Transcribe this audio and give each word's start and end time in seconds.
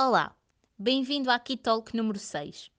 Olá, 0.00 0.32
bem-vindo 0.78 1.28
à 1.28 1.40
Talk 1.40 1.96
número 1.96 2.20
6. 2.20 2.70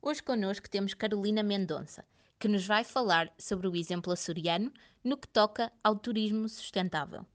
Hoje 0.00 0.22
connosco 0.22 0.70
temos 0.70 0.94
Carolina 0.94 1.42
Mendonça, 1.42 2.04
que 2.38 2.46
nos 2.46 2.64
vai 2.64 2.84
falar 2.84 3.34
sobre 3.36 3.66
o 3.66 3.74
exemplo 3.74 4.12
açoriano 4.12 4.72
no 5.02 5.16
que 5.16 5.26
toca 5.26 5.72
ao 5.82 5.96
turismo 5.96 6.48
sustentável. 6.48 7.26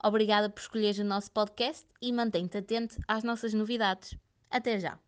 Obrigada 0.00 0.48
por 0.48 0.60
escolheres 0.60 1.00
o 1.00 1.04
nosso 1.04 1.32
podcast 1.32 1.84
e 2.00 2.12
mantém-te 2.12 2.58
atento 2.58 2.96
às 3.08 3.24
nossas 3.24 3.52
novidades. 3.52 4.16
Até 4.48 4.78
já! 4.78 5.00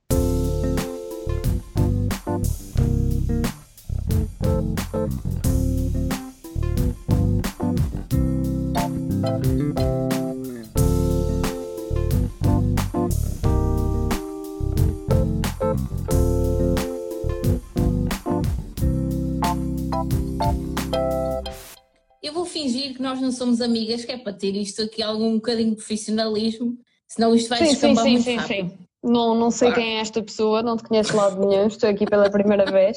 Eu 22.32 22.35
vou 22.35 22.46
fingir 22.46 22.95
que 22.95 23.03
nós 23.03 23.21
não 23.21 23.31
somos 23.31 23.61
amigas, 23.61 24.07
que 24.07 24.13
é 24.13 24.17
para 24.17 24.32
ter 24.32 24.57
isto 24.57 24.81
aqui 24.81 25.03
algum 25.03 25.35
bocadinho 25.35 25.73
de 25.73 25.77
profissionalismo, 25.77 26.79
senão 27.07 27.35
isto 27.35 27.50
vai 27.50 27.59
sim, 27.59 27.64
descambar 27.67 28.04
sim, 28.04 28.13
muito 28.13 28.25
sim, 28.25 28.36
rápido. 28.36 28.71
Sim. 28.71 28.79
Não, 29.03 29.35
não 29.35 29.50
sei 29.50 29.71
quem 29.71 29.99
é 29.99 30.00
esta 30.00 30.23
pessoa, 30.23 30.63
não 30.63 30.79
te 30.79 30.85
conheço 30.85 31.11
de 31.11 31.17
lado 31.17 31.46
nenhum, 31.46 31.67
estou 31.67 31.90
aqui 31.90 32.06
pela 32.06 32.31
primeira 32.31 32.64
vez. 32.64 32.97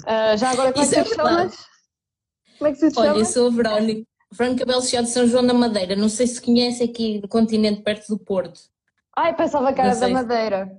Uh, 0.00 0.36
já 0.36 0.50
agora, 0.50 0.70
como 0.70 0.84
é 0.84 0.88
que 0.88 0.94
tu 0.96 1.04
te 1.04 1.14
chamas? 1.14 1.56
Como 2.58 2.68
é 2.68 2.72
que 2.74 2.78
tu 2.78 2.90
te 2.92 2.98
Olha, 2.98 3.08
chamas? 3.08 3.28
eu 3.28 3.32
sou 3.32 3.46
a 3.46 3.50
Verónica, 3.50 4.06
Verónica 4.32 4.66
Belchior 4.66 5.02
de 5.02 5.10
São 5.10 5.26
João 5.26 5.46
da 5.46 5.54
Madeira, 5.54 5.96
não 5.96 6.10
sei 6.10 6.26
se 6.26 6.42
conhece 6.42 6.82
aqui 6.82 7.18
do 7.18 7.28
continente 7.28 7.80
perto 7.80 8.06
do 8.08 8.18
Porto. 8.18 8.60
Ai, 9.16 9.34
pensava 9.34 9.72
que 9.72 9.80
era 9.80 9.96
da 9.96 10.08
Madeira. 10.08 10.76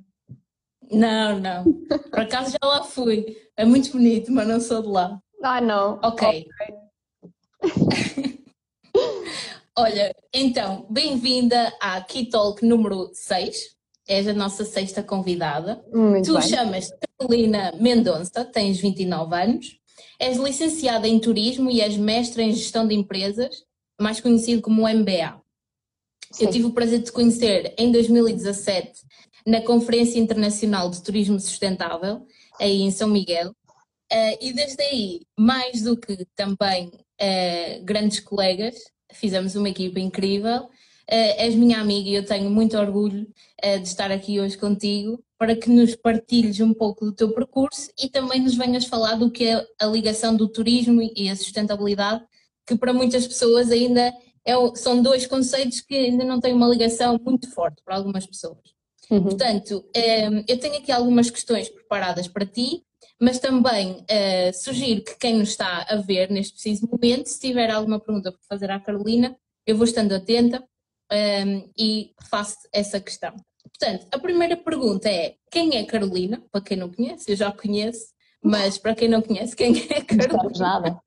Não, 0.92 1.40
não. 1.40 1.64
Por 1.64 2.20
acaso 2.20 2.52
já 2.52 2.68
lá 2.68 2.84
fui. 2.84 3.36
É 3.58 3.66
muito 3.66 3.92
bonito, 3.92 4.32
mas 4.32 4.48
não 4.48 4.60
sou 4.60 4.84
de 4.84 4.90
lá. 4.90 5.20
Ah, 5.42 5.60
não. 5.60 6.00
Ok. 6.04 6.28
okay. 6.28 6.87
Olha, 9.78 10.16
então, 10.34 10.86
bem-vinda 10.90 11.74
à 11.80 12.02
Key 12.02 12.30
Talk 12.30 12.66
número 12.66 13.12
6. 13.14 13.76
És 14.08 14.28
a 14.28 14.34
nossa 14.34 14.64
sexta 14.64 15.04
convidada. 15.04 15.84
Muito 15.94 16.28
tu 16.28 16.40
bem. 16.40 16.48
chamas 16.48 16.90
Carolina 17.20 17.74
Mendonça, 17.80 18.46
tens 18.46 18.80
29 18.80 19.36
anos. 19.36 19.80
És 20.18 20.38
licenciada 20.38 21.08
em 21.08 21.20
Turismo 21.20 21.70
e 21.70 21.82
és 21.82 21.98
mestra 21.98 22.42
em 22.42 22.54
Gestão 22.54 22.88
de 22.88 22.96
Empresas, 22.96 23.64
mais 24.00 24.22
conhecido 24.22 24.62
como 24.62 24.88
MBA. 24.88 25.42
Sim. 26.32 26.46
Eu 26.46 26.52
tive 26.52 26.66
o 26.66 26.74
prazer 26.74 27.00
de 27.00 27.06
te 27.06 27.12
conhecer 27.12 27.74
em 27.78 27.92
2017 27.92 29.02
na 29.46 29.62
Conferência 29.62 30.20
Internacional 30.20 30.90
de 30.90 31.02
Turismo 31.02 31.40
Sustentável, 31.40 32.26
aí 32.60 32.82
em 32.82 32.92
São 32.92 33.10
Miguel, 33.10 33.54
Uh, 34.12 34.38
e 34.40 34.54
desde 34.54 34.82
aí, 34.84 35.22
mais 35.38 35.82
do 35.82 35.98
que 35.98 36.26
também 36.34 36.92
uh, 37.22 37.84
grandes 37.84 38.20
colegas, 38.20 38.76
fizemos 39.14 39.56
uma 39.56 39.70
equipa 39.70 40.00
incrível. 40.00 40.64
Uh, 41.10 41.34
és 41.38 41.56
minha 41.56 41.80
amiga 41.80 42.10
e 42.10 42.16
eu 42.16 42.26
tenho 42.26 42.50
muito 42.50 42.78
orgulho 42.78 43.28
de 43.64 43.88
estar 43.88 44.12
aqui 44.12 44.42
hoje 44.42 44.58
contigo 44.58 45.24
para 45.38 45.56
que 45.56 45.70
nos 45.70 45.96
partilhes 45.96 46.60
um 46.60 46.74
pouco 46.74 47.06
do 47.06 47.14
teu 47.14 47.34
percurso 47.34 47.90
e 47.98 48.10
também 48.10 48.42
nos 48.42 48.56
venhas 48.56 48.86
falar 48.86 49.16
do 49.16 49.32
que 49.32 49.46
é 49.46 49.66
a 49.80 49.86
ligação 49.86 50.36
do 50.36 50.48
turismo 50.50 51.02
e 51.16 51.30
a 51.30 51.36
sustentabilidade, 51.36 52.24
que 52.66 52.76
para 52.76 52.92
muitas 52.92 53.26
pessoas 53.26 53.72
ainda 53.72 54.14
é, 54.46 54.54
são 54.76 55.02
dois 55.02 55.26
conceitos 55.26 55.82
que 55.82 55.96
ainda 55.96 56.24
não 56.24 56.40
têm 56.40 56.54
uma 56.54 56.68
ligação 56.68 57.20
muito 57.24 57.50
forte 57.52 57.82
para 57.86 57.96
algumas 57.96 58.26
pessoas. 58.26 58.60
Uhum. 59.10 59.24
Portanto, 59.24 59.86
eu 60.48 60.60
tenho 60.60 60.78
aqui 60.78 60.92
algumas 60.92 61.30
questões 61.30 61.70
preparadas 61.70 62.28
para 62.28 62.46
ti 62.46 62.84
mas 63.20 63.40
também 63.40 63.94
uh, 63.94 64.54
sugiro 64.54 65.04
que 65.04 65.18
quem 65.18 65.38
nos 65.38 65.50
está 65.50 65.86
a 65.90 65.96
ver 65.96 66.30
neste 66.30 66.54
preciso 66.54 66.88
momento, 66.92 67.28
se 67.28 67.40
tiver 67.40 67.70
alguma 67.70 68.00
pergunta 68.00 68.32
para 68.32 68.42
fazer 68.48 68.70
à 68.70 68.80
Carolina, 68.80 69.36
eu 69.66 69.76
vou 69.76 69.86
estando 69.86 70.14
atenta 70.14 70.64
um, 71.12 71.16
ehm, 71.16 71.70
e 71.78 72.14
faço 72.30 72.58
essa 72.72 73.00
questão. 73.00 73.36
Portanto, 73.64 74.08
a 74.12 74.20
primeira 74.20 74.56
pergunta 74.56 75.10
é: 75.10 75.36
quem 75.52 75.78
é 75.78 75.84
Carolina? 75.84 76.42
Para 76.52 76.62
quem 76.62 76.78
não 76.78 76.92
conhece, 76.92 77.32
eu 77.32 77.36
já 77.36 77.52
conheço, 77.52 78.08
mas 78.42 78.78
para 78.78 78.96
quem 78.96 79.10
não 79.10 79.22
conhece, 79.22 79.56
quem 79.56 79.74
é 79.90 80.02
Carolina? 80.02 80.44
Não 80.44 80.60
nada. 80.60 81.02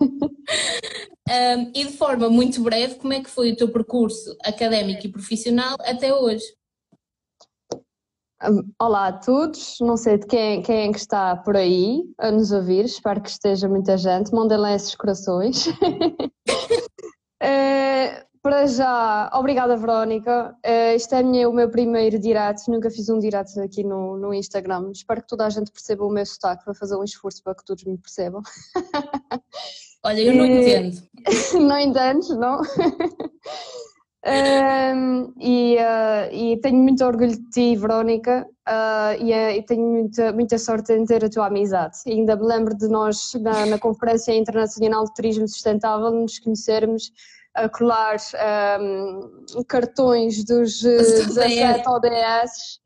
um, 0.00 0.30
ehm, 1.28 1.72
e 1.74 1.84
de 1.84 1.92
forma 1.92 2.28
muito 2.28 2.62
breve, 2.62 2.96
como 2.96 3.12
é 3.12 3.22
que 3.22 3.30
foi 3.30 3.52
o 3.52 3.56
teu 3.56 3.68
percurso 3.68 4.36
académico 4.42 5.06
e 5.06 5.12
profissional 5.12 5.76
até 5.80 6.12
hoje? 6.12 6.44
Olá 8.78 9.08
a 9.08 9.12
todos, 9.12 9.76
não 9.80 9.96
sei 9.96 10.18
de 10.18 10.26
quem, 10.26 10.60
quem 10.60 10.88
é 10.88 10.92
que 10.92 10.98
está 10.98 11.34
por 11.36 11.56
aí 11.56 12.02
a 12.18 12.30
nos 12.30 12.52
ouvir, 12.52 12.84
espero 12.84 13.22
que 13.22 13.30
esteja 13.30 13.68
muita 13.68 13.96
gente, 13.96 14.34
mandem 14.34 14.58
lá 14.58 14.74
esses 14.74 14.94
corações. 14.94 15.66
é, 17.42 18.24
para 18.42 18.66
já, 18.66 19.30
obrigada 19.32 19.76
Verónica, 19.76 20.54
é, 20.62 20.94
este 20.94 21.14
é 21.14 21.22
minha, 21.22 21.48
o 21.48 21.54
meu 21.54 21.70
primeiro 21.70 22.18
direto, 22.18 22.62
nunca 22.68 22.90
fiz 22.90 23.08
um 23.08 23.18
direto 23.18 23.58
aqui 23.60 23.82
no, 23.82 24.18
no 24.18 24.34
Instagram, 24.34 24.90
espero 24.92 25.22
que 25.22 25.28
toda 25.28 25.46
a 25.46 25.50
gente 25.50 25.72
perceba 25.72 26.04
o 26.04 26.10
meu 26.10 26.26
sotaque, 26.26 26.66
vou 26.66 26.74
fazer 26.74 26.96
um 26.96 27.04
esforço 27.04 27.42
para 27.42 27.54
que 27.54 27.64
todos 27.64 27.84
me 27.84 27.96
percebam. 27.96 28.42
Olha, 30.04 30.20
eu 30.20 30.34
não 30.34 30.44
entendo. 30.44 31.02
não 31.66 31.78
entendes, 31.78 32.28
não? 32.36 32.60
Um, 34.26 35.34
e, 35.38 35.76
uh, 35.76 36.32
e, 36.32 36.56
tenho 36.62 36.78
muito 36.78 37.04
orgulho 37.04 37.32
de 37.32 37.50
ti, 37.50 37.76
Verónica, 37.76 38.46
uh, 38.66 39.22
e, 39.22 39.32
uh, 39.32 39.50
e, 39.50 39.62
tenho 39.62 39.82
muita, 39.82 40.32
muita 40.32 40.58
sorte 40.58 40.94
em 40.94 41.04
ter 41.04 41.22
a 41.22 41.28
tua 41.28 41.48
amizade. 41.48 41.98
E 42.06 42.12
ainda 42.12 42.34
me 42.34 42.46
lembro 42.46 42.74
de 42.74 42.88
nós, 42.88 43.34
na, 43.34 43.66
na 43.66 43.78
Conferência 43.78 44.32
Internacional 44.32 45.04
de 45.04 45.14
Turismo 45.14 45.46
Sustentável, 45.46 46.10
nos 46.10 46.38
conhecermos 46.38 47.12
a 47.54 47.68
colar 47.68 48.16
um, 48.80 49.62
cartões 49.68 50.42
dos 50.44 50.82
17 50.82 51.88
ODS 51.88 52.83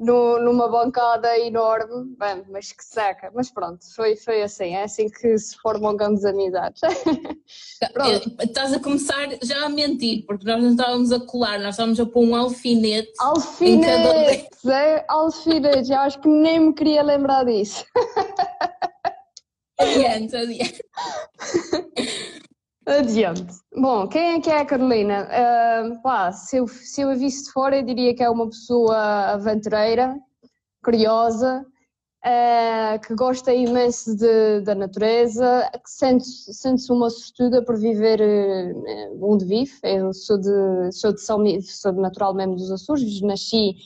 no, 0.00 0.40
numa 0.40 0.66
bancada 0.66 1.38
enorme, 1.38 2.16
bem, 2.18 2.42
mas 2.48 2.72
que 2.72 2.82
seca, 2.82 3.30
mas 3.34 3.50
pronto, 3.50 3.84
foi, 3.94 4.16
foi 4.16 4.42
assim, 4.42 4.74
é 4.74 4.84
assim 4.84 5.10
que 5.10 5.36
se 5.36 5.54
formam 5.58 5.94
grandes 5.94 6.24
amizades. 6.24 6.80
Estás 8.40 8.72
a 8.72 8.80
começar 8.80 9.28
já 9.42 9.66
a 9.66 9.68
mentir, 9.68 10.24
porque 10.26 10.46
nós 10.46 10.62
não 10.62 10.70
estávamos 10.70 11.12
a 11.12 11.20
colar, 11.20 11.58
nós 11.60 11.74
estávamos 11.74 12.00
a 12.00 12.06
pôr 12.06 12.24
um 12.24 12.34
alfinete. 12.34 13.12
Alfinete, 13.20 14.48
cada... 14.62 14.74
é, 14.74 15.04
alfinete, 15.06 15.92
eu 15.92 15.98
acho 15.98 16.18
que 16.20 16.28
nem 16.28 16.58
me 16.58 16.72
queria 16.72 17.02
lembrar 17.02 17.44
disso. 17.44 17.84
Adiante, 19.78 20.34
adiante. 20.34 20.84
Adiante. 22.90 23.54
Bom, 23.72 24.08
quem 24.08 24.34
é 24.34 24.40
que 24.40 24.50
é 24.50 24.58
a 24.58 24.64
Carolina? 24.64 25.28
Uh, 25.30 26.02
pá, 26.02 26.32
se, 26.32 26.56
eu, 26.56 26.66
se 26.66 27.00
eu 27.00 27.10
a 27.10 27.14
visse 27.14 27.44
de 27.44 27.52
fora, 27.52 27.76
eu 27.76 27.84
diria 27.84 28.12
que 28.12 28.22
é 28.22 28.28
uma 28.28 28.48
pessoa 28.48 28.96
aventureira, 29.30 30.18
curiosa, 30.82 31.64
uh, 32.26 33.00
que 33.06 33.14
gosta 33.14 33.54
imenso 33.54 34.16
de, 34.16 34.62
da 34.62 34.74
natureza, 34.74 35.70
que 35.72 35.88
sente-se 35.88 36.52
sente 36.52 36.90
uma 36.90 37.08
sortuda 37.10 37.64
por 37.64 37.78
viver 37.78 38.20
uh, 38.20 39.24
onde 39.24 39.44
vive. 39.44 39.72
Eu 39.84 40.12
sou 40.12 40.36
de, 40.36 40.90
sou 40.90 41.12
de 41.12 41.20
São 41.20 41.38
sou 41.60 41.92
de 41.92 42.00
natural 42.00 42.34
mesmo 42.34 42.56
dos 42.56 42.72
Açores, 42.72 43.20
nasci 43.20 43.76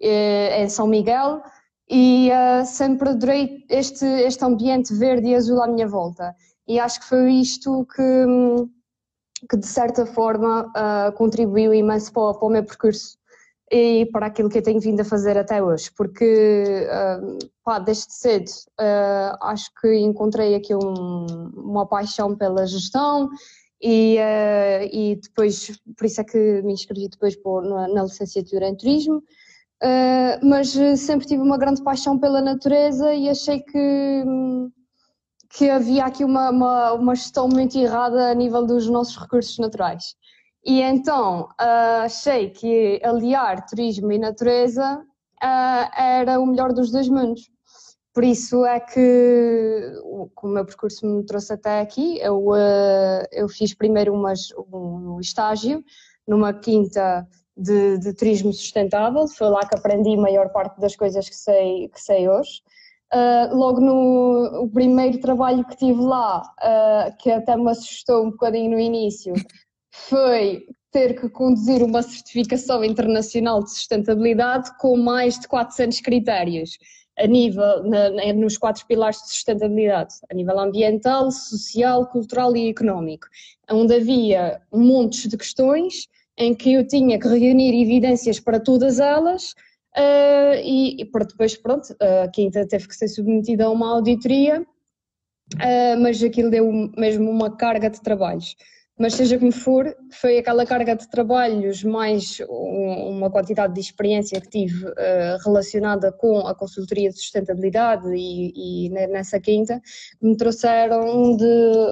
em 0.00 0.68
São 0.70 0.86
Miguel 0.86 1.42
e 1.90 2.30
sempre 2.64 3.10
adorei 3.10 3.64
este, 3.68 4.04
este 4.04 4.42
ambiente 4.44 4.94
verde 4.94 5.28
e 5.28 5.34
azul 5.34 5.62
à 5.62 5.66
minha 5.66 5.86
volta 5.86 6.34
e 6.68 6.80
acho 6.80 7.00
que 7.00 7.06
foi 7.06 7.32
isto 7.32 7.86
que, 7.94 9.46
que 9.48 9.56
de 9.56 9.66
certa 9.66 10.04
forma 10.04 10.66
uh, 10.66 11.12
contribuiu 11.12 11.72
imenso 11.72 12.12
para, 12.12 12.34
para, 12.34 12.46
o 12.46 12.50
meu 12.50 12.64
percurso 12.64 13.16
e 13.70 14.06
para 14.12 14.26
aquilo 14.26 14.48
que 14.48 14.58
eu 14.58 14.62
tenho 14.62 14.80
vindo 14.80 15.00
a 15.00 15.04
fazer 15.04 15.36
até 15.36 15.62
hoje, 15.62 15.90
porque 15.96 16.86
uh, 16.88 17.38
pá, 17.64 17.78
desde 17.78 18.12
cedo 18.12 18.48
uh, 18.80 19.36
acho 19.42 19.70
que 19.80 19.94
encontrei 19.96 20.54
aqui 20.54 20.74
um, 20.74 21.26
uma 21.56 21.86
paixão 21.86 22.36
pela 22.36 22.66
gestão 22.66 23.28
e, 23.80 24.18
e 24.90 25.16
depois, 25.16 25.78
por 25.96 26.06
isso 26.06 26.20
é 26.20 26.24
que 26.24 26.62
me 26.62 26.72
inscrevi 26.72 27.08
depois 27.08 27.36
na, 27.62 27.88
na 27.88 28.02
licenciatura 28.04 28.66
em 28.66 28.74
turismo, 28.74 29.22
mas 30.42 30.70
sempre 30.98 31.26
tive 31.26 31.42
uma 31.42 31.58
grande 31.58 31.82
paixão 31.82 32.18
pela 32.18 32.40
natureza 32.40 33.12
e 33.12 33.28
achei 33.28 33.60
que 33.60 34.24
que 35.50 35.70
havia 35.70 36.04
aqui 36.04 36.24
uma, 36.24 36.50
uma, 36.50 36.92
uma 36.92 37.14
gestão 37.14 37.48
muito 37.48 37.78
errada 37.78 38.30
a 38.30 38.34
nível 38.34 38.66
dos 38.66 38.88
nossos 38.88 39.16
recursos 39.16 39.58
naturais. 39.58 40.14
E 40.64 40.82
então 40.82 41.48
uh, 41.60 42.04
achei 42.04 42.50
que 42.50 43.00
aliar 43.04 43.64
turismo 43.66 44.10
e 44.10 44.18
natureza 44.18 45.00
uh, 45.42 46.00
era 46.00 46.40
o 46.40 46.46
melhor 46.46 46.72
dos 46.72 46.90
dois 46.90 47.08
mundos. 47.08 47.48
Por 48.12 48.24
isso 48.24 48.64
é 48.64 48.80
que, 48.80 49.92
como 50.34 50.52
o 50.52 50.54
meu 50.54 50.64
percurso 50.64 51.06
me 51.06 51.24
trouxe 51.24 51.52
até 51.52 51.80
aqui, 51.80 52.18
eu, 52.18 52.48
uh, 52.48 53.22
eu 53.30 53.46
fiz 53.48 53.74
primeiro 53.74 54.14
umas, 54.14 54.48
um 54.72 55.20
estágio 55.20 55.84
numa 56.26 56.52
quinta 56.54 57.28
de, 57.56 57.98
de, 57.98 58.14
turismo 58.14 58.52
sustentável, 58.52 59.28
foi 59.28 59.48
lá 59.48 59.66
que 59.66 59.76
aprendi 59.76 60.14
a 60.14 60.20
maior 60.20 60.48
parte 60.50 60.80
das 60.80 60.96
coisas 60.96 61.28
que 61.28 61.36
sei, 61.36 61.88
que 61.88 62.00
sei 62.00 62.28
hoje. 62.28 62.62
Uh, 63.14 63.54
logo 63.54 63.80
no 63.80 64.68
primeiro 64.72 65.20
trabalho 65.20 65.64
que 65.64 65.76
tive 65.76 66.00
lá, 66.00 66.42
uh, 66.42 67.16
que 67.18 67.30
até 67.30 67.56
me 67.56 67.70
assustou 67.70 68.26
um 68.26 68.30
bocadinho 68.30 68.72
no 68.72 68.80
início, 68.80 69.32
foi 69.92 70.66
ter 70.90 71.20
que 71.20 71.28
conduzir 71.28 71.82
uma 71.82 72.02
certificação 72.02 72.82
internacional 72.82 73.62
de 73.62 73.70
sustentabilidade 73.70 74.76
com 74.78 74.96
mais 74.96 75.38
de 75.38 75.46
400 75.46 76.00
critérios 76.00 76.78
a 77.18 77.26
nível, 77.26 77.82
na, 77.84 78.32
nos 78.34 78.58
quatro 78.58 78.84
pilares 78.86 79.22
de 79.22 79.28
sustentabilidade, 79.28 80.14
a 80.30 80.34
nível 80.34 80.58
ambiental, 80.58 81.30
social, 81.30 82.06
cultural 82.06 82.54
e 82.56 82.68
económico, 82.68 83.26
onde 83.70 83.94
havia 83.94 84.60
montes 84.72 85.28
de 85.28 85.36
questões 85.36 86.08
em 86.36 86.54
que 86.54 86.74
eu 86.74 86.86
tinha 86.86 87.18
que 87.18 87.28
reunir 87.28 87.82
evidências 87.82 88.38
para 88.38 88.60
todas 88.60 88.98
elas 88.98 89.54
uh, 89.98 90.54
e, 90.62 91.00
e, 91.00 91.04
depois, 91.04 91.56
pronto, 91.56 91.94
a 92.00 92.28
quinta 92.28 92.66
teve 92.66 92.86
que 92.88 92.94
ser 92.96 93.08
submetida 93.08 93.64
a 93.64 93.70
uma 93.70 93.90
auditoria, 93.94 94.60
uh, 94.62 96.00
mas 96.00 96.22
aquilo 96.22 96.50
deu 96.50 96.70
mesmo 96.96 97.30
uma 97.30 97.56
carga 97.56 97.90
de 97.90 98.00
trabalhos. 98.00 98.56
Mas 98.98 99.12
seja 99.12 99.38
como 99.38 99.52
for, 99.52 99.94
foi 100.10 100.38
aquela 100.38 100.64
carga 100.64 100.96
de 100.96 101.06
trabalhos 101.10 101.84
mais 101.84 102.40
uma 102.48 103.30
quantidade 103.30 103.74
de 103.74 103.80
experiência 103.80 104.40
que 104.40 104.48
tive 104.48 104.86
uh, 104.86 105.36
relacionada 105.44 106.10
com 106.12 106.38
a 106.38 106.54
consultoria 106.54 107.10
de 107.10 107.16
sustentabilidade 107.16 108.08
e, 108.14 108.86
e 108.86 108.88
nessa 108.88 109.38
quinta, 109.38 109.82
me 110.22 110.34
trouxeram 110.34 111.00
onde, 111.00 111.44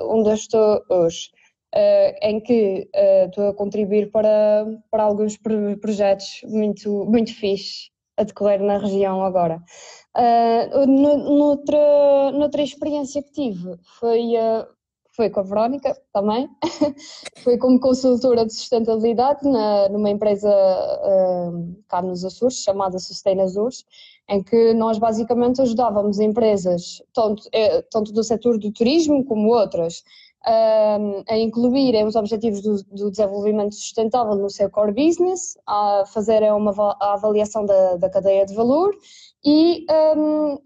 onde 0.08 0.30
eu 0.30 0.34
estou 0.34 0.82
hoje. 0.88 1.30
Uh, 1.74 2.14
em 2.22 2.40
que 2.40 2.88
uh, 2.94 3.26
estou 3.28 3.48
a 3.48 3.54
contribuir 3.54 4.10
para, 4.12 4.64
para 4.90 5.02
alguns 5.02 5.36
projetos 5.80 6.40
muito, 6.44 7.04
muito 7.04 7.34
fixes 7.34 7.90
a 8.16 8.24
decorrer 8.24 8.62
na 8.62 8.78
região 8.78 9.24
agora. 9.24 9.62
Uh, 10.16 10.86
noutra, 10.86 12.30
noutra 12.32 12.62
experiência 12.62 13.22
que 13.22 13.32
tive 13.32 13.76
foi, 13.98 14.36
uh, 14.36 14.66
foi 15.16 15.28
com 15.30 15.40
a 15.40 15.42
Verónica 15.42 15.96
também, 16.12 16.48
foi 17.42 17.58
como 17.58 17.80
consultora 17.80 18.46
de 18.46 18.54
sustentabilidade 18.54 19.40
na, 19.48 19.88
numa 19.88 20.10
empresa 20.10 20.48
uh, 20.48 21.76
cá 21.88 22.00
nos 22.00 22.24
Açores, 22.24 22.62
chamada 22.62 22.98
Sustain 22.98 23.40
Açores, 23.40 23.84
em 24.28 24.42
que 24.42 24.72
nós 24.74 24.98
basicamente 24.98 25.60
ajudávamos 25.60 26.18
empresas, 26.18 27.02
tanto, 27.12 27.48
eh, 27.52 27.82
tanto 27.90 28.12
do 28.12 28.24
setor 28.24 28.58
do 28.58 28.72
turismo 28.72 29.24
como 29.24 29.50
outras, 29.50 30.02
a 30.46 31.36
incluírem 31.38 32.06
os 32.06 32.16
objetivos 32.16 32.60
do, 32.60 32.76
do, 32.84 33.10
desenvolvimento 33.10 33.74
sustentável 33.74 34.34
no 34.34 34.50
seu 34.50 34.70
core 34.70 34.92
business, 34.92 35.56
a 35.66 36.04
fazerem 36.06 36.52
uma 36.52 36.72
a 37.00 37.14
avaliação 37.14 37.64
da, 37.64 37.96
da 37.96 38.10
cadeia 38.10 38.44
de 38.44 38.54
valor 38.54 38.94
e 39.44 39.86
um, 40.16 40.58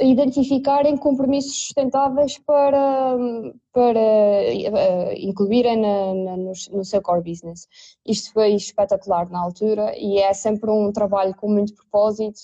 identificarem 0.00 0.96
compromissos 0.96 1.66
sustentáveis 1.66 2.38
para, 2.38 3.16
para 3.72 4.00
uh, 4.00 5.12
incluírem 5.16 5.76
na, 5.76 6.14
na, 6.14 6.36
no, 6.36 6.52
no, 6.72 6.84
seu 6.84 7.02
core 7.02 7.22
business. 7.22 7.66
Isto 8.06 8.32
foi 8.32 8.54
espetacular 8.54 9.28
na 9.30 9.40
altura 9.40 9.92
e 9.96 10.18
é 10.18 10.32
sempre 10.32 10.70
um 10.70 10.92
trabalho 10.92 11.34
com 11.34 11.48
muito 11.48 11.74
propósito 11.74 12.40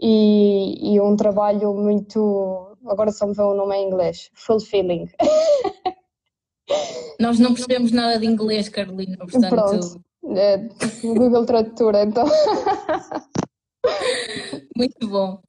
e, 0.00 0.94
e 0.94 1.00
um 1.00 1.14
trabalho 1.14 1.74
muito 1.74 2.74
agora 2.86 3.10
só 3.12 3.26
me 3.26 3.34
vê 3.34 3.42
o 3.42 3.54
nome 3.54 3.76
em 3.76 3.86
inglês, 3.86 4.30
fulfilling. 4.34 5.08
Nós 7.24 7.38
não 7.38 7.54
percebemos 7.54 7.90
nada 7.90 8.18
de 8.18 8.26
inglês, 8.26 8.68
Carolina, 8.68 9.16
portanto. 9.16 9.48
Pronto, 9.48 10.04
é, 10.36 10.58
Google 11.02 11.46
Tradutora, 11.46 12.02
então. 12.02 12.24
Muito 14.76 15.08
bom. 15.08 15.40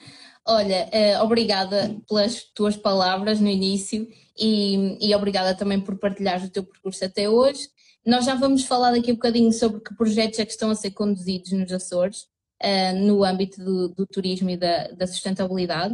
Olha, 0.48 0.88
eh, 0.94 1.22
obrigada 1.22 1.98
pelas 2.08 2.44
tuas 2.54 2.78
palavras 2.78 3.42
no 3.42 3.50
início 3.50 4.08
e, 4.38 4.98
e 5.06 5.14
obrigada 5.14 5.54
também 5.54 5.82
por 5.82 5.98
partilhar 5.98 6.42
o 6.46 6.50
teu 6.50 6.64
percurso 6.64 7.04
até 7.04 7.30
hoje. 7.30 7.68
Nós 8.06 8.24
já 8.24 8.36
vamos 8.36 8.64
falar 8.64 8.92
daqui 8.92 9.12
um 9.12 9.16
bocadinho 9.16 9.52
sobre 9.52 9.82
que 9.82 9.94
projetos 9.96 10.40
é 10.40 10.46
que 10.46 10.52
estão 10.52 10.70
a 10.70 10.76
ser 10.76 10.92
conduzidos 10.92 11.52
nos 11.52 11.74
Açores, 11.74 12.22
uh, 12.64 12.96
no 12.96 13.26
âmbito 13.26 13.62
do, 13.62 13.90
do, 13.90 14.08
turismo 14.08 14.50
e 14.50 14.56
da, 14.56 14.88
da 14.90 15.08
sustentabilidade. 15.08 15.94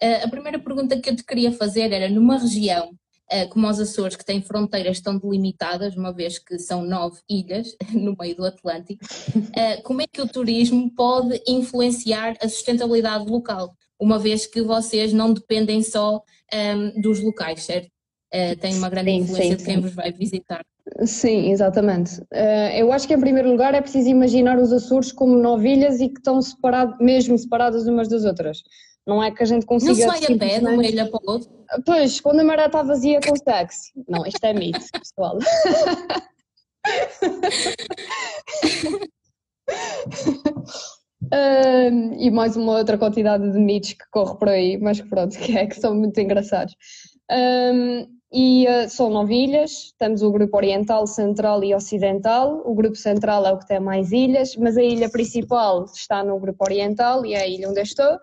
Uh, 0.00 0.24
a 0.24 0.28
primeira 0.28 0.60
pergunta 0.60 1.00
que 1.00 1.10
eu 1.10 1.16
te 1.16 1.24
queria 1.24 1.50
fazer 1.50 1.90
era: 1.90 2.08
numa 2.08 2.38
região 2.38 2.92
como 3.50 3.68
os 3.68 3.80
Açores, 3.80 4.16
que 4.16 4.24
têm 4.24 4.40
fronteiras 4.40 5.00
tão 5.00 5.18
delimitadas, 5.18 5.96
uma 5.96 6.12
vez 6.12 6.38
que 6.38 6.58
são 6.58 6.82
nove 6.82 7.20
ilhas 7.28 7.76
no 7.92 8.16
meio 8.18 8.36
do 8.36 8.44
Atlântico, 8.44 9.04
uh, 9.04 9.82
como 9.82 10.02
é 10.02 10.06
que 10.06 10.20
o 10.20 10.28
turismo 10.28 10.90
pode 10.94 11.40
influenciar 11.46 12.36
a 12.40 12.48
sustentabilidade 12.48 13.28
local, 13.28 13.74
uma 13.98 14.18
vez 14.18 14.46
que 14.46 14.62
vocês 14.62 15.12
não 15.12 15.32
dependem 15.32 15.82
só 15.82 16.16
um, 16.16 16.20
ehm, 16.52 17.00
dos 17.00 17.20
locais, 17.20 17.64
certo? 17.64 17.90
tem 18.60 18.76
uma 18.76 18.90
grande 18.90 19.12
sim, 19.12 19.16
influência 19.16 19.50
sim, 19.52 19.56
de 19.56 19.64
quem 19.64 19.80
vos 19.80 19.94
vai 19.94 20.12
visitar. 20.12 20.62
Sim, 21.06 21.52
exatamente. 21.52 22.20
eu 22.76 22.92
acho 22.92 23.06
que 23.06 23.14
em 23.14 23.20
primeiro 23.20 23.50
lugar 23.50 23.72
é 23.72 23.80
preciso 23.80 24.10
imaginar 24.10 24.58
os 24.58 24.72
Açores 24.74 25.10
como 25.10 25.38
nove 25.38 25.72
ilhas 25.72 26.00
e 26.00 26.08
que 26.10 26.18
estão 26.18 26.42
separados, 26.42 26.98
mesmo 27.00 27.38
separadas 27.38 27.86
umas 27.86 28.08
das 28.08 28.26
outras. 28.26 28.62
Não 29.06 29.22
é 29.22 29.30
que 29.30 29.42
a 29.42 29.46
gente 29.46 29.64
consiga. 29.64 29.92
Não 29.92 30.12
sai 30.12 30.24
a 30.24 30.38
pé 30.38 30.58
de 30.58 30.66
uma 30.66 30.84
ilha 30.84 31.08
para 31.08 31.20
outra? 31.24 31.48
Pois, 31.84 32.20
quando 32.20 32.40
a 32.40 32.44
maré 32.44 32.66
está 32.66 32.82
vazia, 32.82 33.20
consegue-se. 33.20 33.92
Não, 34.08 34.26
isto 34.26 34.44
é 34.44 34.52
mito, 34.52 34.80
pessoal. 34.92 35.38
e 42.18 42.30
mais 42.30 42.56
uma 42.56 42.78
outra 42.78 42.98
quantidade 42.98 43.50
de 43.50 43.58
mitos 43.58 43.92
que 43.92 44.04
corre 44.10 44.36
por 44.38 44.48
aí, 44.48 44.76
mas 44.76 45.00
pronto, 45.00 45.38
que 45.38 45.56
é 45.56 45.66
que 45.66 45.80
são 45.80 45.94
muito 45.94 46.20
engraçados. 46.20 46.74
Um, 47.30 48.16
e 48.32 48.66
uh, 48.66 48.88
são 48.90 49.08
nove 49.08 49.34
ilhas, 49.34 49.94
temos 49.98 50.20
o 50.22 50.32
grupo 50.32 50.56
oriental, 50.56 51.06
central 51.06 51.62
e 51.62 51.72
ocidental. 51.74 52.60
O 52.64 52.74
grupo 52.74 52.96
central 52.96 53.46
é 53.46 53.52
o 53.52 53.58
que 53.58 53.68
tem 53.68 53.78
mais 53.78 54.10
ilhas, 54.10 54.56
mas 54.56 54.76
a 54.76 54.82
ilha 54.82 55.08
principal 55.08 55.84
está 55.84 56.24
no 56.24 56.38
grupo 56.40 56.64
oriental 56.64 57.24
e 57.24 57.34
é 57.34 57.42
a 57.42 57.46
ilha 57.46 57.68
onde 57.68 57.80
estou 57.80 58.18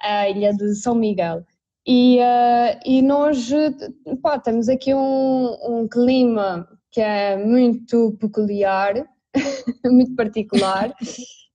a 0.00 0.28
ilha 0.28 0.52
de 0.52 0.74
São 0.74 0.94
Miguel. 0.94 1.44
E, 1.86 2.18
uh, 2.18 2.80
e 2.84 3.00
nós 3.00 3.48
pá, 4.20 4.38
temos 4.38 4.68
aqui 4.68 4.92
um, 4.92 5.56
um 5.62 5.88
clima 5.88 6.68
que 6.90 7.00
é 7.00 7.36
muito 7.36 8.16
peculiar, 8.18 8.94
muito 9.84 10.14
particular. 10.16 10.92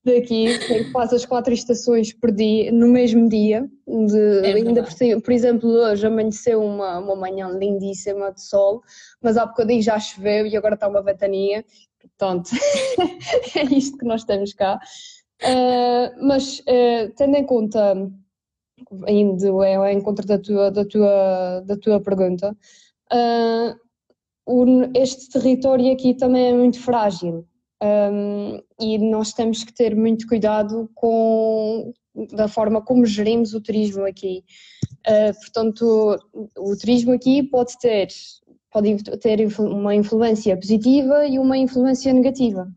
Daqui, 0.03 0.57
que 0.57 0.91
faz 0.91 1.13
as 1.13 1.25
quatro 1.25 1.53
estações 1.53 2.11
por 2.11 2.31
dia, 2.31 2.71
no 2.71 2.87
mesmo 2.87 3.29
dia. 3.29 3.69
De, 3.87 4.39
é 4.43 4.53
ainda 4.53 4.83
por, 4.83 5.21
por, 5.21 5.31
exemplo, 5.31 5.69
hoje 5.69 6.07
amanheceu 6.07 6.63
uma, 6.63 6.97
uma 6.97 7.15
manhã 7.15 7.49
lindíssima 7.49 8.31
de 8.31 8.41
sol, 8.41 8.81
mas 9.21 9.37
há 9.37 9.45
bocadinho 9.45 9.81
já 9.83 9.99
choveu 9.99 10.47
e 10.47 10.57
agora 10.57 10.73
está 10.73 10.87
uma 10.87 11.03
ventania. 11.03 11.63
Portanto, 11.99 12.49
é 13.55 13.63
isto 13.75 13.95
que 13.97 14.05
nós 14.05 14.23
temos 14.23 14.53
cá. 14.53 14.79
Uh, 15.43 16.27
mas 16.27 16.59
uh, 16.61 17.11
tendo 17.15 17.35
em 17.35 17.45
conta 17.45 17.95
indo 19.07 19.63
é 19.63 19.75
ao 19.75 19.89
encontro 19.89 20.25
da 20.25 20.37
tua, 20.37 20.71
da 20.71 20.85
tua, 20.85 21.61
da 21.65 21.77
tua 21.77 21.99
pergunta, 21.99 22.55
uh, 23.11 23.75
o, 24.45 24.65
este 24.95 25.29
território 25.29 25.91
aqui 25.93 26.13
também 26.13 26.47
é 26.49 26.53
muito 26.53 26.79
frágil 26.79 27.45
um, 27.81 28.61
e 28.79 28.97
nós 28.97 29.33
temos 29.33 29.63
que 29.63 29.73
ter 29.73 29.95
muito 29.95 30.27
cuidado 30.27 30.89
com 30.93 31.93
da 32.33 32.47
forma 32.47 32.81
como 32.81 33.05
gerimos 33.05 33.53
o 33.53 33.61
turismo 33.61 34.05
aqui. 34.05 34.43
Uh, 35.07 35.33
portanto, 35.39 36.19
o, 36.33 36.71
o 36.71 36.77
turismo 36.77 37.13
aqui 37.13 37.41
pode 37.43 37.77
ter, 37.79 38.09
pode 38.69 39.03
ter 39.19 39.47
uma 39.59 39.95
influência 39.95 40.55
positiva 40.55 41.25
e 41.25 41.39
uma 41.39 41.57
influência 41.57 42.11
negativa. 42.13 42.69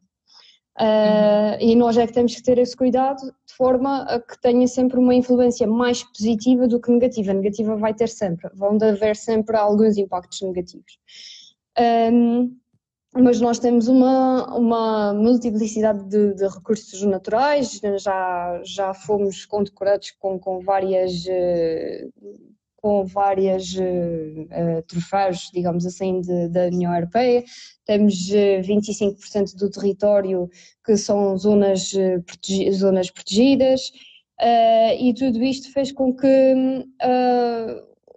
Uh, 0.77 1.55
e 1.61 1.77
nós 1.77 1.97
é 1.97 2.05
que 2.05 2.13
temos 2.13 2.35
que 2.35 2.43
ter 2.43 2.59
esse 2.59 2.77
cuidado 2.77 3.21
de 3.47 3.55
forma 3.55 4.03
a 4.03 4.21
que 4.21 4.41
tenha 4.41 4.67
sempre 4.67 4.99
uma 4.99 5.15
influência 5.15 5.69
mais 5.69 6.03
positiva 6.03 6.67
do 6.67 6.81
que 6.81 6.91
negativa. 6.91 7.31
A 7.31 7.35
negativa 7.35 7.77
vai 7.77 7.95
ter 7.95 8.09
sempre, 8.09 8.51
vão 8.55 8.77
haver 8.83 9.15
sempre 9.15 9.57
alguns 9.57 9.97
impactos 9.97 10.43
negativos. 10.43 10.99
Um, 12.13 12.57
mas 13.17 13.41
nós 13.41 13.61
temos 13.61 13.87
uma, 13.87 14.57
uma 14.57 15.15
multiplicidade 15.15 16.05
de, 16.09 16.35
de, 16.35 16.49
recursos 16.49 17.01
naturais, 17.03 17.81
já, 17.99 18.61
já 18.65 18.93
fomos 18.93 19.47
condecorados 19.47 20.11
com, 20.19 20.37
com 20.37 20.59
várias 20.59 21.25
com 22.85 23.07
várias 23.07 23.73
uh, 23.77 24.83
troféus, 24.87 25.49
digamos 25.55 25.87
assim, 25.87 26.21
de, 26.21 26.49
da 26.49 26.67
União 26.67 26.95
Europeia. 26.95 27.43
Temos 27.87 28.29
uh, 28.29 28.37
eh, 28.37 28.61
25% 28.61 29.57
do 29.57 29.71
território 29.71 30.51
que 30.85 30.95
são 30.95 31.35
zonas, 31.39 31.93
protegi 32.27 32.71
zonas 32.73 33.11
protegidas 33.11 33.91
e 35.01 35.15
tudo 35.15 35.43
isto 35.43 35.73
fez 35.73 35.91
com 35.93 36.15
que 36.15 36.55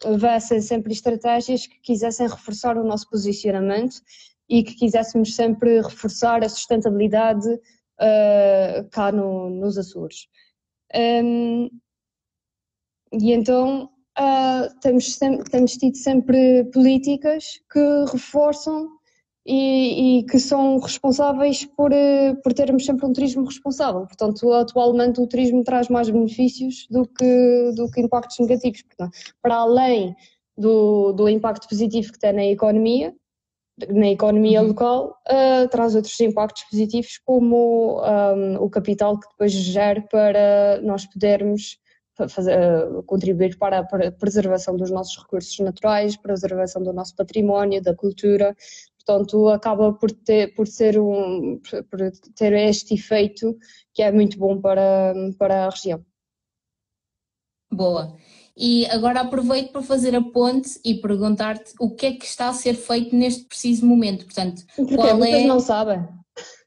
houvessem 0.04 0.60
sempre 0.60 0.92
estratégias 0.92 1.66
que 1.66 1.80
quisessem 1.80 2.28
reforçar 2.28 2.78
o 2.78 2.84
nosso 2.84 3.10
posicionamento 3.10 4.02
e 4.50 4.64
que 4.64 4.76
quiséssemos 4.76 5.34
sempre 5.34 5.82
reforçar 5.82 6.44
a 6.44 6.50
sustentabilidade 6.50 7.48
uh, 7.48 8.90
cá 8.92 9.14
no, 9.14 9.50
nos 9.50 9.78
Açores. 9.78 10.28
Um, 10.94 11.70
e 13.14 13.32
então 13.32 13.90
uh, 14.20 14.80
temos, 14.82 15.18
temos 15.52 15.72
tido 15.74 15.96
sempre 15.96 16.66
políticas 16.74 17.60
que 17.72 18.06
reforçam 18.12 18.98
e, 19.46 20.20
e, 20.20 20.24
que 20.24 20.40
são 20.40 20.78
responsáveis 20.78 21.64
por, 21.64 21.94
eh, 21.94 22.36
por 22.44 22.54
termos 22.54 22.86
sempre 22.86 23.06
um 23.06 23.14
turismo 23.14 23.46
responsável. 23.46 24.02
Portanto, 24.02 24.52
atualmente 24.52 25.22
o 25.22 25.28
turismo 25.28 25.64
traz 25.64 25.88
mais 25.88 26.10
benefícios 26.10 26.86
do 26.90 27.08
que, 27.08 27.72
do 27.74 27.90
que 27.90 28.02
impactos 28.02 28.38
negativos. 28.40 28.82
Portanto, 28.82 29.18
para 29.42 29.56
além 29.56 30.14
do, 30.58 31.14
do 31.14 31.30
impacto 31.30 31.70
positivo 31.70 32.12
que 32.12 32.20
tem 32.20 32.34
na 32.34 32.46
economia, 32.46 33.16
na 33.90 34.10
economia 34.10 34.62
uhum. 34.62 34.68
local, 34.68 35.18
uh, 35.30 35.68
traz 35.70 35.96
outros 35.96 36.20
impactos 36.20 36.64
positivos, 36.70 37.18
como 37.24 38.02
um, 38.02 38.56
o 38.62 38.70
capital 38.70 39.18
que 39.18 39.30
depois 39.30 39.54
gera 39.54 40.02
para 40.02 40.82
nós 40.82 41.06
podermos 41.06 41.78
fazer, 42.28 42.58
uh, 42.58 43.04
contribuir 43.04 43.58
para 43.58 43.80
a 43.80 44.12
preservação 44.12 44.76
dos 44.76 44.92
nossos 44.92 45.18
recursos 45.18 45.58
naturais, 45.60 46.18
preservação 46.18 46.82
do 46.82 46.94
nosso 46.94 47.16
património, 47.16 47.82
da 47.82 47.96
cultura, 47.96 48.56
Portanto, 49.08 49.48
acaba 49.48 49.94
por 49.94 50.12
ter, 50.12 50.54
por 50.54 50.68
ser 50.68 51.00
um, 51.00 51.62
por 51.90 52.12
ter 52.36 52.52
este 52.52 52.96
efeito 52.96 53.58
que 53.94 54.04
é 54.04 54.12
muito 54.12 54.38
bom 54.38 54.60
para, 54.60 55.14
para 55.40 55.66
a 55.66 55.70
região. 55.70 56.06
Boa. 57.72 58.18
E 58.56 58.86
agora 58.88 59.22
aproveito 59.22 59.72
para 59.72 59.82
fazer 59.82 60.14
a 60.14 60.22
ponte 60.22 60.78
e 60.84 60.96
perguntar-te 60.96 61.74
o 61.80 61.96
que 61.96 62.06
é 62.08 62.12
que 62.14 62.26
está 62.26 62.50
a 62.50 62.54
ser 62.54 62.74
feito 62.74 63.16
neste 63.16 63.46
preciso 63.46 63.86
momento. 63.86 64.26
Portanto, 64.26 64.64
Porque 64.76 64.96
qual 64.96 65.24
é... 65.24 65.46
não 65.46 65.62
sabem. 65.62 66.06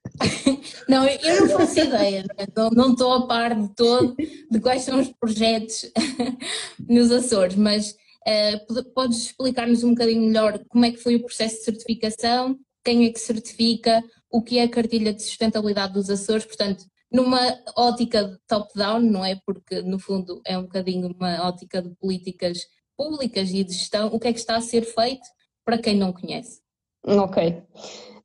não, 0.88 1.07
eu 1.07 1.47
não 1.47 1.59
faço 1.59 1.80
ideia, 1.80 2.25
é? 2.38 2.47
não, 2.75 2.92
estou 2.92 3.12
a 3.12 3.26
par 3.26 3.54
de 3.54 3.75
todo 3.75 4.16
de 4.50 4.61
quais 4.61 4.83
são 4.83 5.00
os 5.00 5.09
projetos 5.09 5.90
nos 6.88 7.11
Açores, 7.11 7.57
mas 7.57 7.95
Uh, 8.21 8.85
podes 8.92 9.23
explicar-nos 9.23 9.83
um 9.83 9.90
bocadinho 9.90 10.26
melhor 10.26 10.62
como 10.69 10.85
é 10.85 10.90
que 10.90 10.99
foi 10.99 11.16
o 11.16 11.25
processo 11.25 11.57
de 11.57 11.64
certificação, 11.64 12.59
quem 12.85 13.07
é 13.07 13.11
que 13.11 13.19
certifica, 13.19 14.04
o 14.30 14.42
que 14.42 14.59
é 14.59 14.64
a 14.64 14.69
cartilha 14.69 15.12
de 15.12 15.23
sustentabilidade 15.23 15.95
dos 15.95 16.11
Açores, 16.11 16.45
portanto, 16.45 16.85
numa 17.11 17.40
ótica 17.76 18.38
top-down, 18.47 19.00
não 19.00 19.25
é? 19.25 19.40
Porque 19.45 19.80
no 19.83 19.99
fundo 19.99 20.40
é 20.47 20.57
um 20.57 20.62
bocadinho 20.62 21.09
uma 21.09 21.49
ótica 21.49 21.83
de 21.83 21.90
políticas 21.97 22.59
públicas 22.97 23.50
e 23.50 23.64
de 23.64 23.73
gestão, 23.73 24.09
o 24.09 24.21
que 24.21 24.28
é 24.28 24.33
que 24.33 24.38
está 24.38 24.57
a 24.57 24.61
ser 24.61 24.83
feito 24.83 25.26
para 25.64 25.78
quem 25.78 25.97
não 25.97 26.12
conhece? 26.12 26.61
Ok. 27.07 27.62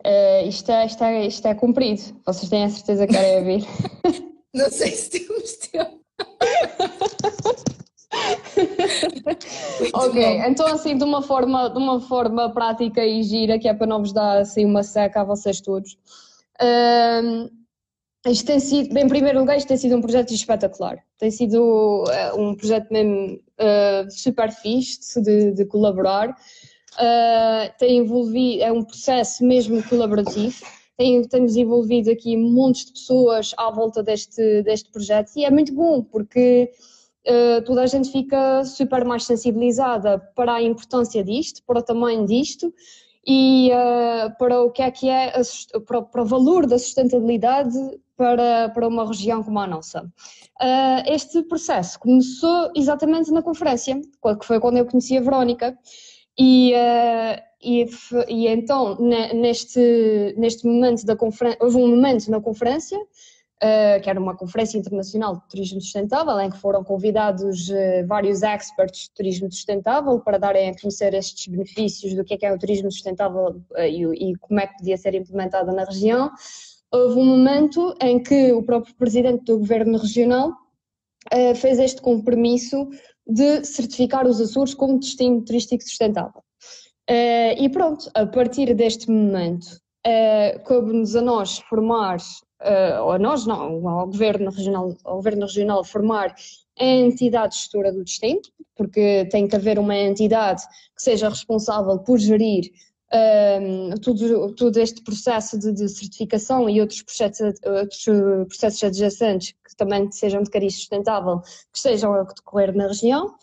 Uh, 0.06 0.48
isto, 0.48 0.72
é, 0.72 0.86
isto, 0.86 1.04
é, 1.04 1.26
isto 1.26 1.48
é 1.48 1.56
cumprido. 1.56 2.02
Vocês 2.26 2.50
têm 2.50 2.64
a 2.66 2.70
certeza 2.70 3.08
que 3.08 3.14
querem 3.14 3.38
ouvir? 3.40 3.66
não 4.54 4.70
sei 4.70 4.92
se 4.92 5.10
temos 5.10 5.56
tempo. 5.58 6.00
ok, 9.94 10.24
bom. 10.24 10.46
então 10.46 10.68
assim 10.68 10.98
de 10.98 11.04
uma 11.04 11.22
forma 11.22 11.70
de 11.70 11.78
uma 11.78 12.00
forma 12.00 12.50
prática 12.54 13.06
e 13.06 13.22
gira 13.24 13.60
que 13.60 13.68
é 13.68 13.74
para 13.74 13.88
não 13.88 14.00
vos 14.00 14.14
dar 14.14 14.38
assim 14.38 14.64
uma 14.64 14.84
seca 14.84 15.22
a 15.22 15.24
vocês 15.24 15.60
todos. 15.60 15.98
Um, 16.62 17.50
isto 18.28 18.46
tem 18.46 18.60
sido, 18.60 18.98
em 18.98 19.08
primeiro 19.08 19.40
lugar, 19.40 19.56
isto 19.58 19.68
tem 19.68 19.78
sido 19.78 19.96
um 19.96 20.02
projeto 20.02 20.34
espetacular. 20.34 20.98
Tem 21.20 21.30
sido 21.30 22.04
uh, 22.04 22.40
um 22.40 22.56
projeto 22.56 22.92
mesmo 22.92 23.40
uh, 23.60 24.10
super 24.10 24.52
fixe 24.52 25.22
de, 25.22 25.52
de 25.52 25.66
colaborar. 25.66 26.36
Uh, 26.96 27.74
tem 27.78 27.98
envolvido, 27.98 28.64
é 28.64 28.72
um 28.72 28.84
processo 28.84 29.44
mesmo 29.44 29.84
colaborativo. 29.84 30.56
Tem, 30.98 31.22
temos 31.24 31.58
envolvido 31.58 32.10
aqui 32.10 32.38
montes 32.38 32.86
de 32.86 32.94
pessoas 32.94 33.54
à 33.58 33.70
volta 33.70 34.02
deste, 34.02 34.64
deste 34.64 34.90
projeto 34.90 35.32
e 35.36 35.44
é 35.44 35.52
muito 35.52 35.74
bom 35.74 36.02
porque 36.02 36.72
uh, 37.28 37.62
toda 37.66 37.82
a 37.82 37.86
gente 37.86 38.10
fica 38.10 38.64
super 38.64 39.04
mais 39.04 39.26
sensibilizada 39.26 40.20
para 40.34 40.54
a 40.54 40.62
importância 40.62 41.22
disto, 41.22 41.62
para 41.68 41.80
o 41.80 41.84
tamanho 41.84 42.26
disto 42.26 42.74
e 43.28 43.72
uh, 43.72 44.38
para 44.38 44.62
o 44.62 44.72
que 44.72 44.82
é 44.82 44.92
que 44.92 45.10
é, 45.10 45.34
a, 45.38 45.82
para, 45.82 46.02
para, 46.02 46.22
o 46.22 46.26
valor 46.26 46.66
da 46.66 46.80
sustentabilidade 46.80 47.78
para, 48.16 48.70
para 48.70 48.88
uma 48.88 49.06
região 49.06 49.44
como 49.44 49.60
a 49.60 49.68
nossa. 49.68 50.04
Uh, 50.62 51.04
este 51.08 51.44
processo 51.44 52.00
começou 52.00 52.72
exatamente 52.76 53.32
na 53.32 53.42
conferência, 53.42 54.00
que 54.00 54.46
foi 54.46 54.60
quando 54.60 54.78
eu 54.78 54.86
conheci 54.86 55.18
a 55.18 55.22
Verónica, 55.22 55.78
e, 56.38 56.74
uh, 56.74 57.42
e, 57.62 57.86
e, 58.28 58.48
então 58.48 58.98
neste, 59.00 60.36
neste 60.38 60.68
momento 60.68 61.06
da 61.06 61.16
conferência, 61.16 61.60
houve 61.62 61.78
um 61.78 61.88
momento 61.88 62.30
na 62.30 62.42
conferência 62.42 63.00
uh, 63.56 64.02
que 64.02 64.10
era 64.10 64.20
uma 64.20 64.36
conferência 64.36 64.78
internacional 64.78 65.36
de 65.36 65.48
turismo 65.50 65.82
sustentável, 65.82 66.40
em 66.40 66.50
que 66.50 66.58
foram 66.58 66.84
convidados 66.84 67.70
uh, 67.70 68.06
vários 68.08 68.44
experts 68.44 69.04
de 69.04 69.12
turismo 69.12 69.52
sustentável 69.52 70.20
para 70.20 70.38
darem 70.38 70.70
a 70.70 70.80
conhecer 70.80 71.14
estes 71.14 71.48
benefícios 71.48 72.14
do 72.14 72.24
que 72.24 72.34
é, 72.34 72.38
que 72.38 72.46
é 72.46 72.54
o 72.54 72.60
turismo 72.60 72.92
sustentável 72.92 73.62
uh, 73.72 73.82
e, 73.82 74.32
e, 74.32 74.36
como 74.38 74.60
é 74.60 74.68
que 74.68 74.78
podia 74.78 74.98
ser 74.98 75.16
implementado 75.16 75.72
na 75.72 75.84
região. 75.84 76.32
Houve 76.92 77.20
um 77.20 77.26
momento 77.26 77.96
em 78.02 78.22
que 78.22 78.54
o 78.54 78.64
próprio 78.64 78.96
presidente 78.96 79.44
do 79.46 79.60
governo 79.60 79.98
regional 79.98 80.54
fez 81.56 81.80
este 81.80 82.02
compromisso 82.02 82.88
de 83.28 83.66
certificar 83.66 84.28
os 84.28 84.40
Açores 84.40 84.74
como 84.74 85.00
destino 85.00 85.42
turístico 85.42 85.84
sustentável. 85.84 86.44
e 87.58 87.70
pronto, 87.70 88.10
a 88.14 88.26
partir 88.26 88.74
deste 88.74 89.10
momento, 89.10 89.80
uh, 90.06 90.60
coube-nos 90.64 91.16
a 91.16 91.22
nós 91.22 91.60
formar 91.60 92.18
uh, 92.18 93.04
ou 93.04 93.12
a 93.12 93.20
nós 93.20 93.46
não, 93.46 93.88
ao 93.88 94.08
governo 94.08 94.52
regional, 94.52 94.96
ao 95.04 95.16
governo 95.16 95.46
regional 95.46 95.84
formar 95.84 96.36
a 96.80 96.84
entidade 96.84 97.56
gestora 97.56 97.92
do 97.92 98.04
destino, 98.04 98.42
porque 98.76 99.26
tem 99.32 99.48
que 99.48 99.56
haver 99.56 99.80
uma 99.80 99.96
entidade 99.96 100.62
que 100.96 101.02
seja 101.02 101.30
responsável 101.30 101.98
por 102.00 102.20
gerir 102.20 102.72
um, 103.14 103.92
tudo, 104.02 104.54
todo 104.56 104.78
este 104.78 105.04
processo 105.04 105.58
de, 105.60 105.72
de, 105.72 105.88
certificação 105.88 106.70
e 106.70 106.82
outros 106.82 107.02
processos, 107.02 107.54
outros 107.66 108.06
processos 108.48 108.84
adjacentes 108.84 109.52
que 109.52 109.76
também 109.78 110.12
sejam 110.12 110.42
de 110.42 110.50
cariz 110.50 110.76
sustentável, 110.76 111.40
que 111.40 111.78
estejam 111.78 112.14
a 112.14 112.24
decorrer 112.24 112.76
na 112.76 112.88
região. 112.88 113.36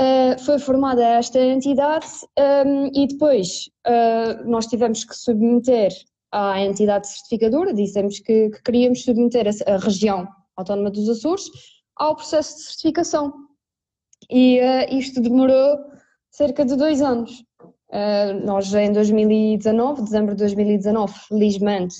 Uh, 0.00 0.38
foi 0.44 0.60
formada 0.60 1.02
esta 1.02 1.40
entidade 1.40 2.06
um, 2.38 2.86
e 2.94 3.08
depois 3.08 3.68
uh, 3.84 4.48
nós 4.48 4.66
tivemos 4.66 5.02
que 5.02 5.16
submeter 5.16 5.90
à 6.30 6.60
entidade 6.60 7.08
certificadora, 7.08 7.74
dissemos 7.74 8.20
que, 8.20 8.50
que 8.50 8.62
queríamos 8.62 9.02
submeter 9.02 9.48
a, 9.48 9.72
a, 9.72 9.76
região 9.78 10.28
autónoma 10.56 10.90
dos 10.90 11.08
Açores 11.08 11.50
ao 11.96 12.14
processo 12.14 12.56
de 12.56 12.62
certificação. 12.62 13.32
E 14.30 14.60
uh, 14.60 14.96
isto 14.96 15.20
demorou 15.20 15.78
cerca 16.30 16.64
de 16.64 16.76
dois 16.76 17.02
anos. 17.02 17.42
Uh, 17.90 18.44
nós 18.44 18.72
em 18.74 18.92
2019, 18.92 20.02
dezembro 20.02 20.34
de 20.34 20.40
2019, 20.40 21.12
felizmente 21.28 21.96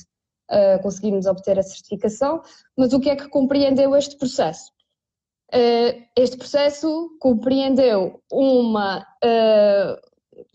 uh, 0.51 0.83
conseguimos 0.83 1.27
obter 1.27 1.59
a 1.59 1.63
certificação, 1.63 2.43
mas 2.77 2.93
o 2.93 3.01
que 3.01 3.09
é 3.09 3.17
que 3.17 3.29
compreendeu 3.29 3.95
este 3.97 4.17
processo? 4.17 4.73
este 6.15 6.37
processo 6.37 7.09
compreendeu 7.19 8.21
uma, 8.31 9.03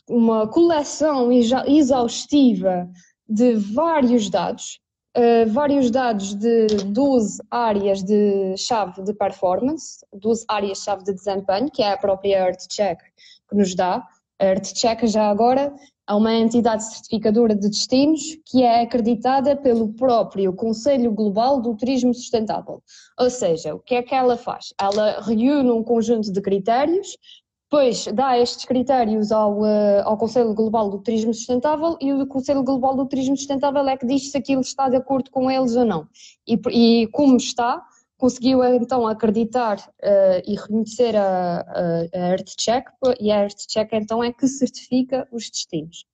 uma 0.07 0.47
coleção 0.47 1.31
exaustiva 1.31 2.87
de 3.27 3.55
vários 3.55 4.29
dados, 4.29 4.79
uh, 5.17 5.49
vários 5.49 5.89
dados 5.89 6.35
de 6.35 6.67
12 6.67 7.41
áreas 7.49 8.03
de 8.03 8.55
chave 8.57 9.01
de 9.01 9.13
performance, 9.13 10.05
12 10.13 10.45
áreas-chave 10.47 11.03
de 11.03 11.13
desempenho, 11.13 11.71
que 11.71 11.81
é 11.81 11.93
a 11.93 11.97
própria 11.97 12.37
EarthCheck 12.37 13.01
que 13.49 13.55
nos 13.55 13.73
dá. 13.75 14.05
EarthCheck 14.43 15.07
já 15.07 15.29
agora 15.29 15.73
é 16.07 16.13
uma 16.13 16.33
entidade 16.33 16.83
certificadora 16.83 17.55
de 17.55 17.69
destinos 17.69 18.21
que 18.45 18.63
é 18.63 18.81
acreditada 18.81 19.55
pelo 19.55 19.93
próprio 19.93 20.53
Conselho 20.53 21.11
Global 21.11 21.61
do 21.61 21.75
Turismo 21.75 22.13
Sustentável. 22.13 22.83
Ou 23.17 23.29
seja, 23.29 23.73
o 23.73 23.79
que 23.79 23.95
é 23.95 24.03
que 24.03 24.13
ela 24.13 24.35
faz? 24.35 24.73
Ela 24.79 25.21
reúne 25.21 25.71
um 25.71 25.83
conjunto 25.83 26.31
de 26.31 26.41
critérios 26.41 27.17
depois 27.73 28.05
dá 28.13 28.37
estes 28.37 28.65
critérios 28.65 29.31
ao, 29.31 29.61
uh, 29.61 30.03
ao 30.03 30.15
Conselho 30.15 30.53
Global 30.53 30.91
do 30.91 30.99
Turismo 30.99 31.33
Sustentável 31.33 31.97
e 31.99 32.13
o 32.13 32.27
Conselho 32.27 32.61
Global 32.61 32.95
do 32.95 33.03
Turismo 33.07 33.35
Sustentável 33.35 33.89
é 33.89 33.97
que 33.97 34.05
diz 34.05 34.29
se 34.29 34.37
aquilo 34.37 34.61
está 34.61 34.89
de 34.89 34.95
acordo 34.95 35.31
com 35.31 35.49
eles 35.49 35.75
ou 35.75 35.83
não. 35.83 36.07
E, 36.47 36.53
e 36.69 37.07
como 37.07 37.35
está, 37.35 37.83
conseguiu 38.17 38.63
então 38.63 39.07
acreditar 39.07 39.77
uh, 39.79 40.41
e 40.45 40.55
reconhecer 40.55 41.15
a, 41.15 41.59
a, 41.59 42.01
a 42.13 42.29
EarthCheck 42.31 42.91
e 43.19 43.31
a 43.31 43.41
EarthCheck 43.41 43.95
então 43.95 44.23
é 44.23 44.31
que 44.31 44.47
certifica 44.47 45.27
os 45.31 45.49
destinos. 45.49 46.05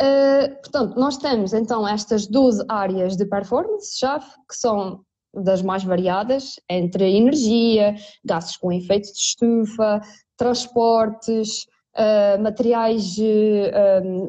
Uh, 0.00 0.54
portanto, 0.62 0.98
nós 0.98 1.16
temos 1.16 1.54
então 1.54 1.88
estas 1.88 2.26
12 2.26 2.64
áreas 2.68 3.16
de 3.16 3.24
performance-chave, 3.24 4.26
que 4.48 4.54
são 4.54 5.00
das 5.32 5.62
mais 5.62 5.84
variadas, 5.84 6.60
entre 6.68 7.16
energia, 7.16 7.94
gases 8.24 8.56
com 8.56 8.72
efeito 8.72 9.12
de 9.12 9.18
estufa, 9.18 10.00
transportes, 10.36 11.66
uh, 11.96 12.42
materiais, 12.42 13.16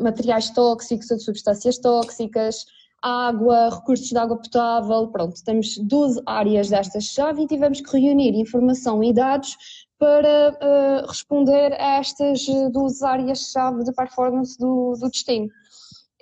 materiais 0.02 0.50
tóxicos 0.52 1.12
ou 1.12 1.20
substâncias 1.20 1.78
tóxicas, 1.78 2.66
água, 3.02 3.70
recursos 3.70 4.08
de 4.08 4.18
água 4.18 4.38
potável, 4.38 5.08
pronto, 5.08 5.44
temos 5.44 5.78
12 5.78 6.22
áreas 6.26 6.70
destas-chave 6.70 7.44
e 7.44 7.48
tivemos 7.48 7.82
que 7.82 8.00
reunir 8.00 8.36
informação 8.36 9.04
e 9.04 9.14
dados 9.14 9.56
para 10.00 10.58
uh, 10.62 11.08
responder 11.08 11.74
a 11.74 11.98
estas 11.98 12.46
12 12.72 13.06
áreas-chave 13.06 13.84
de 13.84 13.94
performance 13.94 14.58
do, 14.58 14.94
do 15.00 15.10
destino. 15.10 15.48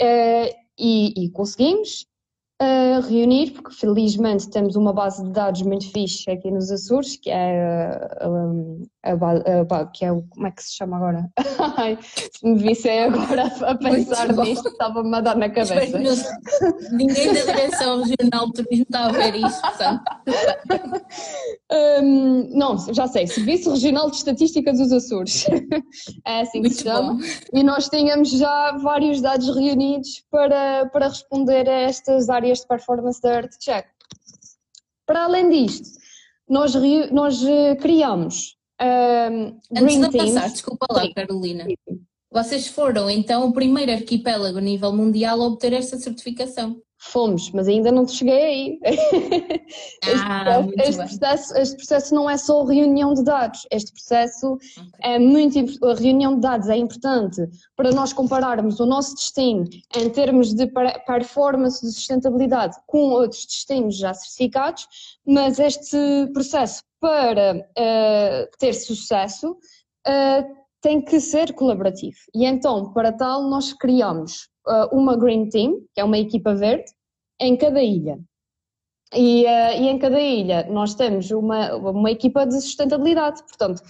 Uh, 0.01 0.65
e, 0.77 1.25
e, 1.25 1.29
conseguimos, 1.31 2.05
a 2.59 2.99
reunir, 3.01 3.51
porque 3.51 3.73
felizmente 3.73 4.49
temos 4.49 4.75
uma 4.75 4.93
base 4.93 5.23
de 5.23 5.31
dados 5.31 5.61
muito 5.61 5.91
fixe 5.91 6.29
aqui 6.29 6.49
nos 6.51 6.71
Açores, 6.71 7.17
que 7.17 7.29
é 7.29 7.99
a, 9.05 9.77
a, 9.77 9.81
a, 9.81 9.85
que 9.87 10.05
é 10.05 10.11
o, 10.11 10.23
como 10.23 10.47
é 10.47 10.51
que 10.51 10.63
se 10.63 10.75
chama 10.75 10.97
agora? 10.97 11.29
se 12.31 12.47
me 12.47 12.55
vissem 12.57 13.03
agora 13.03 13.43
a 13.61 13.75
pensar 13.75 14.33
nisto, 14.33 14.69
estava-me 14.69 15.15
a 15.15 15.21
dar 15.21 15.35
na 15.35 15.49
cabeça. 15.49 15.99
Ninguém 16.91 17.33
da 17.33 17.41
direção 17.41 18.03
regional 18.03 18.47
de 18.47 18.63
turismo 18.63 18.83
está 18.83 19.05
a 19.05 19.11
ver 19.11 19.35
isto, 19.35 19.61
portanto. 19.61 20.03
um, 22.01 22.57
não, 22.57 22.93
já 22.93 23.07
sei, 23.07 23.27
Serviço 23.27 23.71
Regional 23.71 24.09
de 24.09 24.17
Estatística 24.17 24.71
dos 24.71 24.91
Açores. 24.91 25.45
é 26.25 26.41
assim 26.41 26.61
que 26.61 26.69
muito 26.69 26.77
se 26.77 26.83
chama. 26.83 27.13
Bom. 27.13 27.19
E 27.53 27.63
nós 27.63 27.89
tínhamos 27.89 28.29
já 28.31 28.77
vários 28.77 29.21
dados 29.21 29.53
reunidos 29.53 30.23
para, 30.31 30.87
para 30.87 31.09
responder 31.09 31.67
a 31.69 31.81
estas 31.81 32.29
áreas 32.29 32.45
áreas 32.45 32.59
de 32.59 32.67
performance 32.67 33.21
da 33.21 33.33
EarthCheck. 33.33 33.89
Para 35.05 35.25
além 35.25 35.49
disto, 35.49 35.89
nós, 36.47 36.73
nós 37.11 37.43
eh, 37.43 37.75
criamos 37.75 38.54
um, 38.81 39.59
Antes 39.75 39.99
de 39.99 40.09
teams. 40.09 40.33
passar, 40.33 40.49
desculpa 40.49 40.85
lá, 40.89 41.13
Carolina. 41.13 41.65
Vocês 42.31 42.67
foram 42.67 43.09
então 43.09 43.47
o 43.47 43.53
primeiro 43.53 43.93
arquipélago 43.93 44.57
a 44.57 44.61
nível 44.61 44.91
mundial 44.91 45.41
a 45.41 45.45
obter 45.45 45.71
esta 45.71 45.97
certificação. 45.97 46.81
Fomos, 46.97 47.51
mas 47.51 47.67
ainda 47.67 47.91
não 47.91 48.07
cheguei 48.07 48.33
aí. 48.33 48.79
Ah, 50.27 50.61
este, 50.77 50.89
este, 50.89 50.97
processo, 50.97 51.57
este, 51.57 51.75
processo, 51.77 52.15
não 52.15 52.29
é 52.29 52.37
só 52.37 52.63
reunião 52.63 53.13
de 53.13 53.23
dados, 53.23 53.65
este 53.71 53.91
processo 53.91 54.53
okay. 54.53 54.83
é 55.01 55.19
muito 55.19 55.59
a 55.83 55.93
reunião 55.95 56.35
de 56.35 56.41
dados 56.41 56.69
é 56.69 56.77
importante 56.77 57.41
para 57.75 57.91
nós 57.91 58.13
compararmos 58.13 58.79
o 58.79 58.85
nosso 58.85 59.15
destino 59.15 59.65
em 59.95 60.09
termos 60.09 60.53
de 60.53 60.67
performance 61.07 61.83
de 61.83 61.91
sustentabilidade 61.91 62.77
com 62.85 63.09
outros 63.09 63.45
destinos 63.45 63.97
já 63.97 64.13
certificados, 64.13 64.87
mas 65.25 65.57
este 65.59 65.97
processo 66.31 66.83
para 67.05 67.55
uh, 67.55 68.57
ter 68.57 68.73
sucesso 68.73 69.51
uh, 69.51 70.55
tem 70.81 70.99
que 70.99 71.19
ser 71.19 71.53
colaborativo. 71.53 72.17
E 72.33 72.45
então, 72.45 72.91
para 72.93 73.11
tal, 73.11 73.47
nós 73.47 73.73
criamos 73.73 74.49
uh, 74.67 74.89
uma 74.91 75.15
Green 75.15 75.47
Team, 75.49 75.81
que 75.93 76.01
é 76.01 76.03
uma 76.03 76.17
equipa 76.17 76.55
verde, 76.55 76.91
em 77.39 77.55
cada 77.55 77.83
ilha. 77.83 78.17
E, 79.13 79.43
e 79.43 79.87
em 79.87 79.99
cada 79.99 80.19
ilha 80.19 80.67
nós 80.67 80.95
temos 80.95 81.29
uma, 81.29 81.75
uma 81.75 82.09
equipa 82.09 82.43
de 82.43 82.59
sustentabilidade, 82.59 83.43
portanto, 83.43 83.83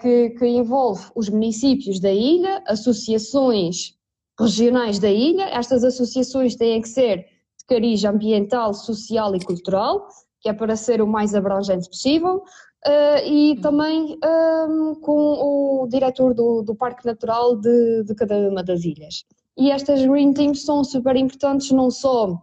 que, 0.00 0.30
que 0.30 0.46
envolve 0.46 1.10
os 1.16 1.28
municípios 1.28 1.98
da 2.00 2.12
ilha, 2.12 2.62
associações 2.66 3.94
regionais 4.38 5.00
da 5.00 5.10
ilha. 5.10 5.46
Estas 5.46 5.82
associações 5.82 6.54
têm 6.54 6.80
que 6.80 6.88
ser 6.88 7.18
de 7.18 7.66
cariz 7.66 8.04
ambiental, 8.04 8.72
social 8.72 9.34
e 9.34 9.44
cultural, 9.44 10.06
que 10.40 10.48
é 10.48 10.52
para 10.52 10.76
ser 10.76 11.02
o 11.02 11.06
mais 11.06 11.34
abrangente 11.34 11.88
possível. 11.88 12.42
Uh, 12.86 13.26
e 13.26 13.60
também 13.60 14.18
um, 14.24 14.94
com 14.94 15.82
o 15.82 15.86
diretor 15.86 16.32
do, 16.32 16.62
do 16.62 16.74
Parque 16.74 17.04
Natural 17.04 17.54
de, 17.56 18.04
de, 18.04 18.14
cada 18.14 18.34
uma 18.48 18.62
das 18.62 18.84
ilhas. 18.84 19.24
E 19.54 19.70
estas 19.70 20.02
Green 20.02 20.32
Teams 20.32 20.64
são 20.64 20.82
super 20.82 21.14
importantes 21.14 21.70
não 21.72 21.90
só 21.90 22.40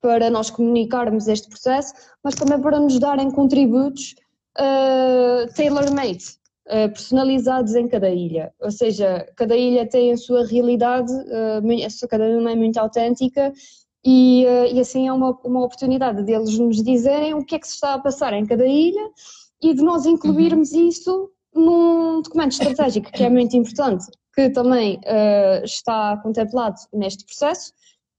para 0.00 0.30
nós 0.30 0.48
comunicarmos 0.48 1.26
este 1.26 1.48
processo, 1.48 1.92
mas 2.22 2.36
também 2.36 2.60
para 2.60 2.78
nos 2.78 3.00
darem 3.00 3.32
contributos 3.32 4.14
uh, 4.58 5.52
tailor-made, 5.54 6.24
uh, 6.66 6.88
personalizados 6.92 7.74
em 7.74 7.88
cada 7.88 8.10
ilha. 8.10 8.52
Ou 8.60 8.70
seja, 8.70 9.26
cada 9.34 9.56
ilha 9.56 9.88
tem 9.88 10.12
a 10.12 10.16
sua 10.16 10.46
realidade, 10.46 11.12
uh, 11.12 12.08
cada 12.08 12.24
uma 12.24 12.52
é 12.52 12.54
muito 12.54 12.78
autêntica 12.78 13.52
e, 14.04 14.44
e, 14.72 14.80
assim 14.80 15.08
é 15.08 15.12
uma, 15.12 15.38
uma 15.44 15.64
oportunidade 15.64 16.22
deles 16.22 16.58
nos 16.58 16.82
dizerem 16.82 17.34
o 17.34 17.44
que 17.44 17.56
é 17.56 17.58
que 17.58 17.66
se 17.66 17.74
está 17.74 17.94
a 17.94 17.98
passar 17.98 18.32
em 18.32 18.46
cada 18.46 18.66
ilha 18.66 19.10
e 19.62 19.74
de 19.74 19.82
nós 19.82 20.06
incluirmos 20.06 20.72
uhum. 20.72 20.88
isso 20.88 21.30
num 21.54 22.22
documento 22.22 22.52
estratégico, 22.52 23.10
que 23.10 23.24
é 23.24 23.30
muito 23.30 23.56
importante, 23.56 24.06
que 24.34 24.50
também 24.50 24.96
uh, 24.98 25.64
está 25.64 26.16
contemplado 26.18 26.76
neste 26.92 27.24
processo, 27.24 27.72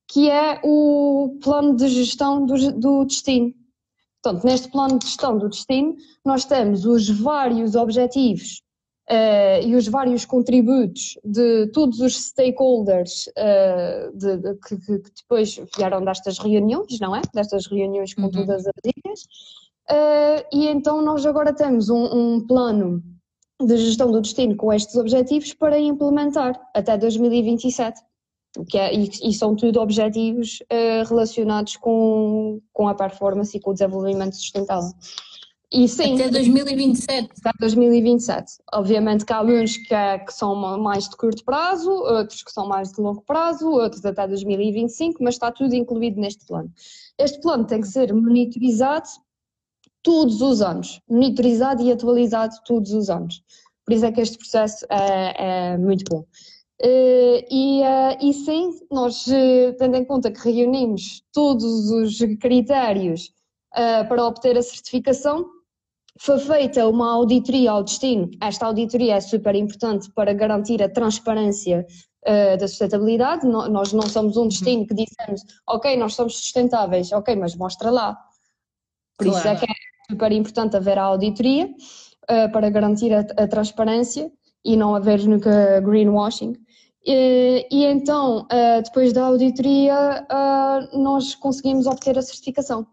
que 0.07 0.29
é 0.29 0.59
o 0.63 1.37
plano 1.41 1.75
de 1.75 1.87
gestão 1.87 2.45
do, 2.45 2.71
do 2.73 3.05
destino. 3.05 3.53
Portanto, 4.21 4.43
neste 4.43 4.69
plano 4.69 4.99
de 4.99 5.05
gestão 5.05 5.37
do 5.37 5.47
destino, 5.47 5.95
nós 6.25 6.43
temos 6.43 6.85
os 6.85 7.09
vários 7.09 7.75
objetivos 7.75 8.61
uh, 9.09 9.67
e 9.67 9.75
os 9.75 9.87
vários 9.87 10.25
contributos 10.25 11.17
de 11.23 11.67
todos 11.67 11.99
os 11.99 12.15
stakeholders 12.15 13.27
uh, 13.27 14.17
de, 14.17 14.37
de, 14.37 14.55
que, 14.55 14.77
que, 14.77 15.11
depois 15.21 15.59
vieram 15.75 16.03
destas 16.03 16.37
reuniões, 16.37 16.99
não 16.99 17.15
é? 17.15 17.21
Destas 17.33 17.65
reuniões 17.67 18.13
com 18.13 18.23
uhum. 18.23 18.31
todas 18.31 18.65
as 18.65 18.73
ilhas. 18.85 19.21
Uh, 19.89 20.45
e 20.53 20.67
então 20.67 21.01
nós 21.01 21.25
agora 21.25 21.51
temos 21.51 21.89
um, 21.89 22.35
um, 22.35 22.47
plano 22.47 23.03
de 23.59 23.75
gestão 23.77 24.11
do 24.11 24.21
destino 24.21 24.55
com 24.55 24.71
estes 24.71 24.95
objetivos 24.95 25.53
para 25.53 25.79
implementar 25.79 26.59
até 26.75 26.97
2027. 26.97 27.99
Que 28.67 28.79
é, 28.79 28.95
e, 28.95 29.09
e 29.23 29.33
são 29.33 29.55
tudo 29.55 29.79
objetivos 29.79 30.59
uh, 30.71 31.07
relacionados 31.07 31.77
com, 31.77 32.59
com 32.73 32.87
a 32.87 32.95
performance 32.95 33.55
e 33.55 33.59
com 33.59 33.71
o 33.71 33.73
desenvolvimento 33.73 34.35
sustentável. 34.35 34.89
E 35.71 35.87
sim, 35.87 36.15
até 36.15 36.29
2027. 36.29 37.29
Até 37.43 37.51
2027. 37.59 38.53
Obviamente 38.73 39.23
que 39.23 39.31
há 39.31 39.37
alguns 39.37 39.77
que, 39.77 39.93
é, 39.93 40.17
que 40.17 40.33
são 40.33 40.55
mais 40.79 41.07
de 41.07 41.15
curto 41.15 41.43
prazo, 41.45 41.91
outros 41.91 42.41
que 42.41 42.51
são 42.51 42.67
mais 42.67 42.91
de 42.91 42.99
longo 42.99 43.21
prazo, 43.21 43.69
outros 43.69 44.03
até 44.03 44.27
2025, 44.27 45.23
mas 45.23 45.35
está 45.35 45.51
tudo 45.51 45.75
incluído 45.75 46.19
neste 46.19 46.43
plano. 46.45 46.71
Este 47.19 47.39
plano 47.39 47.65
tem 47.65 47.81
que 47.81 47.87
ser 47.87 48.11
monitorizado 48.11 49.07
todos 50.01 50.41
os 50.41 50.61
anos, 50.61 51.01
monitorizado 51.07 51.83
e 51.83 51.91
atualizado 51.91 52.55
todos 52.65 52.91
os 52.91 53.09
anos. 53.09 53.43
Por 53.85 53.93
isso 53.93 54.05
é 54.05 54.11
que 54.11 54.21
este 54.21 54.37
processo 54.37 54.85
é, 54.89 55.73
é 55.73 55.77
muito 55.77 56.03
bom. 56.09 56.25
Uh, 56.81 57.43
e, 57.51 57.81
uh, 57.81 58.17
e 58.21 58.33
sim, 58.33 58.79
nós, 58.89 59.27
uh, 59.27 59.75
tendo 59.77 59.97
em 59.97 60.05
conta 60.05 60.31
que 60.31 60.39
reunimos 60.39 61.21
todos 61.33 61.91
os 61.91 62.17
critérios 62.39 63.31
para 63.71 64.25
obter 64.25 64.57
a 64.57 64.63
certificação, 64.63 65.45
foi 66.19 66.39
feita 66.39 66.87
uma 66.87 67.11
auditoria 67.11 67.71
ao 67.71 67.83
destino. 67.83 68.29
Esta 68.41 68.65
auditoria 68.65 69.15
é 69.15 69.21
super 69.21 69.55
importante 69.55 70.11
para 70.11 70.33
garantir 70.33 70.83
a 70.83 70.89
transparência 70.89 71.85
da 72.59 72.67
sustentabilidade. 72.67 73.47
No, 73.47 73.69
nós 73.69 73.93
não 73.93 74.07
somos 74.07 74.35
um 74.35 74.49
destino 74.49 74.85
que 74.85 74.93
dissemos, 74.93 75.41
ok, 75.65 75.95
nós 75.95 76.13
somos 76.15 76.37
sustentáveis, 76.37 77.11
ok, 77.13 77.33
mas 77.37 77.55
mostra 77.55 77.89
lá. 77.89 78.17
Por 79.19 79.27
claro. 79.27 79.39
isso 79.39 79.47
é 79.47 79.55
que 79.55 79.65
é 79.65 79.75
super 80.09 80.31
importante 80.31 80.77
haver 80.77 80.97
a 80.97 81.03
auditoria 81.03 81.65
uh, 81.65 82.51
para 82.51 82.69
garantir 82.69 83.13
a, 83.13 83.19
a, 83.19 83.47
transparência 83.47 84.31
e 84.63 84.77
não 84.77 84.95
haver 84.95 85.25
nunca 85.27 85.81
greenwashing. 85.81 86.53
E, 87.05 87.67
e 87.69 87.85
então, 87.85 88.43
uh, 88.43 88.81
depois 88.83 89.11
da 89.13 89.25
auditoria, 89.25 90.25
uh, 90.31 90.99
nós 90.99 91.35
conseguimos 91.35 91.85
obter 91.85 92.17
a 92.17 92.21
certificação. 92.21 92.87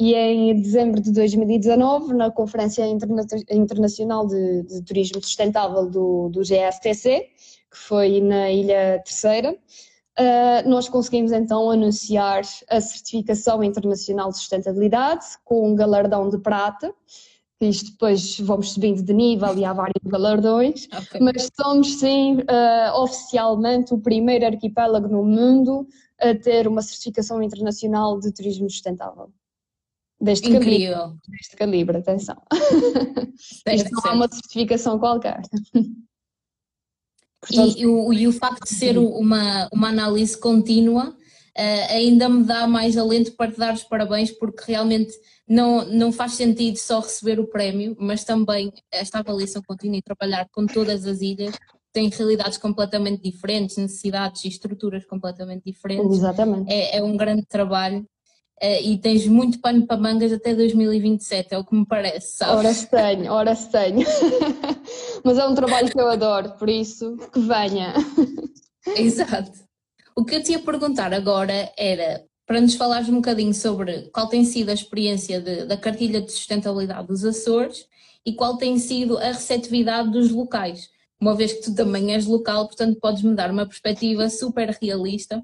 E 0.00 0.14
em 0.14 0.54
dezembro 0.54 1.00
de 1.00 1.10
2019, 1.10 2.14
na 2.14 2.30
Conferência 2.30 2.86
Interna 2.86 3.26
Internacional 3.50 4.28
de, 4.28 4.62
de, 4.62 4.82
Turismo 4.82 5.20
Sustentável 5.20 5.90
do, 5.90 6.28
do 6.28 6.42
GSTC, 6.42 7.26
que 7.68 7.76
foi 7.76 8.20
na 8.20 8.48
Ilha 8.50 9.02
Terceira, 9.04 9.58
Uh, 10.18 10.68
nós 10.68 10.88
conseguimos 10.88 11.30
então 11.30 11.70
anunciar 11.70 12.42
a 12.68 12.80
certificação 12.80 13.62
internacional 13.62 14.30
de 14.30 14.38
sustentabilidade 14.38 15.24
com 15.44 15.70
um 15.70 15.76
galardão 15.76 16.28
de 16.28 16.38
prata. 16.38 16.92
Isto 17.60 17.92
depois 17.92 18.36
vamos 18.40 18.72
subindo 18.72 19.00
de 19.00 19.14
nível 19.14 19.56
e 19.56 19.64
há 19.64 19.72
vários 19.72 20.02
galardões, 20.04 20.88
okay. 21.06 21.20
mas 21.20 21.48
somos 21.54 22.00
sim 22.00 22.38
uh, 22.38 23.00
oficialmente 23.00 23.94
o 23.94 23.98
primeiro 23.98 24.44
arquipélago 24.44 25.06
no 25.06 25.22
mundo 25.22 25.86
a 26.20 26.34
ter 26.34 26.66
uma 26.66 26.82
certificação 26.82 27.40
internacional 27.40 28.18
de 28.18 28.32
turismo 28.32 28.68
sustentável. 28.68 29.30
Deste 30.20 30.48
Incrível. 30.48 30.94
calibre. 30.94 31.18
Deste 31.28 31.56
calibre, 31.56 31.96
atenção. 31.98 32.36
Isto 33.72 33.90
não 33.92 34.10
é 34.10 34.14
uma 34.14 34.28
certificação 34.28 34.98
qualquer. 34.98 35.40
E, 37.50 37.82
e, 37.82 37.86
o, 37.86 38.12
e 38.12 38.26
o 38.26 38.32
facto 38.32 38.64
de 38.64 38.74
ser 38.74 38.98
uma, 38.98 39.68
uma 39.72 39.88
análise 39.88 40.36
contínua 40.36 41.10
uh, 41.10 41.92
ainda 41.92 42.28
me 42.28 42.42
dá 42.42 42.66
mais 42.66 42.96
alento 42.96 43.32
para 43.36 43.52
te 43.52 43.58
dar 43.58 43.74
os 43.74 43.84
parabéns, 43.84 44.32
porque 44.32 44.64
realmente 44.66 45.12
não, 45.48 45.84
não 45.84 46.10
faz 46.10 46.32
sentido 46.32 46.76
só 46.76 46.98
receber 46.98 47.38
o 47.38 47.46
prémio, 47.46 47.96
mas 47.98 48.24
também 48.24 48.72
esta 48.90 49.20
avaliação 49.20 49.62
contínua 49.66 49.98
e 49.98 50.02
trabalhar 50.02 50.48
com 50.50 50.66
todas 50.66 51.06
as 51.06 51.20
ilhas 51.20 51.54
têm 51.92 52.08
realidades 52.08 52.58
completamente 52.58 53.22
diferentes, 53.22 53.76
necessidades 53.76 54.44
e 54.44 54.48
estruturas 54.48 55.06
completamente 55.06 55.62
diferentes. 55.64 56.18
Exatamente. 56.18 56.70
É, 56.70 56.98
é 56.98 57.02
um 57.02 57.16
grande 57.16 57.46
trabalho 57.46 58.04
uh, 58.62 58.82
e 58.82 58.98
tens 58.98 59.26
muito 59.26 59.60
pano 59.60 59.86
para 59.86 59.96
mangas 59.96 60.32
até 60.32 60.54
2027, 60.54 61.54
é 61.54 61.58
o 61.58 61.64
que 61.64 61.74
me 61.74 61.86
parece, 61.86 62.36
sabe? 62.36 62.52
Ora 62.52 62.74
se 62.74 62.90
tenho, 62.90 63.32
ora 63.32 63.54
se 63.54 63.70
tenho. 63.70 64.06
Mas 65.24 65.38
é 65.38 65.46
um 65.46 65.54
trabalho 65.54 65.90
que 65.90 66.00
eu 66.00 66.08
adoro, 66.08 66.50
por 66.58 66.68
isso 66.68 67.16
que 67.32 67.40
venha. 67.40 67.94
Exato. 68.96 69.52
O 70.16 70.24
que 70.24 70.34
eu 70.34 70.42
te 70.42 70.52
ia 70.52 70.58
perguntar 70.58 71.12
agora 71.12 71.72
era 71.76 72.24
para 72.46 72.60
nos 72.60 72.74
falares 72.74 73.08
um 73.08 73.16
bocadinho 73.16 73.52
sobre 73.52 74.08
qual 74.10 74.26
tem 74.26 74.44
sido 74.44 74.70
a 74.70 74.74
experiência 74.74 75.40
de, 75.40 75.66
da 75.66 75.76
cartilha 75.76 76.20
de 76.20 76.32
sustentabilidade 76.32 77.06
dos 77.06 77.24
Açores 77.24 77.86
e 78.24 78.32
qual 78.32 78.56
tem 78.56 78.78
sido 78.78 79.18
a 79.18 79.26
receptividade 79.26 80.10
dos 80.10 80.30
locais, 80.30 80.88
uma 81.20 81.34
vez 81.34 81.52
que 81.52 81.62
tu 81.62 81.74
também 81.74 82.14
és 82.14 82.26
local, 82.26 82.66
portanto 82.66 82.98
podes 83.00 83.22
me 83.22 83.34
dar 83.34 83.50
uma 83.50 83.66
perspectiva 83.66 84.30
super 84.30 84.76
realista 84.80 85.42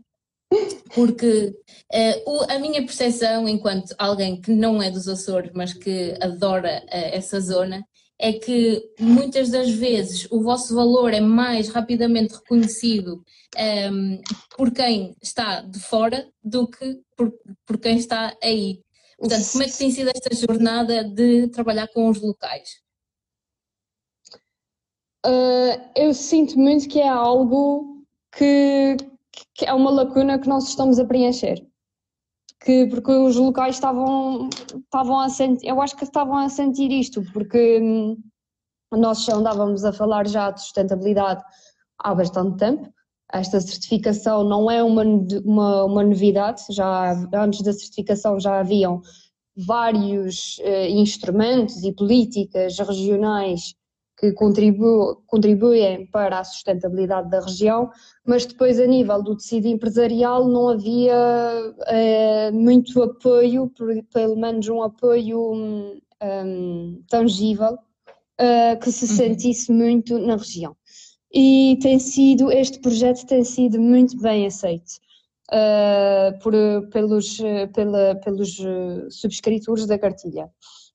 porque 0.95 1.55
uh, 1.93 2.45
a 2.49 2.59
minha 2.59 2.83
percepção, 2.83 3.49
enquanto 3.49 3.95
alguém 3.99 4.41
que 4.41 4.53
não 4.53 4.83
é 4.83 4.91
dos 4.91 5.09
Açores, 5.09 5.51
mas 5.55 5.73
que 5.73 6.15
adora 6.21 6.83
uh, 6.85 6.89
essa 6.91 7.41
zona, 7.41 7.85
é 8.19 8.33
que 8.33 8.83
muitas 9.01 9.51
das 9.51 9.71
vezes 9.71 10.27
o 10.31 10.43
vosso 10.43 10.75
valor 10.75 11.13
é 11.13 11.21
mais 11.21 11.69
rapidamente 11.69 12.35
reconhecido 12.35 13.25
um, 13.57 13.61
ehm, 13.61 14.21
por 14.57 14.71
quem 14.71 15.17
está 15.21 15.61
de 15.61 15.81
fora 15.81 16.29
do 16.43 16.69
que 16.69 17.01
por, 17.17 17.33
por 17.67 17.79
quem 17.79 17.97
está 17.97 18.37
aí. 18.43 18.81
Portanto, 19.19 19.53
como 19.53 19.65
é 19.65 19.67
que 19.67 19.79
tem 19.79 19.91
sido 19.91 20.11
esta 20.11 20.35
jornada 20.35 21.05
de 21.05 21.49
trabalhar 21.49 21.89
com 21.89 22.09
os 22.09 22.21
locais? 22.21 22.85
Uh, 25.27 25.81
eu 25.97 26.13
sinto 26.13 26.59
muito 26.59 26.89
que 26.89 27.01
é 27.01 27.09
algo 27.09 28.05
que, 28.37 28.97
que 29.55 29.65
é 29.65 29.73
uma 29.73 29.91
lacuna 29.91 30.39
que 30.39 30.49
nós 30.49 30.69
estamos 30.69 30.99
a 30.99 31.05
preencher. 31.05 31.65
Que, 32.61 32.87
porque 32.87 33.13
os 33.13 33.37
locais 33.37 33.75
estavam, 33.75 34.49
estavam 34.49 35.21
a 35.21 35.29
sentir, 35.29 35.67
eu 35.67 35.81
acho 35.83 35.97
que 35.97 36.05
estavam 36.05 36.37
a 36.39 36.49
sentir 36.49 36.91
isto, 36.91 37.23
porque 37.33 37.81
hum, 37.81 38.17
nós 38.93 39.25
já 39.25 39.35
andávamos 39.35 39.85
a 39.85 39.93
falar 39.93 40.27
já 40.27 40.51
de 40.51 40.61
sustentabilidade 40.61 41.43
há 41.99 42.15
bastante 42.15 42.57
tempo. 42.57 42.93
Esta 43.33 43.61
certificação 43.61 44.45
não 44.45 44.71
é 44.71 44.83
uma, 44.83 45.03
uma, 45.45 45.85
uma 45.85 46.05
novidade, 46.05 46.63
já 46.71 47.13
antes 47.35 47.63
da 47.63 47.73
certificação 47.73 48.39
já 48.39 48.61
haviam 48.61 49.03
vários 49.57 50.59
uh, 50.59 50.89
instrumentos 50.89 51.83
e 51.85 51.93
políticas 51.93 52.79
regionais 52.79 53.75
que 54.25 54.33
contribu 54.33 55.23
contribuem 55.27 56.07
para 56.07 56.39
a 56.39 56.45
sustentabilidade 56.45 57.29
da 57.29 57.41
região, 57.41 57.91
mas 58.27 58.47
depois 58.47 58.81
a 58.81 58.87
nível 58.87 59.23
do 59.23 59.37
tecido 59.37 59.69
empresarial 59.69 60.49
não 60.49 60.69
havia 60.69 61.75
eh, 61.87 62.51
muito 62.53 63.03
apoio, 63.03 63.71
pelo 64.13 64.37
menos 64.37 64.69
um 64.69 64.83
apoio 64.83 65.53
um, 65.53 67.03
tangível 67.09 67.75
uh, 67.75 68.81
que 68.81 68.91
se 68.91 69.05
uhum. 69.05 69.17
sentisse 69.17 69.73
muito 69.73 70.19
na 70.19 70.37
região. 70.37 70.75
E 71.33 71.79
tem 71.83 71.99
sido, 71.99 72.51
este 72.51 72.81
projeto 72.81 73.27
tem 73.27 73.45
sido 73.45 73.81
muito 73.81 74.17
bem 74.21 74.47
aceito. 74.47 75.05
Uh, 75.53 76.39
por, 76.39 76.55
pelos, 76.91 77.39
pela, 77.75 78.15
pelos 78.17 78.57
subscritores 79.11 79.87
da 79.87 79.99
cartilha. 79.99 80.49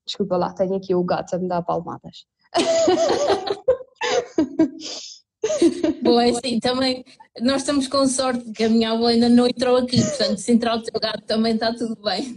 Desculpa 0.03 0.37
lá, 0.37 0.51
tenho 0.53 0.73
aqui 0.73 0.95
o 0.95 1.03
gato 1.03 1.35
a 1.35 1.37
me 1.37 1.47
dar 1.47 1.61
palmadas. 1.61 2.25
Bom, 6.03 6.19
é 6.19 6.31
assim, 6.31 6.59
também 6.59 7.05
nós 7.41 7.61
estamos 7.61 7.87
com 7.87 8.05
sorte 8.07 8.51
que 8.51 8.65
a 8.65 8.69
minha 8.69 8.91
avó 8.91 9.07
ainda 9.07 9.29
não 9.29 9.47
entrou 9.47 9.77
aqui, 9.77 10.01
portanto, 10.01 10.37
se 10.37 10.51
entrar 10.51 10.75
o 10.75 10.83
teu 10.83 10.99
gato 10.99 11.23
também 11.25 11.53
está 11.53 11.73
tudo 11.73 11.95
bem. 12.01 12.35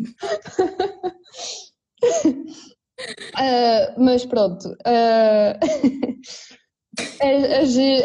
Uh, 3.35 3.91
mas 3.99 4.25
pronto, 4.25 4.69
uh, 4.69 4.77
a, 7.21 7.27
a, 7.27 7.59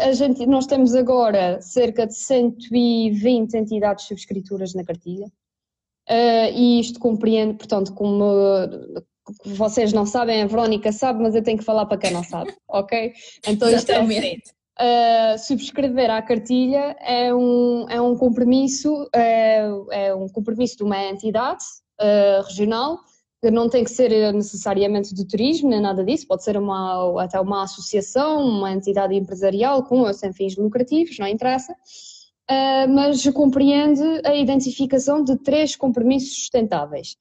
a, 0.09 0.13
gente, 0.13 0.47
nós 0.47 0.65
temos 0.65 0.95
agora 0.95 1.61
cerca 1.61 2.07
de 2.07 2.15
120 2.15 3.53
entidades 3.53 4.05
subscrituras 4.05 4.73
na 4.73 4.83
cartilha. 4.83 5.27
Uh, 6.09 6.49
e 6.55 6.79
isto 6.79 6.99
compreende, 6.99 7.57
portanto, 7.57 7.93
como 7.93 8.23
vocês 9.45 9.93
não 9.93 10.05
sabem, 10.05 10.41
a 10.41 10.47
Verónica 10.47 10.91
sabe, 10.91 11.21
mas 11.21 11.35
eu 11.35 11.43
tenho 11.43 11.57
que 11.57 11.63
falar 11.63 11.85
para 11.85 11.97
quem 11.97 12.11
não 12.11 12.23
sabe, 12.23 12.53
ok? 12.67 13.13
Então 13.47 13.69
isto 13.69 13.91
é 13.91 14.01
uh, 14.79 15.37
subscrever 15.37 16.09
à 16.09 16.21
cartilha 16.21 16.95
é 16.99 17.33
um, 17.33 17.85
é 17.89 17.99
um 17.99 18.15
compromisso, 18.15 19.09
é, 19.13 19.67
é 19.91 20.15
um 20.15 20.27
compromisso 20.29 20.77
de 20.77 20.83
uma 20.83 21.03
entidade 21.03 21.63
uh, 21.99 22.43
regional, 22.47 22.99
que 23.41 23.51
não 23.51 23.69
tem 23.69 23.83
que 23.83 23.91
ser 23.91 24.33
necessariamente 24.33 25.13
de 25.13 25.25
turismo, 25.25 25.69
nem 25.69 25.79
nada 25.79 26.03
disso, 26.03 26.27
pode 26.27 26.43
ser 26.43 26.57
uma, 26.57 27.23
até 27.23 27.39
uma 27.39 27.63
associação, 27.63 28.43
uma 28.43 28.71
entidade 28.71 29.13
empresarial 29.15 29.83
com 29.83 30.01
ou 30.01 30.13
sem 30.13 30.33
fins 30.33 30.55
lucrativos, 30.55 31.19
não 31.19 31.27
interessa, 31.27 31.73
uh, 31.73 32.89
mas 32.89 33.23
compreende 33.29 34.03
a 34.23 34.35
identificação 34.35 35.23
de 35.23 35.35
três 35.37 35.75
compromissos 35.75 36.35
sustentáveis. 36.35 37.15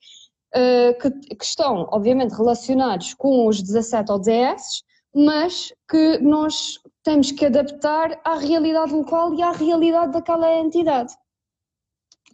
Eh, 0.59 0.95
que, 0.95 1.11
que, 1.11 1.45
estão, 1.45 1.87
obviamente, 1.91 2.33
relacionados 2.33 3.13
com 3.13 3.47
os 3.47 3.63
17 3.63 4.11
ODS, 4.11 4.83
mas 5.15 5.71
que 5.87 6.17
nós 6.19 6.81
temos 7.03 7.31
que 7.31 7.45
adaptar 7.45 8.19
à 8.25 8.39
realidade 8.39 8.95
local 8.95 9.35
e 9.35 9.43
à 9.43 9.53
realidade 9.53 10.13
daquela 10.13 10.51
entidade. 10.51 11.13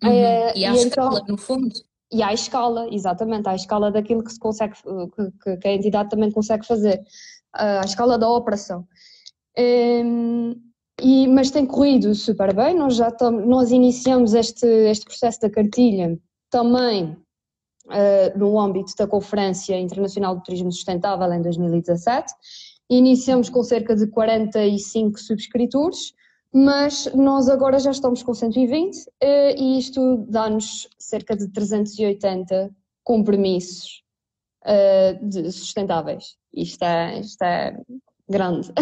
Uhum. 0.05 0.09
É, 0.09 0.57
e 0.57 0.65
à 0.65 0.73
e 0.73 0.77
escala, 0.77 1.19
então, 1.19 1.35
no 1.35 1.37
fundo. 1.37 1.69
E 2.13 2.23
à 2.23 2.33
escala, 2.33 2.87
exatamente, 2.95 3.49
à 3.49 3.57
escala 3.57 3.91
daquilo 3.91 4.23
que 4.23 4.33
se 4.33 4.39
consegue, 4.39 4.75
que, 5.43 5.57
que 5.57 5.67
a 5.67 5.73
entidade 5.73 6.11
também 6.11 6.31
consegue 6.31 6.65
fazer, 6.65 7.03
à 7.53 7.81
escala 7.85 8.17
da 8.17 8.31
operação. 8.31 8.87
Um, 9.59 10.55
e, 11.01 11.27
mas 11.27 11.51
tem 11.51 11.67
corrido 11.67 12.15
super 12.15 12.55
bem, 12.55 12.77
nós 12.77 12.95
já 12.95 13.11
tam, 13.11 13.33
nós 13.33 13.73
iniciamos 13.73 14.33
este, 14.33 14.67
este 14.67 15.07
processo 15.07 15.41
da 15.41 15.51
cartilha 15.51 16.17
também 16.49 17.17
uh, 17.87 18.39
no 18.39 18.59
âmbito 18.59 18.93
da 18.97 19.07
Conferência 19.07 19.79
Internacional 19.79 20.37
de 20.37 20.45
Turismo 20.45 20.73
Sustentável 20.73 21.33
em 21.33 21.43
2017. 21.43 22.33
Iniciamos 22.91 23.49
com 23.49 23.63
cerca 23.63 23.97
de 23.97 24.07
45 24.07 25.19
subscritores, 25.19 26.13
mas 26.53 27.11
nós 27.15 27.49
agora 27.49 27.79
já 27.79 27.91
estamos 27.91 28.23
com 28.23 28.35
120 28.35 28.97
uh, 28.97 29.03
eh, 29.21 29.55
e 29.57 29.79
isto 29.79 30.27
dá-nos 30.29 30.89
cerca 30.99 31.35
de 31.35 31.49
380 31.49 32.71
compromissos 33.03 34.03
uh, 34.65 35.27
de 35.27 35.51
sustentáveis. 35.51 36.37
Isto 36.53 36.83
é, 36.85 37.21
isto 37.21 37.43
é 37.43 37.77
grande. 38.29 38.73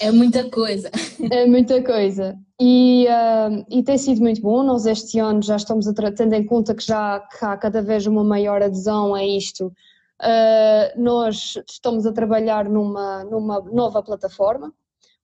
É 0.00 0.10
muita 0.10 0.48
coisa. 0.50 0.90
É 1.30 1.46
muita 1.46 1.82
coisa. 1.82 2.38
E, 2.60 3.06
uh, 3.08 3.64
e 3.70 3.82
tem 3.82 3.98
sido 3.98 4.20
muito 4.20 4.40
bom. 4.40 4.62
Nós 4.62 4.86
este 4.86 5.18
ano 5.18 5.42
já 5.42 5.56
estamos 5.56 5.86
a 5.86 5.92
tendo 6.12 6.34
em 6.34 6.46
conta 6.46 6.74
que 6.74 6.84
já 6.84 7.20
que 7.20 7.44
há 7.44 7.56
cada 7.56 7.82
vez 7.82 8.06
uma 8.06 8.24
maior 8.24 8.62
adesão 8.62 9.14
a 9.14 9.24
isto. 9.24 9.72
Uh, 10.20 11.00
nós 11.00 11.54
estamos 11.68 12.06
a 12.06 12.12
trabalhar 12.12 12.68
numa, 12.68 13.24
numa 13.24 13.60
nova 13.60 14.02
plataforma 14.02 14.72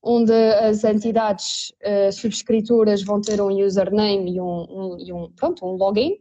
onde 0.04 0.32
as 0.32 0.84
entidades 0.84 1.72
uh, 1.82 2.12
subscritoras 2.12 3.02
vão 3.02 3.20
ter 3.20 3.40
um 3.40 3.48
username 3.48 4.34
e 4.34 4.40
um, 4.40 4.66
um, 4.68 4.96
e 4.98 5.12
um 5.12 5.30
pronto, 5.32 5.64
um 5.64 5.76
login 5.76 6.18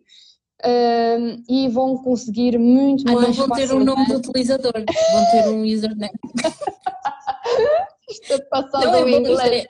uh, 0.65 1.43
e 1.49 1.67
vão 1.69 1.97
conseguir 1.97 2.57
muito 2.57 3.07
ah, 3.09 3.13
mais 3.13 3.37
não 3.37 3.47
vão 3.47 3.57
ter 3.57 3.73
um 3.73 3.83
nome 3.83 4.05
do 4.07 4.15
utilizador, 4.17 4.73
vão 4.73 5.25
ter 5.31 5.47
um 5.49 5.63
username. 5.63 6.13
Isto 8.09 8.33
é 8.33 8.39
passado 8.41 8.91
do 8.91 8.95
é 8.95 9.11
inglês. 9.11 9.39
É... 9.39 9.65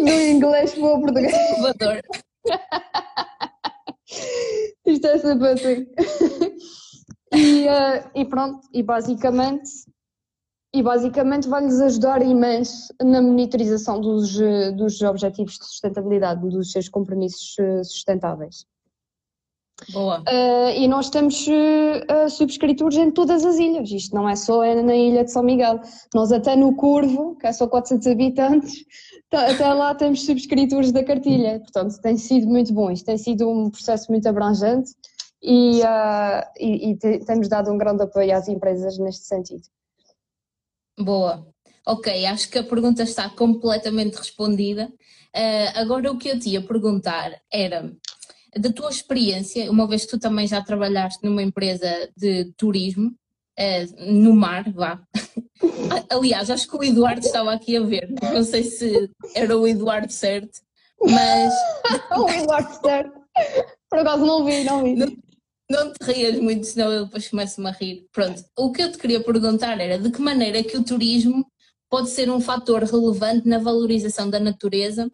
Do 0.00 0.08
inglês 0.08 0.74
para 0.74 0.84
o 0.84 1.00
português. 1.00 1.32
Salvador. 1.32 2.00
Isto 4.86 5.06
é 5.06 5.18
sempre 5.18 5.48
assim. 5.48 5.86
E, 7.36 7.66
uh, 7.66 8.10
e 8.14 8.24
pronto, 8.24 8.60
e 8.72 8.80
basicamente 8.80 9.68
e 10.74 10.82
basicamente 10.82 11.48
vai-lhes 11.48 11.80
ajudar 11.80 12.20
imenso 12.20 12.92
na 13.00 13.22
monitorização 13.22 14.00
dos, 14.00 14.36
dos 14.76 15.00
objetivos 15.02 15.56
de 15.56 15.64
sustentabilidade, 15.64 16.48
dos 16.48 16.72
seus 16.72 16.88
compromissos 16.88 17.56
eh, 17.60 17.84
sustentáveis. 17.84 18.66
Boa. 19.92 20.20
Uh, 20.20 20.70
e 20.76 20.86
nós 20.86 21.10
temos 21.10 21.46
uh, 21.46 22.30
subscritores 22.30 22.96
em 22.96 23.10
todas 23.10 23.44
as 23.44 23.56
ilhas, 23.56 23.90
isto 23.90 24.14
não 24.14 24.28
é 24.28 24.36
só 24.36 24.60
na 24.82 24.94
ilha 24.94 25.24
de 25.24 25.32
São 25.32 25.42
Miguel. 25.42 25.80
Nós 26.14 26.30
até 26.30 26.54
no 26.54 26.74
Curvo, 26.76 27.36
que 27.36 27.46
é 27.46 27.52
só 27.52 27.66
400 27.66 28.06
habitantes, 28.06 28.84
até 29.32 29.74
lá 29.74 29.94
temos 29.94 30.24
subscritores 30.24 30.92
da 30.92 31.02
cartilha. 31.02 31.58
Portanto, 31.58 32.00
tem 32.00 32.16
sido 32.16 32.46
muito 32.46 32.72
bom, 32.72 32.90
isto 32.90 33.04
tem 33.04 33.18
sido 33.18 33.50
um 33.50 33.68
processo 33.68 34.10
muito 34.12 34.28
abrangente 34.28 34.92
e, 35.42 35.80
uh, 35.80 36.44
e, 36.58 36.90
e 36.90 36.96
te, 36.96 37.18
temos 37.24 37.48
dado 37.48 37.72
um 37.72 37.76
grande 37.76 38.04
apoio 38.04 38.34
às 38.34 38.48
empresas 38.48 38.96
neste 38.98 39.26
sentido. 39.26 39.64
Boa. 40.98 41.44
Ok, 41.84 42.24
acho 42.26 42.48
que 42.48 42.58
a 42.58 42.64
pergunta 42.64 43.02
está 43.02 43.28
completamente 43.28 44.14
respondida. 44.14 44.90
Agora 45.74 46.12
o 46.12 46.16
que 46.16 46.28
eu 46.28 46.38
te 46.38 46.48
ia 46.50 46.64
perguntar 46.64 47.32
era 47.52 47.92
da 48.58 48.72
tua 48.72 48.90
experiência, 48.90 49.70
uma 49.70 49.86
vez 49.86 50.04
que 50.04 50.10
tu 50.10 50.18
também 50.18 50.46
já 50.46 50.62
trabalhaste 50.62 51.24
numa 51.24 51.42
empresa 51.42 52.10
de 52.16 52.52
turismo, 52.56 53.14
uh, 53.58 54.12
no 54.12 54.34
mar, 54.34 54.70
vá. 54.72 55.00
Aliás, 56.10 56.50
acho 56.50 56.68
que 56.68 56.76
o 56.76 56.84
Eduardo 56.84 57.24
estava 57.24 57.52
aqui 57.52 57.76
a 57.76 57.82
ver, 57.82 58.08
não 58.32 58.42
sei 58.42 58.64
se 58.64 59.10
era 59.34 59.56
o 59.56 59.66
Eduardo 59.66 60.12
certo, 60.12 60.60
mas. 61.00 61.52
o 62.16 62.28
Eduardo 62.28 62.80
certo. 62.80 63.20
Por 63.90 63.98
acaso 63.98 64.24
não 64.24 64.44
vi, 64.44 64.64
não 64.64 64.82
vi. 64.82 64.94
Não, 64.94 65.16
não 65.70 65.92
te 65.92 66.12
rias 66.12 66.38
muito, 66.38 66.66
senão 66.66 66.92
eu 66.92 67.04
depois 67.06 67.28
começo-me 67.28 67.68
a 67.68 67.72
rir. 67.72 68.06
Pronto, 68.12 68.44
o 68.56 68.70
que 68.70 68.82
eu 68.82 68.92
te 68.92 68.98
queria 68.98 69.22
perguntar 69.22 69.80
era 69.80 69.98
de 69.98 70.10
que 70.10 70.20
maneira 70.20 70.62
que 70.62 70.76
o 70.76 70.84
turismo 70.84 71.46
pode 71.88 72.10
ser 72.10 72.30
um 72.30 72.40
fator 72.40 72.82
relevante 72.82 73.48
na 73.48 73.58
valorização 73.58 74.28
da 74.28 74.40
natureza 74.40 75.10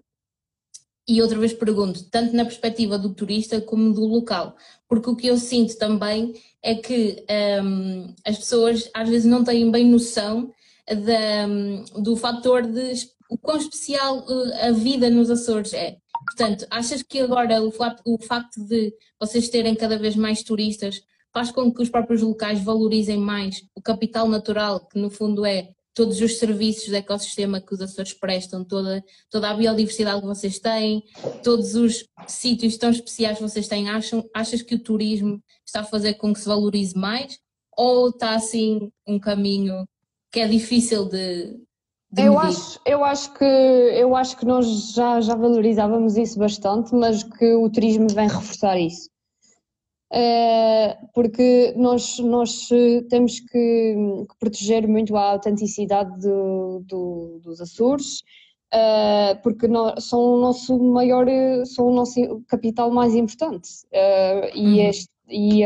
e 1.11 1.21
outra 1.21 1.37
vez 1.41 1.53
pergunto, 1.53 2.05
tanto 2.05 2.37
na 2.37 2.45
perspectiva 2.45 2.97
do 2.97 3.13
turista 3.13 3.61
como 3.61 3.93
do 3.93 4.07
local, 4.07 4.55
porque 4.89 5.11
o 5.11 5.17
que 5.17 5.27
eu 5.27 5.37
sinto 5.37 5.77
também 5.77 6.35
é 6.63 6.77
que 6.77 7.25
um, 7.65 8.15
as 8.25 8.39
pessoas 8.39 8.89
às 8.95 9.09
vezes 9.09 9.27
não 9.27 9.43
têm 9.43 9.69
bem 9.73 9.87
noção 9.87 10.53
um, 10.89 12.03
do 12.03 12.15
fator 12.15 12.63
de 12.63 12.93
o 13.29 13.37
quão 13.37 13.57
especial 13.57 14.21
uh, 14.21 14.69
a 14.69 14.71
vida 14.71 15.11
nos 15.11 15.31
Açores 15.31 15.75
é. 15.75 15.97
Portanto, 16.25 16.65
achas 16.71 17.03
que 17.03 17.19
agora 17.19 17.61
o 17.61 17.73
o 18.05 18.19
facto 18.23 18.65
de 18.65 18.95
vocês 19.19 19.49
terem 19.49 19.75
cada 19.75 19.99
vez 19.99 20.15
mais 20.15 20.45
turistas 20.45 21.03
faz 21.33 21.51
com 21.51 21.73
que 21.73 21.83
os 21.83 21.89
próprios 21.89 22.23
locais 22.23 22.63
valorizem 22.63 23.19
mais 23.19 23.65
o 23.75 23.83
capital 23.83 24.29
natural, 24.29 24.87
que 24.87 24.99
no 24.99 25.11
fundo 25.11 25.45
é 25.45 25.71
todos 25.95 26.21
os 26.21 26.39
serviços 26.39 26.87
de 26.87 26.97
ecossistema 26.97 27.61
que 27.61 27.75
os 27.75 27.81
Açores 27.81 28.13
prestam, 28.13 28.65
toda, 28.65 29.03
toda 29.31 29.51
a 29.51 29.55
biodiversidade 29.55 30.21
que 30.21 30.27
vocês 30.27 30.59
têm, 30.59 31.03
todos 31.43 31.75
os 31.75 32.05
sítios 32.27 32.77
tão 32.77 32.91
especiais 32.91 33.39
que 33.39 33.43
vocês 33.43 33.69
têm, 33.69 33.89
acham, 33.89 34.25
achas 34.35 34.63
que 34.63 34.75
o 34.75 34.83
turismo 34.83 35.43
está 35.67 35.81
a 35.81 35.85
fazer 35.85 36.15
com 36.15 36.33
que 36.33 36.41
se 36.41 36.49
valorize 36.49 36.97
mais? 36.97 37.39
Ou 37.77 38.11
está 38.11 38.35
assim 38.35 38.91
um 39.07 39.19
caminho 39.19 39.87
que 40.33 40.41
é 40.41 40.49
difícil 40.49 41.07
de, 41.07 41.59
de 42.13 42.23
eu 42.23 42.39
acho, 42.39 42.81
eu 42.85 43.05
acho 43.05 43.33
que 43.35 43.45
eu 43.45 44.15
acho 44.17 44.37
que 44.37 44.45
nós 44.45 44.93
já, 44.93 45.21
já 45.21 45.35
valorizávamos 45.35 46.17
isso 46.17 46.39
bastante, 46.39 46.95
mas 46.95 47.23
que 47.23 47.55
o 47.55 47.69
turismo 47.71 48.09
vem 48.09 48.29
reforçar 48.29 48.79
isso. 48.79 49.09
Eh, 50.13 50.99
porque 51.15 51.73
nós, 51.77 52.19
nós 52.19 52.69
eh, 52.73 53.03
temos 53.09 53.39
que, 53.39 53.95
proteger 54.41 54.89
muito 54.89 55.17
a 55.17 55.31
autenticidade 55.33 56.19
do, 56.21 56.81
do, 56.85 57.41
dos 57.43 57.61
Açores, 57.61 58.23
eh, 58.73 59.37
porque 59.43 59.69
são 60.01 60.21
o 60.21 60.41
nosso 60.41 60.77
maior, 60.79 61.27
são 61.65 61.87
o 61.87 61.95
nosso 61.95 62.43
capital 62.49 62.91
mais 62.91 63.15
importante. 63.15 63.69
e, 64.55 64.81
uhum. 64.81 64.89
este, 64.89 65.11
e, 65.29 65.63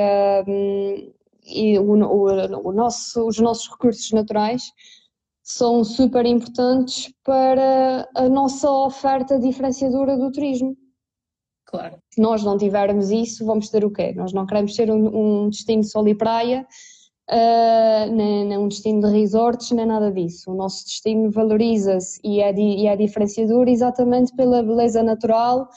e 1.46 1.78
o, 1.78 1.92
o, 1.92 2.68
o 2.68 2.72
nosso, 2.72 3.26
os 3.26 3.38
nossos 3.38 3.68
recursos 3.70 4.11
naturais 4.12 4.62
são 5.42 5.85
super 5.85 6.24
importantes 6.26 7.12
para 7.22 8.09
a 8.14 8.28
nossa 8.28 8.70
oferta 8.70 9.38
diferenciadora 9.38 10.16
do 10.18 10.30
turismo. 10.30 10.76
Claro. 11.74 11.96
Se 12.08 12.20
nós 12.20 12.44
não 12.44 12.56
tivermos 12.56 13.10
isso, 13.10 13.44
vamos 13.44 13.68
ter 13.68 13.84
o 13.84 13.90
quê? 13.90 14.12
Nós 14.14 14.32
não 14.32 14.46
queremos 14.46 14.76
ser 14.76 14.92
um, 14.92 15.44
um 15.44 15.48
destino 15.48 15.82
de 15.82 15.88
sol 15.88 16.06
e 16.06 16.14
praia, 16.14 16.64
uh, 17.28 18.12
nem, 18.14 18.44
nem, 18.44 18.58
um 18.58 18.68
destino 18.68 19.00
de 19.00 19.18
resorts, 19.18 19.72
nem 19.72 19.84
nada 19.84 20.12
disso. 20.12 20.52
O 20.52 20.54
nosso 20.54 20.84
destino 20.84 21.32
valoriza-se 21.32 22.20
e, 22.22 22.40
é, 22.40 22.54
e 22.54 22.87
é 22.87 22.94
diferenciador 22.94 23.66
exatamente 23.66 24.32
pela 24.37 24.62
beleza 24.62 25.02
natural 25.02 25.68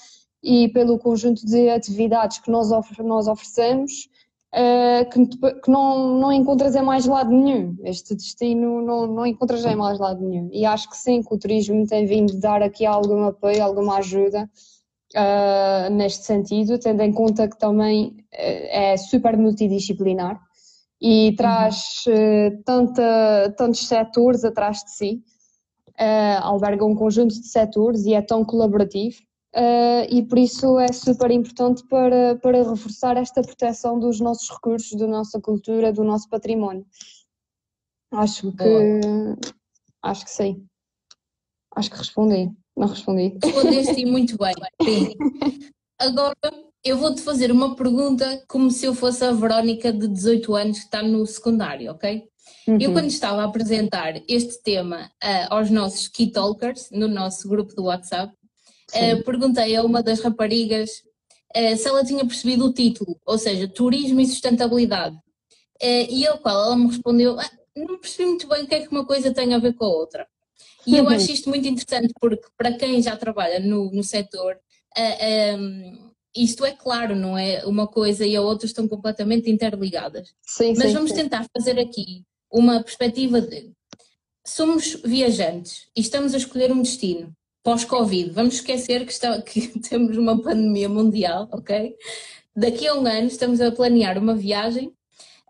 e 0.44 0.70
pelo 0.70 1.00
conjunto 1.00 1.44
de 1.44 1.68
atividades 1.68 2.38
que 2.38 2.52
nós, 2.52 2.70
nós 3.00 3.28
oferecemos, 3.28 4.08
uh, 4.54 5.10
que, 5.10 5.26
que, 5.64 5.72
não, 5.72 6.20
não 6.20 6.32
encontras 6.32 6.76
em 6.76 6.84
mais 6.84 7.08
lado 7.08 7.32
nenhum. 7.32 7.76
Este 7.84 8.14
destino 8.14 8.84
não, 8.84 9.08
não 9.08 9.26
encontras 9.26 9.66
em 9.66 9.76
mais 9.76 9.98
lado 9.98 10.24
nenhum. 10.24 10.48
E 10.54 10.64
acho 10.64 10.92
que 10.92 10.98
sim, 10.98 11.24
que 11.24 11.34
o 11.34 11.40
turismo 11.40 11.88
tem 11.88 12.06
vindo 12.06 12.40
dar 12.40 12.62
aqui 12.62 12.86
algum 12.86 13.24
apoio, 13.24 13.64
alguma 13.64 13.98
ajuda 13.98 14.48
uh, 15.16 15.90
neste 15.94 16.26
sentido, 16.26 16.80
tendo 16.80 17.02
em 17.02 17.14
conta 17.14 17.48
que 17.48 17.58
também 17.58 18.08
uh, 18.08 18.26
é 18.32 18.98
super 18.98 19.38
multidisciplinar 19.38 20.42
e 21.00 21.34
traz 21.38 22.04
uh, 22.08 22.64
tanta, 22.66 23.54
tantos 23.58 23.88
setores 23.88 24.44
atrás 24.44 24.84
de 24.84 24.92
si, 24.92 25.24
alberga 26.42 26.86
um 26.86 26.94
conjunto 26.94 27.34
de 27.34 27.48
setores 27.48 28.06
e 28.06 28.14
é 28.14 28.22
tão 28.22 28.46
colaborativo. 28.46 29.18
e 30.12 30.22
por 30.30 30.38
isso 30.38 30.78
é 30.78 30.94
super 30.94 31.32
importante 31.32 31.84
para, 31.88 32.36
para 32.36 32.70
reforçar 32.70 33.18
esta 33.18 33.42
proteção 33.42 33.98
dos 33.98 34.20
nossos 34.20 34.48
recursos, 34.48 34.96
da 34.96 35.08
nossa 35.08 35.42
cultura, 35.42 35.92
do 35.92 36.04
nosso 36.04 36.30
património. 36.30 36.86
Acho 38.12 38.52
que 38.52 39.00
acho 40.04 40.26
que 40.26 40.32
sim. 40.32 40.68
Acho 41.76 41.90
que 41.90 41.98
respondi. 41.98 42.52
Não 42.78 42.88
respondi. 42.88 43.36
Respondeste 43.44 44.06
muito 44.06 44.38
bem. 44.38 44.54
Sim. 44.84 45.16
Agora 46.00 46.36
eu 46.84 46.98
vou-te 46.98 47.22
fazer 47.22 47.52
uma 47.52 47.76
pergunta 47.76 48.44
como 48.48 48.70
se 48.70 48.86
eu 48.86 48.94
fosse 48.94 49.26
a 49.26 49.32
Verónica 49.32 49.92
de 49.92 50.08
18 50.08 50.56
anos 50.56 50.78
que 50.78 50.86
está 50.86 51.02
no 51.02 51.26
secundário, 51.26 51.92
ok? 51.92 52.24
Uhum. 52.68 52.78
Eu 52.80 52.94
quando 52.94 53.08
estava 53.08 53.42
a 53.42 53.46
apresentar 53.46 54.22
este 54.28 54.62
tema 54.62 55.10
uh, 55.24 55.56
aos 55.56 55.70
nossos 55.72 56.08
Key 56.08 56.32
Talkers, 56.32 56.90
no 56.92 57.08
nosso 57.08 57.50
grupo 57.50 57.74
do 57.74 57.86
WhatsApp, 57.86 58.32
uh, 58.94 59.24
perguntei 59.24 59.76
a 59.76 59.84
uma 59.84 60.04
das 60.04 60.22
raparigas 60.22 60.90
uh, 61.56 61.76
se 61.76 61.88
ela 61.88 62.06
tinha 62.06 62.26
percebido 62.26 62.66
o 62.66 62.74
título, 62.74 63.20
ou 63.26 63.38
seja, 63.38 63.68
Turismo 63.68 64.22
e 64.22 64.28
Sustentabilidade. 64.28 65.18
e 65.82 66.28
ao 66.28 66.38
qual 66.38 66.66
ela 66.66 66.78
me 66.78 66.88
respondeu, 66.88 67.40
ah, 67.40 67.52
não 67.76 68.00
percebi 68.00 68.30
muito 68.30 68.48
bem 68.48 68.64
o 68.64 68.68
que 68.68 68.76
é 68.76 68.82
que 68.82 68.92
uma 68.92 69.06
coisa 69.06 69.34
tem 69.34 69.54
a 69.54 69.60
ver 69.60 69.74
com 69.74 69.86
a 69.86 69.90
outra. 69.90 70.28
E 70.88 70.96
eu 70.96 71.10
acho 71.10 71.32
isto 71.32 71.50
muito 71.50 71.68
interessante 71.68 72.14
porque 72.20 72.48
para 72.58 72.72
quem 72.74 73.02
já 73.02 73.16
trabalha 73.18 73.60
no, 73.60 73.92
no 73.92 74.04
setor, 74.04 74.56
uh, 74.98 75.02
um, 75.02 75.04
ehm, 75.20 75.98
isto 76.34 76.66
é 76.66 76.72
claro, 76.72 77.14
não 77.16 77.38
é? 77.38 77.66
Uma 77.66 77.88
coisa 77.88 78.26
e 78.26 78.36
a 78.36 78.42
outra 78.42 78.66
estão 78.66 78.88
completamente 78.88 79.52
interligadas. 79.52 80.34
Sim, 80.42 80.74
Mas 80.78 80.88
sim, 80.88 80.94
vamos 80.94 81.12
sim. 81.12 81.18
tentar 81.18 81.46
fazer 81.56 81.78
aqui 81.78 82.24
uma 82.50 82.82
perspectiva 82.82 83.42
de 83.42 83.72
somos 84.46 84.94
viajantes 85.04 85.90
e 85.96 86.00
estamos 86.00 86.34
a 86.34 86.38
escolher 86.38 86.72
um 86.72 86.82
destino 86.82 87.34
pós-Covid. 87.64 88.30
Vamos 88.30 88.56
esquecer 88.56 89.06
que, 89.06 89.12
está, 89.12 89.42
que 89.42 89.68
temos 89.90 90.16
uma 90.18 90.42
pandemia 90.42 90.88
mundial, 90.88 91.50
ok? 91.52 91.94
Daqui 92.56 92.88
a 92.88 92.96
um 92.96 93.06
ano 93.06 93.28
estamos 93.28 93.60
a 93.60 93.72
planear 93.72 94.18
uma 94.18 94.34
viagem. 94.34 94.94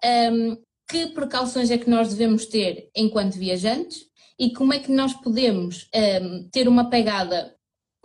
Um, 0.04 0.58
que 0.90 1.08
precauções 1.08 1.70
é 1.70 1.78
que 1.78 1.90
nós 1.90 2.10
devemos 2.10 2.46
ter 2.46 2.90
enquanto 2.96 3.34
viajantes 3.34 4.08
e 4.40 4.54
como 4.54 4.74
é 4.74 4.80
que 4.80 4.92
nós 4.92 5.14
podemos 5.14 5.90
um, 5.94 5.98
ehm, 6.00 6.50
ter 6.52 6.68
uma 6.68 6.90
pegada 6.90 7.56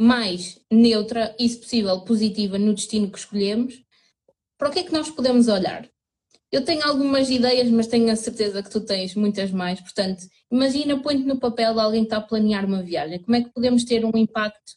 mais 0.00 0.58
neutra 0.70 1.34
e, 1.38 1.48
se 1.48 1.58
possível, 1.58 2.00
positiva 2.02 2.58
no 2.58 2.74
destino 2.74 3.10
que 3.10 3.18
escolhemos, 3.18 3.82
para 4.58 4.68
o 4.68 4.72
que 4.72 4.80
é 4.80 4.82
que 4.84 4.92
nós 4.92 5.10
podemos 5.10 5.48
olhar? 5.48 5.88
Eu 6.50 6.64
tenho 6.64 6.86
algumas 6.86 7.30
ideias, 7.30 7.70
mas 7.70 7.86
tenho 7.86 8.10
a 8.10 8.16
certeza 8.16 8.62
que 8.62 8.70
tu 8.70 8.80
tens 8.80 9.14
muitas 9.14 9.50
mais. 9.50 9.80
Portanto, 9.80 10.24
imagina, 10.50 11.00
põe-te 11.00 11.24
no 11.24 11.40
papel 11.40 11.74
de 11.74 11.80
alguém 11.80 12.02
que 12.02 12.06
está 12.06 12.18
a 12.18 12.20
planear 12.20 12.66
uma 12.66 12.82
viagem. 12.82 13.22
Como 13.22 13.36
é 13.36 13.42
que 13.42 13.50
podemos 13.50 13.84
ter 13.84 14.04
um 14.04 14.16
impacto 14.16 14.72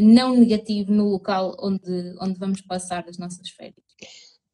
não 0.00 0.34
negativo 0.34 0.92
no 0.92 1.08
local 1.08 1.56
onde, 1.60 2.14
onde 2.20 2.38
vamos 2.38 2.62
passar 2.62 3.06
as 3.08 3.18
nossas 3.18 3.50
férias? 3.50 3.89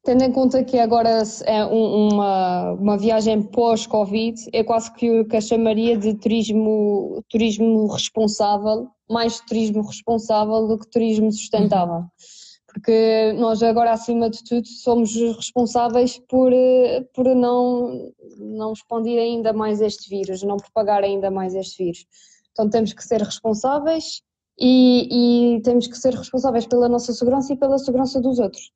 Tendo 0.07 0.23
em 0.23 0.31
conta 0.31 0.63
que 0.63 0.79
agora 0.79 1.21
é 1.43 1.65
um, 1.65 2.13
uma, 2.13 2.71
uma 2.71 2.97
viagem 2.97 3.41
pós-Covid, 3.41 4.41
é 4.53 4.63
quase 4.63 4.89
que, 4.93 5.25
que 5.25 5.35
a 5.35 5.41
chamaria 5.41 5.97
de 5.97 6.13
turismo, 6.13 7.21
turismo 7.27 7.87
responsável, 7.87 8.87
mais 9.09 9.41
turismo 9.41 9.81
responsável 9.81 10.65
do 10.65 10.79
que 10.79 10.89
turismo 10.89 11.29
sustentável. 11.29 12.05
Porque 12.67 13.33
nós 13.33 13.61
agora, 13.61 13.91
acima 13.91 14.29
de 14.29 14.41
tudo, 14.45 14.65
somos 14.65 15.13
responsáveis 15.13 16.17
por, 16.29 16.53
por 17.13 17.25
não, 17.35 18.13
não 18.37 18.71
expandir 18.71 19.19
ainda 19.19 19.51
mais 19.51 19.81
este 19.81 20.09
vírus, 20.09 20.41
não 20.41 20.55
propagar 20.55 21.03
ainda 21.03 21.29
mais 21.29 21.53
este 21.53 21.83
vírus. 21.83 22.05
Então 22.53 22.69
temos 22.69 22.93
que 22.93 23.03
ser 23.03 23.21
responsáveis 23.21 24.21
e, 24.57 25.55
e 25.57 25.61
temos 25.63 25.85
que 25.85 25.97
ser 25.97 26.13
responsáveis 26.13 26.65
pela 26.65 26.87
nossa 26.87 27.11
segurança 27.11 27.51
e 27.51 27.57
pela 27.57 27.77
segurança 27.77 28.21
dos 28.21 28.39
outros 28.39 28.71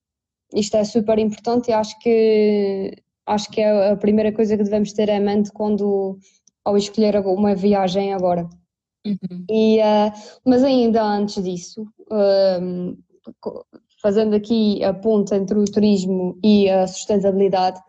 isto 0.53 0.75
é 0.77 0.83
super 0.83 1.17
importante 1.19 1.69
e 1.69 1.73
acho 1.73 1.97
que 1.99 2.95
acho 3.25 3.49
que 3.51 3.61
é 3.61 3.91
a 3.91 3.95
primeira 3.95 4.31
coisa 4.31 4.57
que 4.57 4.63
devemos 4.63 4.93
ter 4.93 5.09
em 5.09 5.19
mente 5.19 5.51
quando 5.51 6.17
ao 6.65 6.77
escolher 6.77 7.15
uma 7.25 7.55
viagem 7.55 8.13
agora. 8.13 8.49
Uhum. 9.05 9.45
E, 9.49 9.79
uh, 9.79 10.11
mas 10.45 10.63
ainda 10.63 11.03
antes 11.03 11.43
disso, 11.43 11.87
uh, 12.11 12.97
fazendo 14.01 14.35
aqui 14.35 14.83
a 14.83 14.93
ponte 14.93 15.33
entre 15.33 15.57
o 15.57 15.65
turismo 15.65 16.37
e 16.43 16.69
a 16.69 16.87
sustentabilidade, 16.87 17.79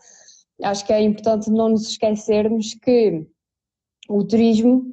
acho 0.62 0.87
que 0.87 0.92
é 0.92 1.03
importante 1.03 1.51
não 1.51 1.70
nos 1.70 1.88
esquecermos 1.88 2.75
que 2.75 3.27
o 4.09 4.25
turismo, 4.25 4.85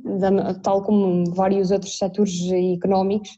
tal 0.63 0.83
como 0.83 1.25
vários 1.33 1.71
outros 1.71 1.97
setores 1.97 2.39
económicos, 2.51 3.31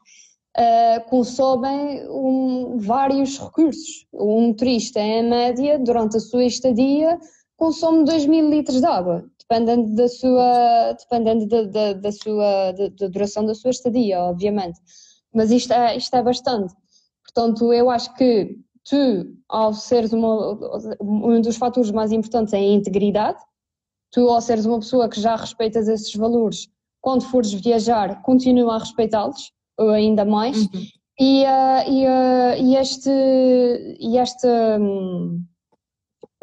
uh, 0.57 1.09
consomem 1.09 2.07
um, 2.09 2.77
vários 2.77 3.39
recursos. 3.39 4.05
Um 4.13 4.47
motorista, 4.47 4.99
em 4.99 5.29
média, 5.29 5.79
durante 5.79 6.17
a 6.17 6.19
sua 6.19 6.43
estadia, 6.45 7.19
consome 7.57 8.03
2 8.05 8.25
mil 8.25 8.49
litros 8.49 8.79
de 8.79 8.85
água, 8.85 9.25
dependendo 9.39 9.95
da 9.95 10.07
sua, 10.07 10.93
dependendo 10.93 11.45
da, 11.47 11.63
da, 11.63 11.93
da 11.93 12.11
sua, 12.11 12.71
da, 12.71 12.87
da, 12.87 13.07
duração 13.07 13.45
da 13.45 13.53
sua 13.53 13.71
estadia, 13.71 14.19
obviamente. 14.21 14.79
Mas 15.33 15.51
isto 15.51 15.71
é, 15.71 15.95
isto 15.95 16.15
é 16.15 16.23
bastante. 16.23 16.73
Portanto, 17.23 17.71
eu 17.71 17.89
acho 17.89 18.13
que 18.15 18.57
tu, 18.83 19.35
ao 19.47 19.73
seres 19.73 20.11
uma, 20.11 20.57
um 20.99 21.39
dos 21.39 21.55
fatores 21.55 21.91
mais 21.91 22.11
importantes 22.11 22.53
é 22.53 22.57
a 22.57 22.61
integridade, 22.61 23.39
tu, 24.11 24.27
ao 24.27 24.41
seres 24.41 24.65
uma 24.65 24.79
pessoa 24.79 25.07
que 25.07 25.21
já 25.21 25.35
respeitas 25.35 25.87
esses 25.87 26.13
valores, 26.15 26.67
quando 26.99 27.23
fores 27.23 27.53
viajar, 27.53 28.21
continua 28.21 28.75
a 28.75 28.79
respeitá-los, 28.79 29.53
ou 29.81 29.89
ainda 29.89 30.23
mais. 30.23 30.57
Uhum. 30.57 30.85
E, 31.21 31.43
uh, 31.43 31.87
e, 31.87 32.05
uh, 32.07 32.65
e, 32.65 32.75
este, 32.77 33.09
e 33.99 34.17
este, 34.17 34.47
um, 34.47 35.43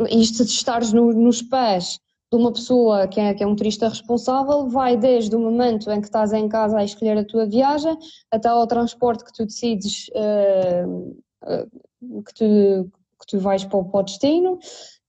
isto 0.08 0.44
de 0.44 0.50
estares 0.52 0.92
no, 0.92 1.12
nos 1.12 1.42
pés 1.42 1.98
de 2.30 2.38
uma 2.38 2.52
pessoa 2.52 3.08
que 3.08 3.18
é, 3.18 3.34
que 3.34 3.42
é 3.42 3.46
um 3.46 3.56
turista 3.56 3.88
responsável 3.88 4.68
vai 4.68 4.96
desde 4.96 5.34
o 5.34 5.40
momento 5.40 5.90
em 5.90 6.00
que 6.00 6.06
estás 6.06 6.32
em 6.32 6.48
casa 6.48 6.78
a 6.78 6.84
escolher 6.84 7.18
a 7.18 7.24
tua 7.24 7.44
viagem 7.46 7.96
até 8.30 8.48
ao 8.48 8.66
transporte 8.68 9.24
que 9.24 9.32
tu 9.32 9.46
decides 9.46 10.08
uh, 10.10 11.16
que, 12.22 12.34
tu, 12.34 12.92
que 13.20 13.26
tu 13.26 13.38
vais 13.40 13.64
para 13.64 13.78
o, 13.78 13.84
para 13.84 14.00
o 14.00 14.02
destino 14.04 14.60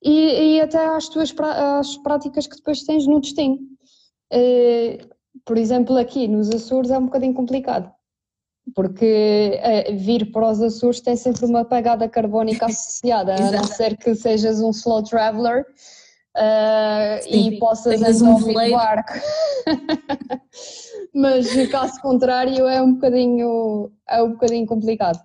e, 0.02 0.56
e, 0.56 0.62
até 0.62 0.84
às 0.84 1.10
tuas 1.10 1.32
às 1.38 1.96
práticas 1.98 2.48
que 2.48 2.56
depois 2.56 2.82
tens 2.84 3.06
no 3.06 3.20
destino. 3.20 3.60
Por 5.46 5.58
exemplo, 5.58 5.98
aqui 5.98 6.28
nos 6.28 6.50
Açores 6.50 6.90
é 6.90 6.98
um 6.98 7.06
bocadinho 7.06 7.34
complicado 7.34 7.92
porque 8.76 9.60
uh, 9.90 9.98
vir 9.98 10.32
para 10.32 10.50
os 10.50 10.62
Açores 10.62 11.02
tem 11.02 11.16
sempre 11.16 11.46
uma 11.46 11.66
pegada 11.66 12.08
carbónica 12.08 12.66
associada, 12.68 13.36
a 13.36 13.52
não 13.52 13.64
ser 13.64 13.98
que 13.98 14.14
sejas 14.16 14.62
um 14.62 14.72
slow 14.72 15.04
traveler 15.04 15.66
uh, 16.36 17.24
Sim, 17.24 17.50
e 17.50 17.60
possas 17.60 18.02
então 18.02 18.36
um 18.36 18.38
vir 18.38 18.72
barco. 18.72 19.14
Mas 21.14 21.48
caso 21.70 22.00
contrário 22.02 22.68
é 22.68 22.82
um 22.82 22.94
bocadinho, 22.94 23.92
é 24.08 24.22
um 24.22 24.32
bocadinho 24.32 24.66
complicado. 24.66 25.20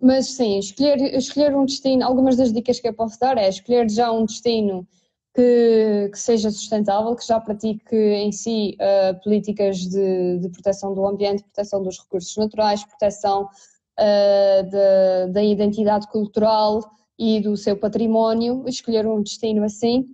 Mas 0.00 0.34
sim, 0.34 0.58
escolher, 0.58 1.00
escolher 1.14 1.56
um 1.56 1.64
destino, 1.64 2.04
algumas 2.04 2.36
das 2.36 2.52
dicas 2.52 2.78
que 2.78 2.88
eu 2.88 2.92
posso 2.92 3.18
dar 3.18 3.38
é 3.38 3.48
escolher 3.48 3.90
já 3.90 4.10
um 4.12 4.26
destino 4.26 4.86
que, 5.36 6.08
que, 6.10 6.18
seja 6.18 6.50
sustentável, 6.50 7.14
que 7.14 7.26
já 7.26 7.38
pratique 7.38 7.94
em 7.94 8.32
si 8.32 8.74
uh, 8.80 9.22
políticas 9.22 9.76
de, 9.80 10.38
de, 10.38 10.48
proteção 10.48 10.94
do 10.94 11.06
ambiente, 11.06 11.42
proteção 11.42 11.82
dos 11.82 11.98
recursos 11.98 12.34
naturais, 12.38 12.82
proteção 12.82 13.42
uh, 13.44 14.62
de, 14.64 15.32
da 15.32 15.44
identidade 15.44 16.08
cultural 16.08 16.80
e 17.18 17.38
do 17.40 17.54
seu 17.54 17.76
património, 17.76 18.64
escolher 18.66 19.06
um 19.06 19.22
destino 19.22 19.62
assim. 19.62 20.06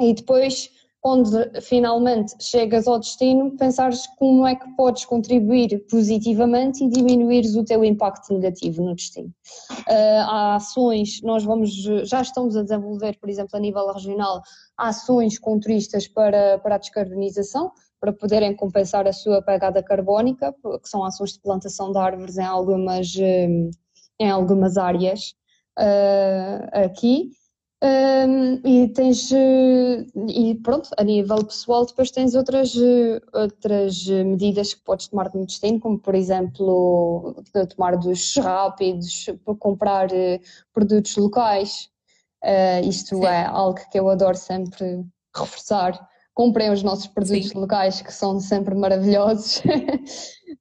E 0.00 0.14
depois 0.14 0.70
quando 1.06 1.30
finalmente 1.62 2.34
chegas 2.40 2.88
ao 2.88 2.98
destino, 2.98 3.56
pensares 3.56 4.08
como 4.18 4.44
é 4.44 4.56
que 4.56 4.68
podes 4.74 5.04
contribuir 5.04 5.86
positivamente 5.88 6.82
e 6.82 6.90
diminuires 6.90 7.54
o 7.54 7.64
teu 7.64 7.84
impacto 7.84 8.34
negativo 8.34 8.82
no 8.82 8.92
destino. 8.92 9.28
Uh, 9.88 10.22
há 10.26 10.56
ações, 10.56 11.22
nós 11.22 11.44
vamos, 11.44 11.70
já 12.02 12.20
estamos 12.22 12.56
a 12.56 12.64
desenvolver, 12.64 13.16
por 13.20 13.28
exemplo, 13.30 13.56
a 13.56 13.60
nível 13.60 13.86
regional, 13.92 14.42
ações 14.76 15.38
com 15.38 15.60
turistas 15.60 16.08
para, 16.08 16.58
para 16.58 16.74
a 16.74 16.78
descarbonização, 16.78 17.70
para 18.00 18.12
poderem 18.12 18.56
compensar 18.56 19.06
a 19.06 19.12
sua 19.12 19.40
pegada 19.40 19.80
carbónica, 19.84 20.52
que 20.82 20.88
são 20.88 21.04
ações 21.04 21.34
de 21.34 21.40
plantação 21.40 21.92
de 21.92 21.98
árvores 21.98 22.36
em 22.36 22.44
algumas, 22.44 23.14
em 23.14 24.28
algumas 24.28 24.76
áreas 24.76 25.36
uh, 25.78 26.84
aqui. 26.84 27.30
Um, 27.82 28.54
e 28.64 28.88
tens 28.88 29.30
e 29.30 30.54
pronto, 30.62 30.88
a 30.96 31.04
nível 31.04 31.44
pessoal 31.44 31.84
depois 31.84 32.10
tens 32.10 32.34
outras, 32.34 32.74
outras 33.34 34.06
medidas 34.06 34.72
que 34.72 34.80
podes 34.82 35.08
tomar 35.08 35.30
no 35.34 35.44
destino, 35.44 35.78
como 35.78 35.98
por 35.98 36.14
exemplo 36.14 37.36
tomar 37.76 37.96
dos 37.98 38.34
rápidos, 38.36 39.26
comprar 39.58 40.10
eh, 40.10 40.40
produtos 40.72 41.16
locais. 41.16 41.90
Uh, 42.42 42.88
isto 42.88 43.16
Sim. 43.16 43.26
é 43.26 43.44
algo 43.44 43.78
que 43.90 43.98
eu 43.98 44.08
adoro 44.08 44.36
sempre 44.36 45.04
reforçar. 45.36 46.08
Comprem 46.32 46.70
os 46.70 46.82
nossos 46.82 47.08
produtos 47.08 47.48
Sim. 47.48 47.58
locais 47.58 48.00
que 48.00 48.12
são 48.12 48.40
sempre 48.40 48.74
maravilhosos. 48.74 49.62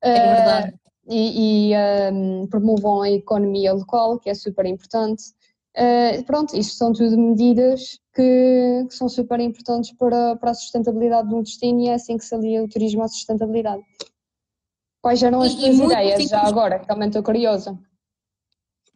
É 0.01 0.35
verdade. 0.35 0.69
Uh, 0.69 0.85
e, 1.07 1.71
e 1.71 2.11
um, 2.11 2.47
promovam 2.47 3.01
a 3.01 3.09
economia 3.09 3.73
local, 3.73 4.19
que 4.19 4.29
é 4.29 4.33
super 4.33 4.65
importante. 4.65 5.23
Uh, 5.77 6.23
pronto, 6.23 6.55
isto 6.55 6.75
são 6.75 6.93
tudo 6.93 7.17
medidas 7.17 7.99
que, 8.13 8.85
que, 8.87 8.95
são 8.95 9.09
super 9.09 9.41
importantes 9.41 9.91
para, 9.97 10.37
para 10.37 10.51
a 10.51 10.53
sustentabilidade 10.53 11.27
de 11.27 11.35
um 11.35 11.43
destino 11.43 11.81
e 11.81 11.89
é 11.89 11.95
assim 11.95 12.17
que 12.17 12.23
se 12.23 12.33
alia 12.33 12.63
o 12.63 12.67
turismo 12.69 13.03
à 13.03 13.07
sustentabilidade. 13.09 13.83
Quais 15.01 15.21
eram 15.21 15.41
as 15.41 15.51
e, 15.51 15.57
tuas 15.57 15.79
ideias 15.79 16.29
já 16.29 16.41
agora, 16.43 16.79
também 16.79 17.09
estou 17.09 17.21
curiosa? 17.21 17.77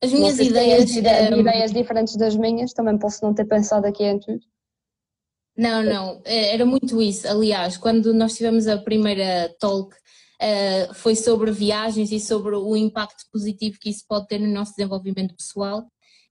As 0.01 0.13
minhas 0.13 0.39
ideias. 0.39 0.95
Ideias, 0.95 1.31
um... 1.31 1.33
Ehm, 1.35 1.39
ideias 1.41 1.71
diferentes 1.73 2.15
das 2.15 2.35
minhas, 2.35 2.71
também 2.71 2.97
posso 2.97 3.23
não 3.25 3.33
ter 3.33 3.45
pensado 3.45 3.85
aqui 3.85 4.05
em 4.05 4.17
tudo. 4.17 4.39
Não, 5.57 5.83
não, 5.83 6.21
é, 6.23 6.53
era 6.53 6.65
muito 6.65 7.01
isso. 7.01 7.27
Aliás, 7.27 7.75
quando 7.75 8.13
nós 8.13 8.35
tivemos 8.35 8.65
a 8.67 8.77
primeira 8.77 9.53
talk, 9.59 9.93
uh, 10.41 10.93
foi 10.93 11.15
sobre 11.15 11.51
viagens 11.51 12.13
e 12.13 12.19
sobre 12.19 12.55
o 12.55 12.75
impacto 12.77 13.25
positivo 13.31 13.77
que 13.79 13.89
isso 13.89 14.05
pode 14.07 14.27
ter 14.27 14.39
no 14.39 14.47
nosso 14.47 14.73
desenvolvimento 14.77 15.35
pessoal. 15.35 15.85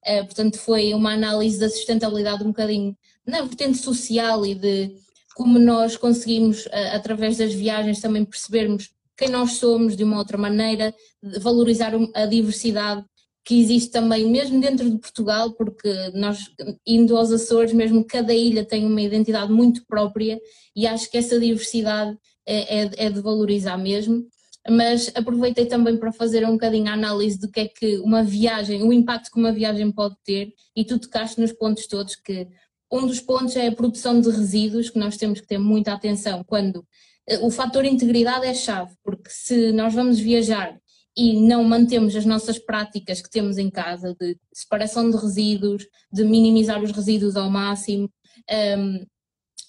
Uh, 0.06 0.24
portanto, 0.24 0.58
foi 0.58 0.94
uma 0.94 1.12
análise 1.12 1.58
da 1.58 1.68
sustentabilidade 1.68 2.42
um 2.42 2.48
bocadinho 2.48 2.96
na 3.26 3.42
vertente 3.42 3.78
social 3.78 4.46
e 4.46 4.54
de 4.54 4.94
como 5.34 5.58
nós 5.58 5.96
conseguimos, 5.96 6.66
uh, 6.66 6.94
através 6.94 7.36
das 7.36 7.52
viagens, 7.52 8.00
também 8.00 8.24
percebermos 8.24 8.90
quem 9.16 9.28
nós 9.28 9.54
somos 9.54 9.96
de 9.96 10.04
uma 10.04 10.18
outra 10.18 10.38
maneira, 10.38 10.94
valorizar 11.40 11.92
a 12.14 12.26
diversidade 12.26 13.04
que 13.44 13.58
existe 13.60 13.90
também 13.90 14.30
mesmo 14.30 14.60
dentro 14.60 14.90
de 14.90 14.98
Portugal, 14.98 15.52
porque 15.54 15.90
nós 16.12 16.50
indo 16.86 17.16
aos 17.16 17.32
Açores, 17.32 17.72
mesmo 17.72 18.04
cada 18.04 18.34
ilha 18.34 18.62
tem 18.62 18.84
uma 18.84 19.00
identidade 19.00 19.50
muito 19.50 19.86
própria 19.86 20.38
e 20.76 20.86
acho 20.86 21.10
que 21.10 21.16
essa 21.16 21.40
diversidade 21.40 22.14
é, 22.46 22.82
é, 22.82 22.90
é 23.06 23.10
de 23.10 23.20
valorizar 23.22 23.78
mesmo 23.78 24.26
mas 24.68 25.10
aproveitei 25.14 25.66
também 25.66 25.96
para 25.96 26.12
fazer 26.12 26.46
um 26.46 26.52
bocadinho 26.52 26.88
a 26.88 26.94
análise 26.94 27.38
do 27.38 27.50
que 27.50 27.60
é 27.60 27.68
que 27.68 27.98
uma 27.98 28.22
viagem, 28.22 28.82
o 28.82 28.92
impacto 28.92 29.30
que 29.30 29.38
uma 29.38 29.52
viagem 29.52 29.90
pode 29.90 30.16
ter, 30.24 30.52
e 30.74 30.84
tu 30.84 30.98
tocaste 30.98 31.40
nos 31.40 31.52
pontos 31.52 31.86
todos 31.86 32.16
que 32.16 32.48
um 32.90 33.06
dos 33.06 33.20
pontos 33.20 33.54
é 33.56 33.66
a 33.66 33.72
produção 33.72 34.20
de 34.20 34.30
resíduos, 34.30 34.90
que 34.90 34.98
nós 34.98 35.16
temos 35.16 35.40
que 35.40 35.46
ter 35.46 35.58
muita 35.58 35.92
atenção 35.92 36.42
quando 36.44 36.86
eh, 37.26 37.38
o 37.40 37.50
fator 37.50 37.84
integridade 37.84 38.46
é 38.46 38.54
chave, 38.54 38.94
porque 39.02 39.28
se 39.30 39.72
nós 39.72 39.94
vamos 39.94 40.18
viajar 40.18 40.78
e 41.16 41.40
não 41.40 41.64
mantemos 41.64 42.14
as 42.16 42.24
nossas 42.24 42.58
práticas 42.58 43.20
que 43.20 43.30
temos 43.30 43.58
em 43.58 43.70
casa 43.70 44.16
de 44.18 44.38
separação 44.52 45.10
de 45.10 45.16
resíduos, 45.16 45.86
de 46.12 46.24
minimizar 46.24 46.82
os 46.82 46.92
resíduos 46.92 47.36
ao 47.36 47.50
máximo, 47.50 48.04
um, 48.04 48.54
ehm, 48.54 49.06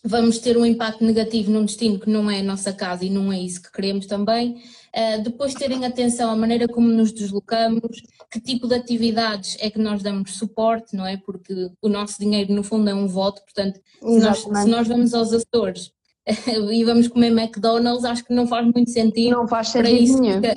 vamos 0.04 0.40
ter 0.40 0.58
um 0.58 0.66
impacto 0.66 1.04
negativo 1.04 1.52
num 1.52 1.66
destino 1.66 2.00
que 2.00 2.10
não 2.10 2.30
é 2.30 2.40
a 2.40 2.44
nossa 2.44 2.72
casa 2.72 3.06
e 3.06 3.10
não 3.10 3.32
é 3.32 3.40
isso 3.40 3.62
que 3.62 3.72
queremos 3.72 4.06
também. 4.06 4.62
Uh, 4.96 5.22
depois 5.24 5.54
terem 5.54 5.86
atenção 5.86 6.32
à 6.32 6.36
maneira 6.36 6.68
como 6.68 6.88
nos 6.88 7.12
deslocamos, 7.12 8.02
que 8.32 8.40
tipo 8.40 8.68
de 8.68 8.76
atividades 8.76 9.58
é 9.60 9.70
que 9.70 9.78
nós 9.78 10.02
damos 10.02 10.36
suporte, 10.36 10.96
não 10.96 11.06
é? 11.06 11.18
Porque 11.18 11.70
o 11.82 11.90
nosso 11.90 12.20
dinheiro 12.20 12.54
no 12.54 12.64
fundo 12.64 12.90
é 12.90 12.94
um 12.94 13.08
voto, 13.08 13.42
portanto, 13.44 13.80
se 14.00 14.20
nós, 14.20 14.40
se 14.40 14.68
nós, 14.68 14.88
vamos 14.88 15.14
aos 15.14 15.32
Açores 15.34 15.92
e 16.72 16.84
vamos 16.84 17.08
comer 17.08 17.32
McDonald's, 17.32 18.06
acho 18.06 18.26
que 18.26 18.34
não 18.34 18.48
faz 18.48 18.66
muito 18.66 18.90
sentido. 18.90 19.32
Não 19.32 19.48
faz 19.48 19.70
sentido 19.70 19.90
para 19.90 19.92
isso, 19.92 20.20
nenhum. 20.20 20.42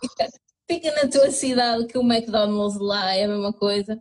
Fica, 0.00 0.28
fica 0.70 1.02
na 1.02 1.10
tua 1.10 1.30
cidade 1.30 1.86
que 1.86 1.98
o 1.98 2.02
McDonald's 2.02 2.78
lá 2.78 3.14
é 3.14 3.24
a 3.24 3.28
mesma 3.28 3.52
coisa. 3.52 4.00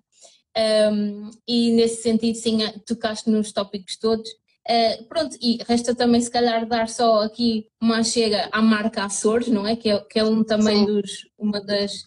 Um, 0.58 1.30
e 1.48 1.72
nesse 1.72 2.02
sentido, 2.02 2.36
sim, 2.36 2.60
tocaste 2.86 3.30
nos 3.30 3.52
tópicos 3.52 3.98
todos. 3.98 4.28
Uh, 4.68 5.04
pronto, 5.08 5.38
e 5.42 5.60
resta 5.66 5.96
também 5.96 6.20
se 6.20 6.30
calhar 6.30 6.68
dar 6.68 6.90
só 6.90 7.22
aqui 7.22 7.68
uma 7.82 8.04
chega 8.04 8.50
à 8.52 8.62
marca 8.62 9.06
Açores, 9.06 9.48
não 9.48 9.66
é? 9.66 9.76
Que 9.76 9.90
é, 9.90 10.00
que 10.00 10.20
é 10.20 10.24
um 10.26 10.44
também 10.44 10.84
dos, 10.86 11.28
uma 11.38 11.62
das, 11.62 12.04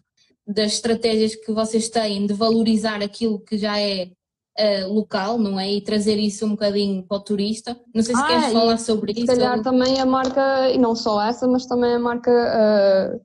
das 0.46 0.72
estratégias 0.72 1.34
que 1.34 1.52
vocês 1.52 1.88
têm 1.88 2.26
de 2.26 2.34
valorizar 2.34 3.02
aquilo 3.02 3.40
que 3.40 3.56
já 3.56 3.80
é 3.80 4.10
uh, 4.58 4.92
local, 4.92 5.38
não 5.38 5.58
é? 5.58 5.72
E 5.72 5.80
trazer 5.80 6.18
isso 6.18 6.44
um 6.44 6.50
bocadinho 6.50 7.02
para 7.04 7.16
o 7.16 7.20
turista. 7.20 7.80
Não 7.94 8.02
sei 8.02 8.14
se 8.14 8.20
ah, 8.20 8.26
queres 8.26 8.52
falar 8.52 8.78
sobre 8.78 9.14
se 9.14 9.20
isso. 9.20 9.32
Se 9.32 9.38
calhar 9.38 9.58
ou... 9.58 9.62
também 9.62 9.98
a 10.00 10.04
marca, 10.04 10.70
e 10.70 10.76
não 10.76 10.94
só 10.94 11.22
essa, 11.22 11.46
mas 11.46 11.66
também 11.66 11.94
a 11.94 11.98
marca 11.98 12.30
uh, 12.30 13.20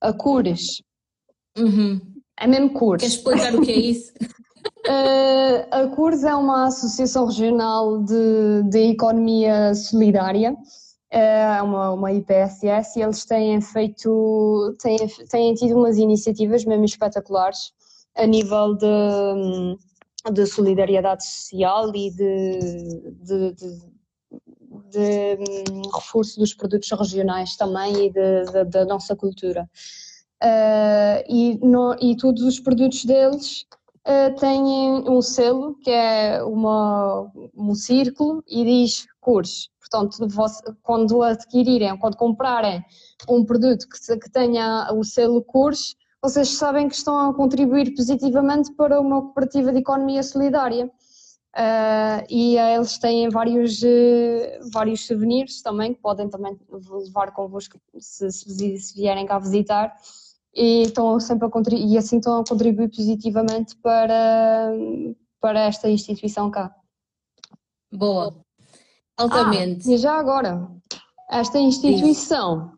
a 0.00 0.12
Cures. 0.12 0.82
Uhum. 1.56 2.00
É 2.40 2.46
mesmo 2.46 2.72
Cures. 2.72 3.02
Queres 3.02 3.14
explicar 3.14 3.54
o 3.54 3.60
que 3.60 3.70
é 3.70 3.78
isso? 3.78 4.12
Uh, 4.86 5.66
a 5.70 5.88
CURS 5.88 6.24
é 6.24 6.34
uma 6.34 6.66
associação 6.66 7.26
regional 7.26 8.02
de, 8.02 8.62
de 8.70 8.90
economia 8.90 9.74
solidária, 9.74 10.56
é 11.10 11.60
uma, 11.60 11.92
uma 11.92 12.12
IPSS, 12.12 12.98
e 12.98 13.02
eles 13.02 13.24
têm 13.26 13.60
feito, 13.60 14.76
têm, 14.80 14.96
têm 15.28 15.54
tido 15.54 15.76
umas 15.76 15.98
iniciativas 15.98 16.64
mesmo 16.64 16.84
espetaculares 16.84 17.72
a 18.16 18.26
nível 18.26 18.74
de, 18.74 19.76
de 20.32 20.46
solidariedade 20.46 21.26
social 21.26 21.94
e 21.94 22.10
de, 22.10 22.58
de, 23.20 23.52
de, 23.52 23.78
de 24.90 25.38
reforço 25.94 26.38
dos 26.38 26.54
produtos 26.54 26.90
regionais 26.90 27.54
também 27.56 28.06
e 28.06 28.12
da 28.64 28.84
nossa 28.86 29.14
cultura. 29.14 29.68
Uh, 30.42 31.20
e, 31.28 31.58
no, 31.62 31.94
e 32.00 32.16
todos 32.16 32.42
os 32.44 32.58
produtos 32.58 33.04
deles 33.04 33.66
uh, 34.06 34.34
têm 34.38 35.08
um 35.08 35.20
selo 35.22 35.76
que 35.76 35.90
é 35.90 36.42
uma, 36.42 37.30
um 37.54 37.74
círculo 37.74 38.42
e 38.46 38.64
diz 38.64 39.06
cores. 39.20 39.68
Portanto, 39.80 40.18
quando 40.82 41.22
adquirirem, 41.22 41.98
quando 41.98 42.16
comprarem 42.16 42.84
um 43.28 43.44
produto 43.44 43.86
que, 43.88 44.18
que 44.18 44.30
tenha 44.30 44.88
o 44.92 45.02
selo 45.02 45.42
cores, 45.42 45.96
vocês 46.22 46.48
sabem 46.50 46.88
que 46.88 46.94
estão 46.94 47.30
a 47.30 47.34
contribuir 47.34 47.94
positivamente 47.94 48.72
para 48.74 49.00
uma 49.00 49.22
cooperativa 49.22 49.72
de 49.72 49.78
economia 49.78 50.22
solidária. 50.22 50.90
Uh, 51.56 52.22
e 52.28 52.56
eles 52.56 52.96
têm 52.98 53.28
vários, 53.28 53.82
uh, 53.82 54.70
vários 54.72 55.04
souvenirs 55.04 55.60
também 55.62 55.92
que 55.92 56.00
podem 56.00 56.28
também 56.28 56.56
levar 56.70 57.32
convosco 57.32 57.76
se, 57.98 58.30
se 58.30 58.94
vierem 58.94 59.26
cá 59.26 59.36
visitar 59.40 59.92
e, 60.54 60.82
estão 60.82 61.18
sempre 61.20 61.46
a 61.46 61.50
e 61.76 61.98
assim 61.98 62.18
estão 62.18 62.40
a 62.40 62.44
contribuir 62.44 62.88
positivamente 62.88 63.76
para, 63.76 64.72
para 65.40 65.60
esta 65.60 65.88
instituição 65.88 66.50
cá. 66.50 66.74
Boa, 67.92 68.36
altamente. 69.16 69.88
Ah, 69.88 69.94
e 69.94 69.98
já 69.98 70.14
agora, 70.14 70.70
esta 71.28 71.58
instituição, 71.58 72.72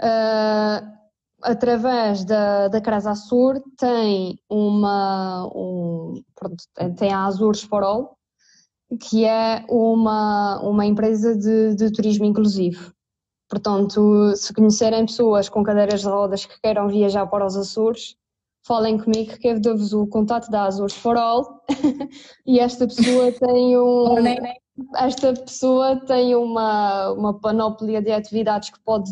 uh, 0.00 0.92
através 1.42 2.24
da, 2.24 2.68
da 2.68 2.80
Casa 2.80 3.14
Sur, 3.14 3.62
tem 3.78 4.38
uma, 4.48 5.46
um, 5.54 6.22
pronto, 6.34 6.64
tem 6.96 7.12
a 7.12 7.24
Azures 7.24 7.62
for 7.62 7.82
All, 7.82 8.16
que 9.00 9.24
é 9.24 9.64
uma, 9.68 10.60
uma 10.60 10.84
empresa 10.84 11.36
de, 11.36 11.74
de 11.74 11.90
turismo 11.92 12.24
inclusivo. 12.24 12.91
Portanto, 13.52 14.34
se 14.34 14.54
conhecerem 14.54 15.04
pessoas 15.04 15.46
com 15.46 15.62
cadeiras 15.62 16.00
de 16.00 16.06
rodas 16.06 16.46
que 16.46 16.58
queiram 16.58 16.88
viajar 16.88 17.26
para 17.26 17.44
os 17.44 17.54
Açores, 17.54 18.16
falem 18.66 18.96
comigo 18.96 19.36
que 19.36 19.46
eu 19.46 19.60
dou-vos 19.60 19.92
o 19.92 20.06
contato 20.06 20.50
da 20.50 20.62
Azores 20.62 20.94
for 20.94 21.18
All. 21.18 21.60
E 22.46 22.58
esta 22.58 22.86
pessoa 22.86 23.30
tem 23.30 23.76
um 23.76 24.14
esta 24.96 25.34
pessoa 25.34 26.00
tem 26.06 26.34
uma, 26.34 27.10
uma 27.12 27.38
panóplia 27.38 28.00
de 28.00 28.10
atividades 28.10 28.70
que 28.70 28.80
pode 28.80 29.10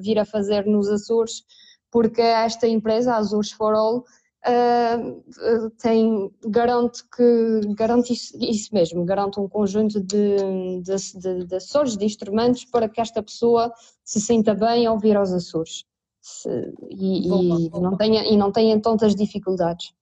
vir 0.00 0.18
a 0.18 0.24
fazer 0.24 0.64
nos 0.64 0.88
Açores 0.88 1.42
porque 1.90 2.22
esta 2.22 2.66
empresa, 2.66 3.14
Azores 3.14 3.52
for 3.52 3.74
All, 3.74 4.04
uh, 4.46 5.70
tem, 5.82 6.30
garante 6.46 7.02
que 7.14 7.60
garante 7.74 8.12
isso, 8.12 8.36
isso, 8.40 8.74
mesmo, 8.74 9.04
garante 9.04 9.40
um 9.40 9.48
conjunto 9.48 10.00
de, 10.00 10.36
de, 10.82 11.18
de, 11.18 11.44
de 11.46 11.54
Açores, 11.56 11.96
de 11.96 12.04
instrumentos 12.04 12.64
para 12.64 12.88
que 12.88 13.00
esta 13.00 13.22
pessoa 13.22 13.72
se 14.04 14.20
sinta 14.20 14.54
bem 14.54 14.86
ao 14.86 14.98
vir 14.98 15.16
aos 15.16 15.32
Açores 15.32 15.84
se, 16.20 16.48
e, 16.90 17.26
e, 17.26 17.70
Não 17.70 17.96
tenha, 17.96 18.24
e 18.24 18.36
não 18.36 18.52
tenha 18.52 18.80
tantas 18.80 19.14
dificuldades. 19.14 19.92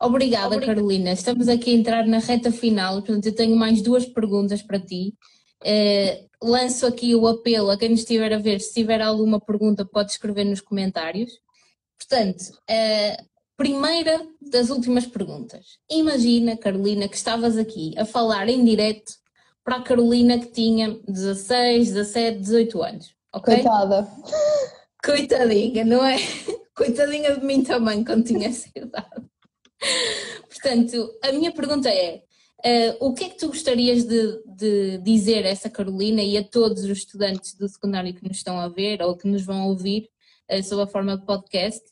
Obrigada, 0.00 0.54
Obrigada, 0.54 0.60
Carolina. 0.60 1.12
Estamos 1.12 1.48
aqui 1.48 1.70
a 1.70 1.74
entrar 1.74 2.06
na 2.06 2.18
reta 2.18 2.52
final, 2.52 3.02
portanto, 3.02 3.26
eu 3.26 3.34
tenho 3.34 3.56
mais 3.56 3.82
duas 3.82 4.06
perguntas 4.06 4.62
para 4.62 4.78
ti. 4.78 5.12
Uh, 5.60 6.48
lanço 6.48 6.86
aqui 6.86 7.16
o 7.16 7.26
apelo 7.26 7.70
a 7.70 7.76
quem 7.76 7.88
nos 7.88 8.00
estiver 8.00 8.32
a 8.32 8.38
ver, 8.38 8.60
se 8.60 8.74
tiver 8.74 9.02
alguma 9.02 9.40
pergunta, 9.40 9.84
pode 9.84 10.12
escrever 10.12 10.44
nos 10.44 10.60
comentários. 10.60 11.32
Portanto, 11.98 12.58
a 12.68 13.22
primeira 13.56 14.24
das 14.40 14.70
últimas 14.70 15.04
perguntas. 15.04 15.78
Imagina, 15.90 16.56
Carolina, 16.56 17.08
que 17.08 17.16
estavas 17.16 17.58
aqui 17.58 17.92
a 17.98 18.04
falar 18.04 18.48
em 18.48 18.64
direto 18.64 19.12
para 19.64 19.76
a 19.76 19.82
Carolina 19.82 20.38
que 20.38 20.46
tinha 20.46 20.98
16, 21.06 21.88
17, 21.88 22.38
18 22.38 22.82
anos. 22.82 23.14
Okay? 23.34 23.56
Coitada. 23.56 24.08
Coitadinha, 25.04 25.84
não 25.84 26.04
é? 26.04 26.16
Coitadinha 26.74 27.36
de 27.36 27.44
mim 27.44 27.62
também 27.62 28.04
quando 28.04 28.24
tinha 28.24 28.48
essa 28.48 28.68
idade. 28.74 29.26
Portanto, 30.48 31.10
a 31.22 31.32
minha 31.32 31.52
pergunta 31.52 31.90
é: 31.90 32.22
uh, 32.64 33.06
o 33.06 33.12
que 33.12 33.24
é 33.24 33.28
que 33.28 33.38
tu 33.38 33.48
gostarias 33.48 34.04
de, 34.04 34.42
de, 34.46 34.98
dizer 34.98 35.44
a 35.44 35.48
essa 35.48 35.68
Carolina 35.68 36.22
e 36.22 36.36
a 36.36 36.44
todos 36.44 36.84
os 36.84 36.98
estudantes 36.98 37.54
do 37.54 37.68
secundário 37.68 38.14
que 38.14 38.26
nos 38.26 38.38
estão 38.38 38.58
a 38.58 38.68
ver 38.68 39.02
ou 39.02 39.16
que 39.16 39.28
nos 39.28 39.42
vão 39.42 39.68
ouvir 39.68 40.08
sob 40.62 40.82
a 40.82 40.86
forma 40.86 41.16
de 41.16 41.24
podcast. 41.24 41.82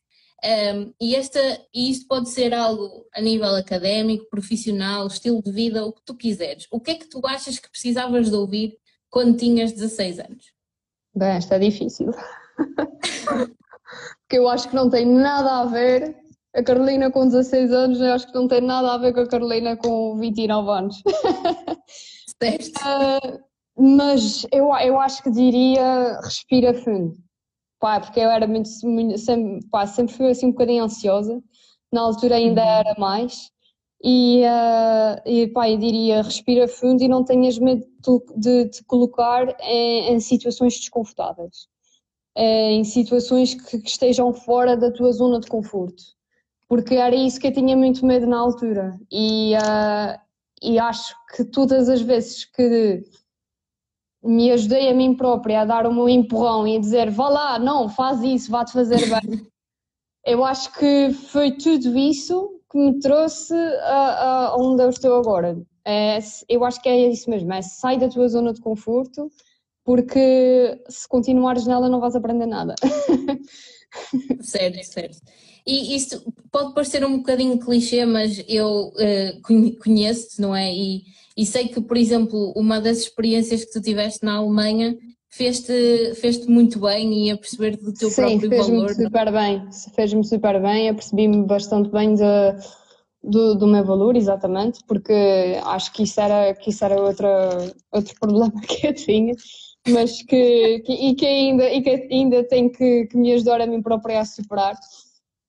Um, 0.44 0.92
e, 1.00 1.16
esta, 1.16 1.40
e 1.74 1.90
isto 1.90 2.07
pode 2.07 2.28
ser 2.28 2.52
algo 2.52 3.07
a 3.14 3.20
nível 3.20 3.54
académico, 3.57 4.28
profissional, 4.28 5.07
estilo 5.07 5.42
de 5.42 5.50
vida, 5.50 5.84
o 5.84 5.92
que 5.92 6.02
tu 6.04 6.14
quiseres. 6.14 6.66
O 6.70 6.80
que 6.80 6.90
é 6.92 6.94
que 6.94 7.09
tu 7.09 7.20
achas 7.26 7.59
que 7.59 7.70
precisavas 7.70 8.30
de 8.30 8.36
ouvir 8.36 8.76
quando 9.11 9.36
tinhas 9.36 9.72
16 9.72 10.20
anos? 10.20 10.52
Bem, 11.14 11.30
esta 11.30 11.57
é 11.57 11.59
difícil. 11.59 12.11
Porque 14.20 14.38
eu 14.38 14.48
acho 14.48 14.68
que 14.68 14.74
não 14.74 14.90
tem 14.90 15.07
nada 15.07 15.61
a 15.61 15.64
ver. 15.64 16.14
A 16.54 16.62
Carolina 16.62 17.11
com 17.11 17.26
16 17.26 17.72
anos, 17.72 18.00
eu 18.00 18.12
acho 18.12 18.26
que 18.26 18.34
não 18.34 18.48
tem 18.48 18.61
nada 18.61 18.94
a 18.94 18.98
ver 18.98 19.12
com 19.12 19.20
a 19.20 19.28
Carolina 19.28 19.76
com 19.76 20.16
29 20.16 20.70
anos. 20.70 21.02
Certo. 22.42 22.78
Uh, 22.78 23.40
mas 23.98 24.46
eu, 24.52 24.74
eu 24.76 25.00
acho 25.00 25.22
que 25.22 25.30
diria 25.30 26.18
respira 26.22 26.72
fundo 26.72 27.25
pá, 27.78 28.00
porque 28.00 28.20
eu 28.20 28.30
era 28.30 28.46
muito, 28.46 28.68
muito 28.84 29.18
sempre, 29.18 29.66
pá, 29.68 29.86
sempre 29.86 30.14
fui 30.14 30.30
assim 30.30 30.46
um 30.46 30.50
bocadinho 30.52 30.84
ansiosa, 30.84 31.42
na 31.92 32.00
altura 32.02 32.36
ainda 32.36 32.62
uhum. 32.62 32.68
era 32.68 32.94
mais, 32.98 33.50
e, 34.02 34.42
uh, 34.44 35.28
e 35.28 35.48
pá, 35.48 35.70
eu 35.70 35.78
diria 35.78 36.22
respira 36.22 36.68
fundo 36.68 37.02
e 37.02 37.08
não 37.08 37.24
tenhas 37.24 37.58
medo 37.58 37.86
de 38.36 38.68
te 38.68 38.84
colocar 38.84 39.56
em, 39.60 40.12
em, 40.12 40.20
situações 40.20 40.74
desconfortáveis, 40.78 41.66
eh, 42.36 42.72
em 42.72 42.84
situações 42.84 43.54
que, 43.54 43.80
que 43.80 43.88
estejam 43.88 44.32
fora 44.32 44.76
da 44.76 44.90
tua 44.90 45.12
zona 45.12 45.40
de 45.40 45.48
conforto, 45.48 46.02
porque 46.68 46.94
era 46.94 47.14
isso 47.14 47.40
que 47.40 47.46
eu 47.46 47.52
tinha 47.52 47.76
muito 47.76 48.04
medo 48.04 48.26
na 48.26 48.38
altura, 48.38 48.98
e, 49.10 49.54
uh, 49.56 50.20
e 50.62 50.78
acho 50.78 51.14
que 51.34 51.44
todas 51.44 51.88
as 51.88 52.00
vezes 52.00 52.44
que 52.44 53.02
me 54.26 54.50
ajudei 54.50 54.90
a 54.90 54.94
mim 54.94 55.14
própria 55.14 55.60
a 55.60 55.64
dar 55.64 55.86
o 55.86 55.94
meu 55.94 56.08
empurrão 56.08 56.66
e 56.66 56.76
a 56.76 56.80
dizer 56.80 57.10
vá 57.10 57.28
lá, 57.28 57.58
não, 57.58 57.88
faz 57.88 58.22
isso, 58.22 58.50
vá-te 58.50 58.72
fazer 58.72 59.00
bem. 59.08 59.46
eu 60.26 60.44
acho 60.44 60.72
que 60.74 61.12
foi 61.12 61.52
tudo 61.52 61.96
isso 61.96 62.60
que 62.70 62.78
me 62.78 62.98
trouxe 62.98 63.54
a, 63.54 64.48
a 64.48 64.56
onde 64.56 64.82
eu 64.82 64.90
estou 64.90 65.18
agora. 65.18 65.56
É, 65.84 66.18
eu 66.48 66.64
acho 66.64 66.82
que 66.82 66.88
é 66.88 67.08
isso 67.08 67.30
mesmo, 67.30 67.52
é 67.52 67.62
sai 67.62 67.96
da 67.96 68.08
tua 68.08 68.28
zona 68.28 68.52
de 68.52 68.60
conforto, 68.60 69.30
porque 69.84 70.82
se 70.88 71.08
continuares 71.08 71.64
nela 71.64 71.88
não 71.88 72.00
vais 72.00 72.16
aprender 72.16 72.46
nada. 72.46 72.74
certo, 74.42 74.84
certo. 74.84 75.18
E 75.64 75.96
isto 75.96 76.22
pode 76.50 76.74
parecer 76.74 77.04
um 77.04 77.18
bocadinho 77.18 77.58
clichê, 77.58 78.04
mas 78.04 78.44
eu 78.48 78.88
uh, 78.88 79.78
conheço-te, 79.82 80.40
não 80.40 80.54
é? 80.54 80.72
E 80.72 81.02
e 81.37 81.45
sei 81.45 81.68
que, 81.68 81.80
por 81.80 81.97
exemplo, 81.97 82.53
uma 82.57 82.80
das 82.80 82.99
experiências 82.99 83.64
que 83.64 83.72
tu 83.72 83.80
tiveste 83.80 84.24
na 84.24 84.37
Alemanha 84.37 84.97
fez-te 85.28 86.14
fez 86.14 86.47
muito 86.47 86.80
bem 86.80 87.26
e 87.26 87.30
a 87.30 87.37
perceber 87.37 87.76
do 87.76 87.93
teu 87.93 88.11
Sim, 88.11 88.39
próprio 88.39 88.51
valor. 88.51 88.89
Sim, 88.89 88.95
fez-me 88.95 89.05
super 89.05 89.32
bem, 89.32 89.68
fez-me 89.95 90.24
super 90.24 90.62
bem, 90.62 90.89
apercebi-me 90.89 91.45
bastante 91.45 91.91
bem 91.91 92.14
de, 92.14 92.22
do, 93.22 93.55
do 93.55 93.66
meu 93.66 93.84
valor, 93.84 94.16
exatamente, 94.16 94.80
porque 94.87 95.12
acho 95.64 95.93
que 95.93 96.05
isso 96.05 96.20
era, 96.20 96.55
que 96.55 96.70
isso 96.70 96.84
era 96.84 97.01
outra, 97.01 97.72
outro 97.93 98.14
problema 98.18 98.61
que 98.62 98.87
eu 98.87 98.95
tinha, 98.95 99.34
mas 99.89 100.22
que, 100.22 100.80
que, 100.80 100.93
e, 100.93 101.14
que 101.14 101.26
ainda, 101.26 101.70
e 101.70 101.82
que 101.82 102.09
ainda 102.11 102.45
tenho 102.45 102.70
que, 102.70 103.07
que 103.07 103.16
me 103.16 103.32
ajudar 103.34 103.61
a 103.61 103.66
mim 103.66 103.82
própria 103.82 104.20
a 104.20 104.24
superar 104.24 104.74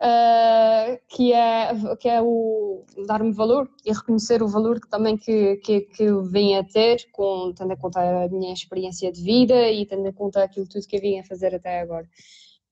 uh, 0.01 0.99
que 1.07 1.33
é, 1.33 1.71
que 1.99 2.09
é 2.09 2.21
o 2.21 2.83
dar-me 3.07 3.31
valor 3.31 3.69
e 3.85 3.91
reconhecer 3.91 4.41
o 4.41 4.47
valor 4.47 4.79
que 4.79 4.89
também 4.89 5.17
que, 5.17 5.57
que, 5.57 5.81
que 5.81 6.03
eu 6.03 6.23
venho 6.23 6.59
a 6.59 6.63
ter, 6.63 7.07
com, 7.11 7.53
tendo 7.55 7.73
em 7.73 7.77
conta 7.77 7.99
a 7.99 8.29
minha 8.29 8.53
experiência 8.53 9.11
de 9.11 9.21
vida 9.21 9.69
e 9.69 9.85
tendo 9.85 10.07
em 10.07 10.13
conta 10.13 10.43
aquilo 10.43 10.67
tudo 10.67 10.87
que 10.87 10.95
eu 10.95 11.01
vim 11.01 11.19
a 11.19 11.23
fazer 11.23 11.55
até 11.55 11.81
agora. 11.81 12.07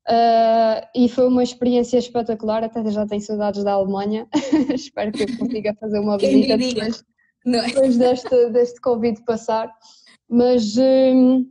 Uh, 0.07 0.85
e 0.95 1.09
foi 1.09 1.27
uma 1.27 1.41
experiência 1.41 1.97
espetacular, 1.97 2.63
até 2.63 2.87
já 2.91 3.07
tenho 3.07 3.21
saudades 3.21 3.63
da 3.63 3.73
Alemanha, 3.73 4.27
espero 4.73 5.11
que 5.11 5.23
eu 5.23 5.37
consiga 5.37 5.73
fazer 5.79 5.99
uma 5.99 6.17
visita 6.19 6.57
depois, 6.57 7.03
é? 7.47 7.61
depois 7.67 7.97
deste, 7.97 8.49
deste 8.51 8.79
convite 8.81 9.23
passar, 9.25 9.73
mas 10.29 10.77
um, 10.77 11.43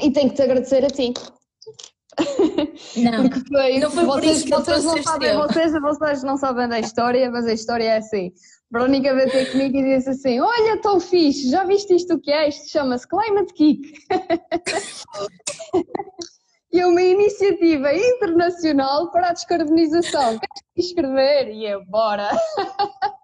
e 0.00 0.12
tenho 0.12 0.28
que 0.30 0.36
te 0.36 0.42
agradecer 0.42 0.84
a 0.84 0.90
ti, 0.90 1.12
Não, 2.96 3.28
Porque 3.28 3.48
foi, 3.48 3.78
não 3.78 3.90
foi 3.90 4.04
vocês, 4.04 4.44
por 4.44 4.62
vocês, 4.62 4.84
não 4.84 5.02
sabem, 5.02 5.36
vocês, 5.36 5.72
vocês 5.72 6.22
não 6.22 6.36
sabem 6.36 6.68
da 6.68 6.78
história, 6.78 7.30
mas 7.30 7.46
a 7.46 7.52
história 7.52 7.84
é 7.84 7.96
assim. 7.96 8.32
Verónica 8.70 9.14
veio 9.14 9.30
ter 9.30 9.52
comigo 9.52 9.76
e 9.76 9.96
disse 9.96 10.10
assim: 10.10 10.40
Olha, 10.40 10.80
tão 10.80 10.98
fixe, 10.98 11.50
já 11.50 11.64
viste 11.64 11.94
isto 11.94 12.14
o 12.14 12.20
que 12.20 12.30
é? 12.30 12.48
Isto 12.48 12.70
chama-se 12.70 13.08
Climate 13.08 13.52
Kick. 13.54 13.92
e 16.72 16.80
é 16.80 16.86
uma 16.86 17.02
iniciativa 17.02 17.94
internacional 17.94 19.10
para 19.10 19.28
a 19.28 19.32
descarbonização. 19.32 20.38
Queres 20.38 20.90
escrever? 20.90 21.52
E 21.52 21.66
eu, 21.66 21.84
bora! 21.86 22.30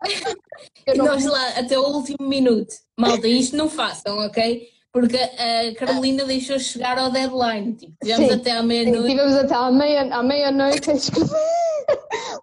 e 0.86 0.94
nós 0.94 1.24
lá 1.24 1.58
até 1.58 1.78
o 1.78 1.94
último 1.94 2.28
minuto. 2.28 2.74
Malta, 2.98 3.26
isto 3.26 3.56
não 3.56 3.70
façam, 3.70 4.18
ok? 4.18 4.77
Porque 4.92 5.16
a 5.16 5.74
Carolina 5.78 6.24
deixou 6.24 6.58
chegar 6.58 6.98
ao 6.98 7.10
deadline. 7.10 7.74
Tipo, 7.74 7.94
tivemos 8.02 8.32
até 8.32 8.52
à 8.52 8.62
meia-noite. 8.62 9.08
Tivemos 9.08 9.34
até 9.34 9.54
à 9.54 9.70
meia-noite 10.22 10.86
meia 10.86 10.92
a 10.92 10.96
escrever. 10.96 11.30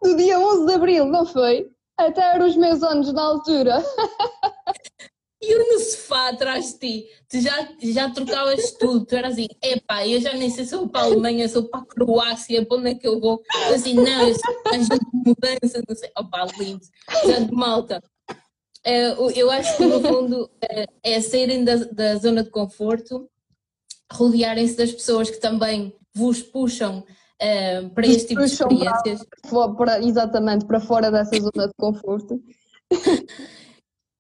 Do 0.02 0.16
dia 0.16 0.40
11 0.40 0.66
de 0.66 0.74
abril, 0.74 1.06
não 1.06 1.26
foi? 1.26 1.70
Até 1.98 2.22
eram 2.22 2.48
os 2.48 2.56
meus 2.56 2.84
anos 2.84 3.12
na 3.14 3.22
altura. 3.22 3.84
E 5.42 5.52
eu 5.52 5.60
no 5.60 5.80
sofá 5.80 6.30
atrás 6.30 6.74
de 6.74 6.80
ti, 6.80 7.06
tu 7.30 7.40
já, 7.40 7.70
já 7.80 8.10
trocavas 8.10 8.72
tudo, 8.72 9.06
tu 9.06 9.16
eras 9.16 9.34
assim, 9.34 9.48
epá, 9.62 10.08
eu 10.08 10.20
já 10.20 10.34
nem 10.34 10.50
sei 10.50 10.66
se 10.66 10.76
vou 10.76 10.90
para 10.90 11.02
a 11.02 11.04
Alemanha, 11.04 11.48
se 11.48 11.56
eu 11.56 11.70
para 11.70 11.82
a 11.82 11.86
Croácia, 11.86 12.66
para 12.66 12.78
onde 12.78 12.90
é 12.90 12.96
que 12.96 13.08
eu 13.08 13.20
vou? 13.20 13.44
Eu 13.68 13.76
assim, 13.76 13.94
não, 13.94 14.28
eu 14.28 14.34
sou 14.34 14.56
agente 14.74 14.90
de 14.90 15.18
mudança, 15.24 15.84
não 15.88 15.96
sei, 15.96 16.10
opá, 16.18 16.48
lindo, 16.58 16.82
já 17.28 17.40
de 17.40 17.52
malta. 17.52 18.02
Eh, 18.86 19.16
eu 19.36 19.50
acho 19.50 19.76
que 19.78 19.86
no 19.86 20.00
fundo 20.00 20.50
eh, 20.62 20.86
é 21.04 21.20
saírem 21.20 21.64
da, 21.64 21.76
da 21.76 22.16
zona 22.18 22.44
de 22.44 22.52
conforto, 22.52 23.28
rodearem-se 24.12 24.78
das 24.78 24.92
pessoas 24.92 25.30
que 25.30 25.40
também 25.40 25.96
vos 26.14 26.42
puxam 26.44 27.00
uh, 27.00 27.90
para 27.90 28.06
este 28.06 28.28
tipo 28.28 28.42
de 28.42 28.52
experiências. 28.52 29.26
Para, 29.50 29.74
para, 29.74 30.04
exatamente, 30.04 30.66
para 30.66 30.80
fora 30.80 31.10
dessa 31.12 31.36
zona 31.36 31.68
de 31.68 31.74
conforto. 31.78 32.40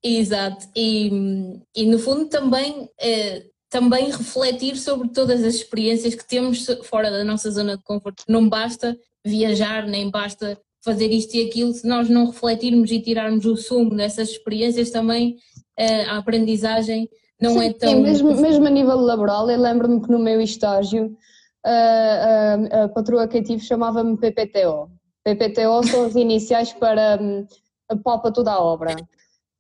Exato, 0.04 0.68
e, 0.76 1.62
e 1.76 1.86
no 1.86 1.98
fundo 1.98 2.28
também, 2.28 2.84
uh, 2.84 3.50
também 3.70 4.12
refletir 4.12 4.78
sobre 4.78 5.10
todas 5.10 5.44
as 5.44 5.56
experiências 5.56 6.16
que 6.16 6.28
temos 6.28 6.66
fora 6.84 7.12
da 7.12 7.24
nossa 7.24 7.50
zona 7.52 7.78
de 7.78 7.84
conforto. 7.84 8.24
Não 8.28 8.50
basta 8.50 8.98
viajar, 9.24 9.88
nem 9.88 10.10
basta 10.10 10.60
fazer 10.86 11.12
isto 11.12 11.36
e 11.36 11.48
aquilo, 11.48 11.74
se 11.74 11.88
nós 11.88 12.08
não 12.08 12.28
refletirmos 12.28 12.92
e 12.92 13.02
tirarmos 13.02 13.46
o 13.46 13.58
sumo 13.58 13.96
dessas 13.96 14.30
experiências, 14.30 14.92
também 14.92 15.36
uh, 15.80 16.12
a 16.12 16.18
aprendizagem 16.18 17.10
não 17.42 17.54
sim, 17.54 17.66
é 17.66 17.74
tão. 17.74 17.90
Sim, 17.90 18.02
mesmo, 18.02 18.40
mesmo 18.40 18.66
a 18.66 18.70
nível 18.70 18.98
laboral, 18.98 19.50
eu 19.50 19.60
lembro-me 19.60 20.02
que 20.02 20.12
no 20.12 20.20
meu 20.20 20.40
estágio 20.40 21.18
a, 21.66 22.84
a 22.84 22.90
patroa 22.90 23.28
que 23.28 23.40
eu 23.40 23.44
tive 23.44 23.64
chamava-me 23.64 24.18
PPTO. 24.18 24.90
PPTO 25.24 25.84
são 25.90 26.06
as 26.06 26.16
iniciais 26.16 26.72
para 26.74 27.20
um, 27.20 27.46
a 27.90 28.32
toda 28.32 28.52
a 28.52 28.62
obra. 28.62 28.96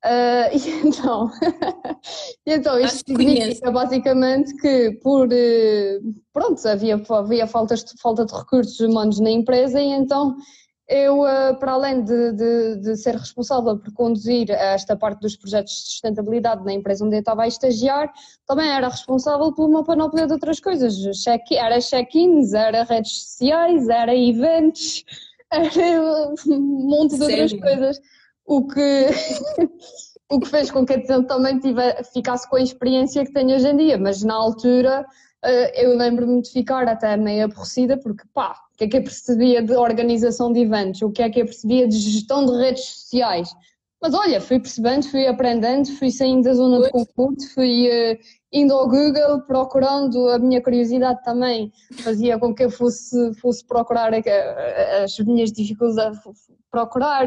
Uh, 0.05 0.53
e 0.53 0.87
então, 0.87 1.31
e 2.45 2.53
então 2.53 2.79
isto 2.79 2.97
significa 3.07 3.71
basicamente 3.71 4.55
que 4.57 4.91
por 5.01 5.27
uh, 5.27 6.13
pronto, 6.31 6.65
havia, 6.67 7.01
havia 7.09 7.47
falta, 7.47 7.75
falta 7.99 8.25
de 8.25 8.33
recursos 8.33 8.79
humanos 8.79 9.19
na 9.19 9.31
empresa 9.31 9.81
e 9.81 9.87
então 9.87 10.35
eu, 10.87 11.25
eh, 11.27 11.53
para 11.55 11.71
além 11.71 12.03
de, 12.03 12.31
de, 12.33 12.75
de, 12.77 12.95
ser 12.95 13.15
responsável 13.15 13.77
por 13.77 13.91
conduzir 13.93 14.51
esta 14.51 14.95
parte 14.95 15.19
dos 15.19 15.35
projetos 15.35 15.73
de 15.73 15.79
sustentabilidade 15.89 16.63
na 16.63 16.73
empresa 16.73 17.03
onde 17.03 17.15
eu 17.15 17.19
estava 17.19 17.43
a 17.43 17.47
estagiar, 17.47 18.11
também 18.45 18.69
era 18.69 18.87
responsável 18.87 19.51
por 19.51 19.67
uma 19.67 19.83
panóplia 19.83 20.27
de 20.27 20.33
outras 20.33 20.59
coisas. 20.59 20.95
Check, 21.23 21.51
era 21.53 21.79
check-ins, 21.79 22.53
era 22.53 22.83
redes 22.83 23.23
sociais, 23.23 23.89
era 23.89 24.15
eventos, 24.15 25.03
era 25.51 26.31
um 26.47 26.59
monte 26.59 27.15
de 27.15 27.23
outras 27.23 27.53
coisas. 27.53 28.01
O 28.45 28.67
que, 28.67 29.07
o 30.31 30.39
que 30.39 30.47
fez 30.47 30.69
com 30.69 30.85
que 30.85 31.03
eu 31.09 31.25
também 31.25 31.59
tive, 31.59 31.81
ficasse 32.13 32.47
com 32.47 32.57
a 32.57 32.61
experiência 32.61 33.25
que 33.25 33.33
tenho 33.33 33.55
hoje 33.55 33.67
em 33.67 33.75
dia, 33.75 33.97
mas 33.97 34.21
na 34.21 34.35
altura 34.35 35.03
eh, 35.34 35.34
eu 35.75 35.95
lembro-me 35.95 36.41
de 36.41 36.49
ficar 36.49 36.87
até 36.87 37.15
meio 37.17 37.45
aborrecida, 37.45 37.97
porque 37.97 38.23
pá, 38.33 38.55
o 38.73 38.77
que 38.77 38.85
é 38.85 38.87
que 38.87 38.97
eu 38.97 39.03
percebia 39.03 39.61
de 39.61 39.73
organização 39.73 40.51
de 40.51 40.61
eventos, 40.61 41.01
o 41.01 41.11
que 41.11 41.21
é 41.21 41.29
que 41.29 41.41
eu 41.41 41.45
percebia 41.45 41.87
de 41.87 41.97
gestão 41.97 42.45
de 42.45 42.51
redes 42.57 42.83
sociais. 42.83 43.49
Mas 44.05 44.13
olha, 44.13 44.39
fui 44.39 44.59
percebendo, 44.59 45.09
fui 45.09 45.25
aprendendo, 45.25 45.91
fui 45.97 46.11
saindo 46.11 46.43
da 46.43 46.53
zona 46.53 46.79
de 46.79 46.91
conforto, 46.91 47.51
fui 47.55 47.87
uh, 47.87 48.17
indo 48.53 48.71
ao 48.71 48.87
Google, 48.87 49.41
procurando, 49.47 50.29
a 50.29 50.37
minha 50.37 50.61
curiosidade 50.61 51.23
também 51.23 51.73
fazia 52.03 52.37
com 52.37 52.53
que 52.53 52.65
eu 52.65 52.69
fosse, 52.69 53.33
fosse 53.41 53.65
procurar 53.65 54.11
as 54.13 55.17
minhas 55.21 55.51
dificuldades, 55.51 56.19
procurar 56.69 57.25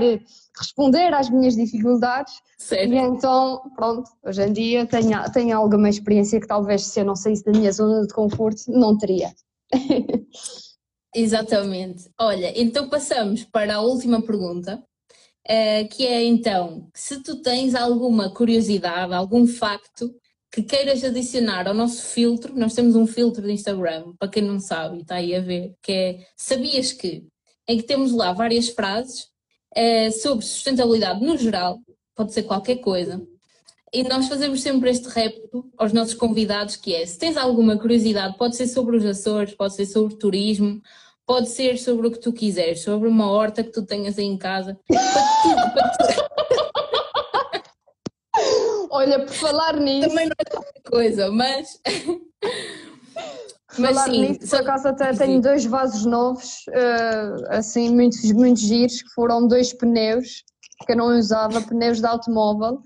responder 0.57 1.13
às 1.13 1.29
minhas 1.29 1.57
dificuldades. 1.57 2.35
Certo. 2.57 2.93
E 2.93 2.97
então, 2.97 3.61
pronto, 3.75 4.09
hoje 4.25 4.45
em 4.45 4.53
dia 4.53 4.87
tenho, 4.87 5.33
tenho 5.33 5.59
alguma 5.59 5.89
experiência 5.89 6.41
que 6.41 6.47
talvez 6.47 6.87
se 6.87 7.01
eu 7.01 7.05
não 7.05 7.17
saísse 7.17 7.45
da 7.45 7.51
minha 7.51 7.73
zona 7.73 8.07
de 8.07 8.15
conforto 8.15 8.63
não 8.69 8.97
teria. 8.97 9.33
Exatamente. 11.13 12.09
Olha, 12.21 12.53
então 12.55 12.89
passamos 12.89 13.43
para 13.43 13.75
a 13.75 13.81
última 13.81 14.23
pergunta, 14.23 14.81
eh, 15.49 15.85
que 15.85 16.07
é 16.07 16.23
então, 16.25 16.91
se 16.95 17.23
tu 17.23 17.41
tens 17.41 17.75
alguma 17.75 18.33
curiosidade, 18.33 19.15
algum 19.15 19.47
facto 19.47 20.15
que 20.53 20.63
queiras 20.63 21.03
adicionar 21.03 21.67
ao 21.67 21.75
nosso 21.75 22.03
filtro, 22.03 22.55
nós 22.55 22.75
temos 22.75 22.95
um 22.95 23.07
filtro 23.07 23.43
de 23.47 23.53
Instagram, 23.53 24.15
para 24.19 24.29
quem 24.29 24.43
não 24.43 24.61
sabe, 24.61 25.01
está 25.01 25.17
aí 25.17 25.35
a 25.35 25.41
ver, 25.41 25.75
que 25.83 25.93
é 25.93 26.27
Sabias 26.37 26.93
que? 26.93 27.27
Em 27.67 27.79
que 27.79 27.85
temos 27.85 28.13
lá 28.13 28.33
várias 28.33 28.69
frases 28.69 29.29
é, 29.75 30.11
sobre 30.11 30.45
sustentabilidade 30.45 31.25
no 31.25 31.37
geral, 31.37 31.79
pode 32.15 32.33
ser 32.33 32.43
qualquer 32.43 32.77
coisa. 32.77 33.27
E 33.93 34.03
nós 34.03 34.29
fazemos 34.29 34.61
sempre 34.61 34.91
este 34.91 35.09
repto 35.09 35.71
aos 35.79 35.95
nossos 35.95 36.15
convidados, 36.15 36.77
que 36.77 36.95
é, 36.95 37.07
se 37.07 37.19
tens 37.19 37.39
alguma 37.39 37.79
curiosidade, 37.79 38.37
pode 38.37 38.55
ser 38.55 38.67
sobre 38.67 38.97
os 38.97 39.05
Açores, 39.05 39.55
pode 39.55 39.75
ser 39.75 39.87
sobre 39.87 40.17
turismo, 40.17 40.83
pode 41.29 41.51
ser 41.51 41.77
sobre 41.79 42.07
o 42.07 42.11
que 42.11 42.19
tu 42.19 42.33
quiseres, 42.33 42.81
sobre 42.81 43.07
uma 43.07 43.31
horta 43.31 43.63
que 43.63 43.71
tu 43.71 43.85
tenhas 43.85 44.19
aí 44.19 44.25
em 44.25 44.39
casa. 44.39 44.81
Para 44.89 44.99
tudo, 45.43 45.75
para 45.75 45.91
tudo. 45.91 46.29
Olha, 48.91 49.21
por 49.27 49.35
falar 49.35 49.77
nisso. 49.77 50.09
Também 50.09 50.27
não 50.27 50.35
é 50.39 50.45
qualquer 50.51 50.83
coisa, 50.91 51.31
mas. 51.31 51.81
mas 53.79 53.95
falar 53.95 54.05
sim, 54.11 54.21
nisso, 54.21 54.49
por 54.49 54.61
acaso 54.61 54.89
até 54.89 55.13
tenho 55.13 55.43
dois 55.43 55.67
vasos 55.67 56.07
novos, 56.07 56.65
uh, 56.69 57.45
assim, 57.51 57.91
muitos, 57.91 58.33
muitos 58.33 58.63
giros, 58.63 59.03
que 59.03 59.11
foram 59.11 59.47
dois 59.47 59.75
pneus 59.75 60.45
que 60.87 60.93
eu 60.93 60.97
não 60.97 61.19
usava, 61.19 61.61
pneus 61.61 62.01
de 62.01 62.07
automóvel, 62.07 62.81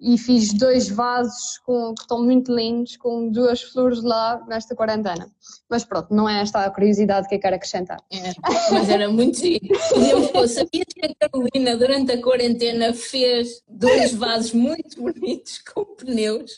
e 0.00 0.18
fiz 0.18 0.52
dois 0.52 0.88
vasos 0.88 1.58
com, 1.64 1.94
que 1.94 2.02
estão 2.02 2.22
muito 2.22 2.54
lindos, 2.54 2.96
com 2.96 3.30
duas 3.30 3.62
flores 3.62 4.02
lá 4.02 4.44
nesta 4.46 4.74
quarentena. 4.74 5.30
Mas 5.68 5.84
pronto, 5.84 6.14
não 6.14 6.28
é 6.28 6.42
esta 6.42 6.64
a 6.64 6.70
curiosidade 6.70 7.28
que 7.28 7.36
eu 7.36 7.40
quero 7.40 7.56
acrescentar. 7.56 7.98
É, 8.12 8.32
mas 8.72 8.88
era 8.88 9.08
muito 9.08 9.38
giro. 9.38 9.66
Podíamos 9.88 10.30
pôr, 10.30 10.48
sabia 10.48 10.84
que 10.84 11.06
a 11.06 11.28
Carolina 11.28 11.76
durante 11.76 12.12
a 12.12 12.22
quarentena 12.22 12.92
fez 12.92 13.62
dois 13.68 14.12
vasos 14.14 14.52
muito 14.52 15.00
bonitos 15.00 15.58
com 15.58 15.84
pneus? 15.96 16.56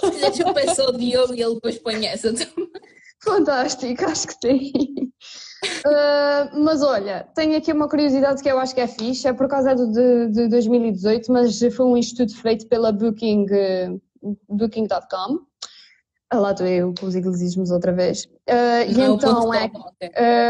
Quiseres 0.00 0.40
eu 0.40 0.54
peço 0.54 0.82
ao 0.82 0.92
Diogo 0.92 1.34
e 1.34 1.42
ele 1.42 1.54
depois 1.54 1.78
põe 1.78 2.06
essa 2.06 2.32
também. 2.32 2.70
Fantástico, 3.22 4.04
acho 4.04 4.28
que 4.28 4.34
sim. 4.40 4.72
Uh, 5.86 6.62
mas 6.62 6.82
olha, 6.82 7.26
tenho 7.34 7.56
aqui 7.56 7.72
uma 7.72 7.88
curiosidade 7.88 8.42
que 8.42 8.50
eu 8.50 8.58
acho 8.58 8.74
que 8.74 8.80
é 8.80 8.86
fixe, 8.86 9.28
é 9.28 9.32
por 9.32 9.48
causa 9.48 9.74
do, 9.74 9.90
de, 9.90 10.28
de 10.28 10.48
2018, 10.48 11.32
mas 11.32 11.58
foi 11.58 11.86
um 11.86 11.96
estudo 11.96 12.34
feito 12.34 12.66
pela 12.68 12.92
Booking, 12.92 13.44
uh, 13.44 14.00
Booking.com. 14.48 15.40
Ah, 16.30 16.40
lá 16.40 16.50
estou 16.50 16.66
eu 16.66 16.92
com 16.98 17.06
os 17.06 17.14
inglesismos 17.14 17.70
outra 17.70 17.92
vez. 17.92 18.24
Uh, 18.48 18.82
e 18.88 19.00
então 19.00 19.54
é. 19.54 19.70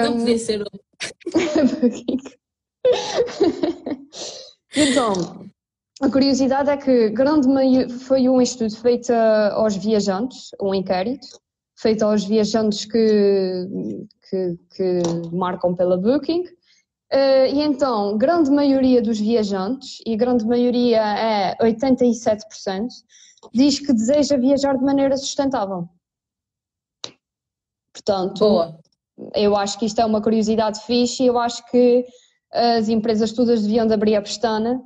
Não 0.05 0.17
podia 0.19 0.39
ser 0.39 0.65
então, 4.75 5.13
a 6.01 6.11
curiosidade 6.11 6.71
é 6.71 6.77
que 6.77 7.11
grande 7.11 7.49
foi 8.05 8.29
um 8.29 8.41
estudo 8.41 8.75
feito 8.77 9.13
aos 9.13 9.77
viajantes, 9.77 10.51
um 10.61 10.75
inquérito, 10.75 11.27
feito 11.77 12.03
aos 12.03 12.25
viajantes 12.25 12.85
que, 12.85 13.69
que, 14.29 14.59
que 14.75 15.01
marcam 15.33 15.75
pela 15.75 15.97
Booking. 15.97 16.43
Uh, 17.13 17.47
e 17.53 17.61
então, 17.61 18.19
grande 18.19 18.51
maioria 18.51 19.01
dos 19.01 19.21
viajantes, 19.21 19.99
e 20.05 20.15
a 20.15 20.17
grande 20.17 20.45
maioria 20.45 21.01
é 21.01 21.57
87%, 21.63 22.89
diz 23.53 23.79
que 23.79 23.93
deseja 23.93 24.37
viajar 24.37 24.77
de 24.77 24.85
maneira 24.85 25.17
sustentável. 25.17 25.89
Portanto, 27.93 28.41
Boa. 28.41 28.81
eu 29.35 29.57
acho 29.57 29.79
que 29.79 29.87
isto 29.87 30.01
é 30.01 30.05
uma 30.05 30.21
curiosidade 30.21 30.81
fixe 30.81 31.23
e 31.23 31.27
eu 31.27 31.39
acho 31.39 31.65
que 31.71 32.05
as 32.53 32.89
empresas 32.89 33.33
todas 33.33 33.63
deviam 33.63 33.87
de 33.87 33.95
abrir 33.95 34.17
a 34.17 34.23
pestana 34.23 34.83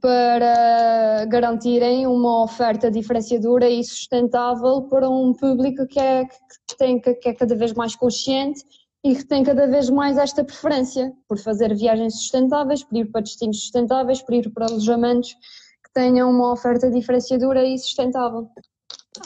para 0.00 1.24
garantirem 1.26 2.06
uma 2.06 2.44
oferta 2.44 2.90
diferenciadora 2.90 3.68
e 3.68 3.82
sustentável 3.82 4.82
para 4.82 5.08
um 5.08 5.32
público 5.32 5.86
que, 5.86 5.98
é, 5.98 6.24
que, 6.24 6.76
tem, 6.76 7.00
que 7.00 7.28
é 7.28 7.34
cada 7.34 7.54
vez 7.54 7.72
mais 7.72 7.96
consciente 7.96 8.62
e 9.04 9.14
que 9.14 9.24
tem 9.24 9.42
cada 9.42 9.66
vez 9.66 9.90
mais 9.90 10.16
esta 10.16 10.42
preferência 10.42 11.12
por 11.28 11.38
fazer 11.38 11.74
viagens 11.74 12.14
sustentáveis, 12.14 12.82
por 12.82 12.96
ir 12.96 13.10
para 13.10 13.20
destinos 13.20 13.60
sustentáveis, 13.60 14.22
por 14.22 14.34
ir 14.34 14.50
para 14.50 14.66
alojamentos 14.66 15.32
que 15.32 15.92
tenham 15.92 16.30
uma 16.30 16.52
oferta 16.52 16.90
diferenciadora 16.90 17.64
e 17.64 17.78
sustentável. 17.78 18.48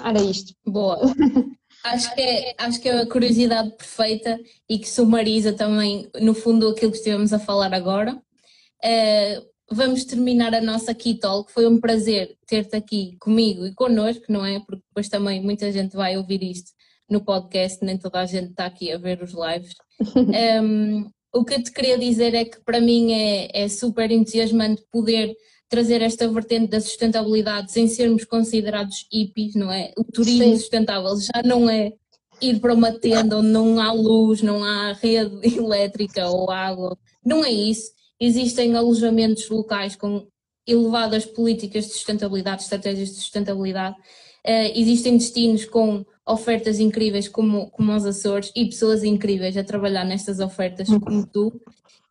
Era 0.05 0.21
isto. 0.21 0.53
Boa. 0.67 1.01
Acho 1.85 2.13
que, 2.13 2.21
é, 2.21 2.55
acho 2.59 2.81
que 2.81 2.89
é 2.89 3.01
a 3.01 3.09
curiosidade 3.09 3.71
perfeita 3.71 4.39
e 4.69 4.81
que 4.81 4.89
sumariza 4.89 5.53
também, 5.53 6.11
no 6.21 6.35
fundo, 6.35 6.69
aquilo 6.69 6.91
que 6.91 6.99
estivemos 6.99 7.33
a 7.33 7.39
falar 7.39 7.73
agora. 7.73 8.21
Uh, 8.85 9.47
vamos 9.71 10.05
terminar 10.05 10.55
a 10.55 10.61
nossa 10.61 10.95
Key 10.95 11.15
Talk. 11.19 11.53
Foi 11.53 11.67
um 11.67 11.81
prazer 11.81 12.37
ter-te 12.47 12.77
aqui 12.77 13.17
comigo 13.21 13.67
e 13.67 13.75
connosco, 13.75 14.25
não 14.29 14.45
é? 14.45 14.61
Porque 14.61 14.83
depois 14.89 15.09
também 15.09 15.43
muita 15.43 15.71
gente 15.71 15.97
vai 15.97 16.17
ouvir 16.17 16.43
isto 16.43 16.71
no 17.09 17.25
podcast, 17.25 17.85
nem 17.85 17.99
toda 17.99 18.21
a 18.21 18.27
gente 18.27 18.51
está 18.51 18.67
aqui 18.67 18.93
a 18.93 18.99
ver 18.99 19.23
os 19.23 19.33
lives. 19.33 19.75
Um, 20.63 21.11
o 21.33 21.45
que 21.45 21.55
eu 21.55 21.63
te 21.63 21.73
queria 21.73 21.99
dizer 21.99 22.35
é 22.35 22.45
que 22.45 22.61
para 22.65 22.81
mim 22.81 23.13
é, 23.13 23.49
é 23.53 23.69
super 23.69 24.11
entusiasmante 24.11 24.83
poder 24.91 25.35
trazer 25.69 26.01
esta 26.01 26.27
vertente 26.29 26.71
da 26.71 26.81
sustentabilidade 26.81 27.73
sem 27.73 27.87
sermos 27.87 28.25
considerados 28.25 29.07
hippies, 29.13 29.55
não 29.55 29.71
é? 29.71 29.93
O 29.99 30.05
turismo 30.05 30.45
Sim. 30.45 30.57
sustentável 30.57 31.15
já 31.17 31.43
não 31.45 31.69
é 31.69 31.93
ir 32.41 32.61
para 32.61 32.73
uma 32.73 32.93
tenda 32.93 33.39
onde 33.39 33.49
não 33.49 33.79
há 33.81 33.93
luz, 33.93 34.41
não 34.41 34.65
há 34.65 34.93
rede 34.93 35.39
elétrica 35.59 36.29
ou 36.29 36.51
água. 36.51 36.97
Não 37.25 37.45
é 37.45 37.51
isso. 37.51 37.91
Existem 38.21 38.75
alojamentos 38.75 39.49
locais 39.49 39.95
com 39.95 40.27
elevadas 40.67 41.25
políticas 41.25 41.87
de 41.87 41.93
sustentabilidade, 41.93 42.63
estratégias 42.63 43.09
de 43.09 43.15
sustentabilidade. 43.17 43.97
Uh, 44.47 44.73
existem 44.75 45.17
destinos 45.17 45.65
com 45.65 46.05
ofertas 46.27 46.79
incríveis 46.79 47.29
como, 47.29 47.71
como 47.71 47.95
os 47.95 48.05
Açores 48.05 48.53
e 48.55 48.67
pessoas 48.67 49.03
incríveis 49.03 49.57
a 49.57 49.65
trabalhar 49.65 50.05
nestas 50.05 50.41
ofertas 50.41 50.89
uhum. 50.89 51.01
como 51.01 51.27
tu. 51.27 51.49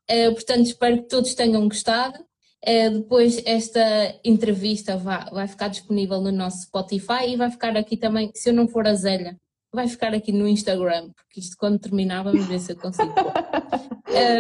Uh, 0.10 0.34
portanto, 0.34 0.66
espero 0.66 0.98
que 0.98 1.10
todos 1.10 1.36
tenham 1.36 1.68
gostado. 1.68 2.18
Uh, 2.66 3.00
depois 3.00 3.42
esta 3.46 3.80
entrevista 4.24 4.98
vai, 4.98 5.30
vai 5.30 5.48
ficar 5.48 5.68
disponível 5.68 6.20
no 6.20 6.32
nosso 6.32 6.64
Spotify 6.64 7.30
e 7.30 7.38
vai 7.38 7.52
ficar 7.52 7.78
aqui 7.78 7.96
também, 7.96 8.32
se 8.34 8.50
eu 8.50 8.54
não 8.54 8.68
for 8.68 8.88
a 8.88 8.96
Zélia, 8.96 9.38
vai 9.72 9.88
ficar 9.88 10.14
aqui 10.14 10.32
no 10.32 10.48
Instagram, 10.48 11.12
porque 11.12 11.40
isto 11.40 11.56
quando 11.58 11.80
terminar 11.80 12.24
vamos 12.24 12.46
ver 12.48 12.60
se 12.60 12.72
eu 12.72 12.78
consigo. 12.78 13.14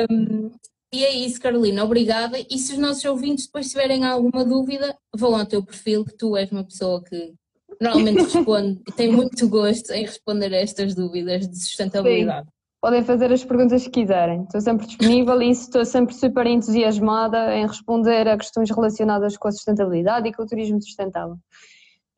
um, 0.09 0.51
e 0.93 1.03
é 1.03 1.13
isso, 1.13 1.41
Carolina, 1.41 1.83
obrigada. 1.83 2.37
E 2.39 2.57
se 2.57 2.73
os 2.73 2.77
nossos 2.77 3.03
ouvintes 3.05 3.45
depois 3.45 3.69
tiverem 3.69 4.05
alguma 4.05 4.45
dúvida, 4.45 4.95
vão 5.15 5.35
ao 5.35 5.45
teu 5.45 5.63
perfil, 5.63 6.05
que 6.05 6.15
tu 6.15 6.37
és 6.37 6.51
uma 6.51 6.63
pessoa 6.63 7.03
que 7.03 7.33
normalmente 7.81 8.23
responde 8.33 8.81
e 8.87 8.91
tem 8.91 9.11
muito 9.11 9.47
gosto 9.49 9.91
em 9.91 10.05
responder 10.05 10.53
a 10.53 10.57
estas 10.57 10.95
dúvidas 10.95 11.47
de 11.47 11.59
sustentabilidade. 11.59 12.45
Sim. 12.45 12.51
Podem 12.79 13.03
fazer 13.03 13.33
as 13.33 13.43
perguntas 13.43 13.83
que 13.83 13.89
quiserem. 13.89 14.43
Estou 14.43 14.61
sempre 14.61 14.85
disponível 14.85 15.41
e 15.41 15.49
estou 15.49 15.83
sempre 15.83 16.13
super 16.13 16.45
entusiasmada 16.45 17.53
em 17.55 17.65
responder 17.65 18.27
a 18.27 18.37
questões 18.37 18.69
relacionadas 18.69 19.35
com 19.35 19.47
a 19.47 19.51
sustentabilidade 19.51 20.29
e 20.29 20.33
com 20.33 20.43
o 20.43 20.45
turismo 20.45 20.81
sustentável. 20.81 21.37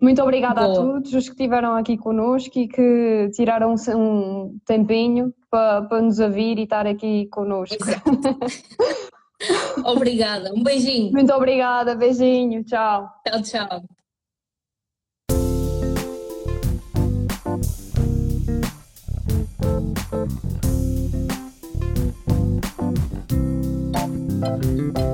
Muito 0.02 0.22
obrigada 0.22 0.62
Boa. 0.62 0.72
a 0.72 0.76
todos 0.76 1.14
os 1.14 1.26
que 1.26 1.32
estiveram 1.32 1.76
aqui 1.76 1.97
connosco 1.97 2.58
e 2.58 2.68
que 2.68 3.30
tiraram 3.34 3.76
um 3.95 4.58
tempinho 4.66 5.34
para, 5.50 5.82
para 5.84 6.02
nos 6.02 6.20
ouvir 6.20 6.58
e 6.58 6.64
estar 6.64 6.88
aqui 6.88 7.28
connosco. 7.28 7.76
obrigada, 9.84 10.54
um 10.54 10.64
beijinho. 10.64 11.12
Muito 11.12 11.34
obrigada, 11.34 11.95
beijinho, 11.95 12.64
tchau. 12.64 13.10
Tchau, 13.26 13.41
tchau. 13.41 13.84
Thank 24.41 24.97
you. 24.97 25.09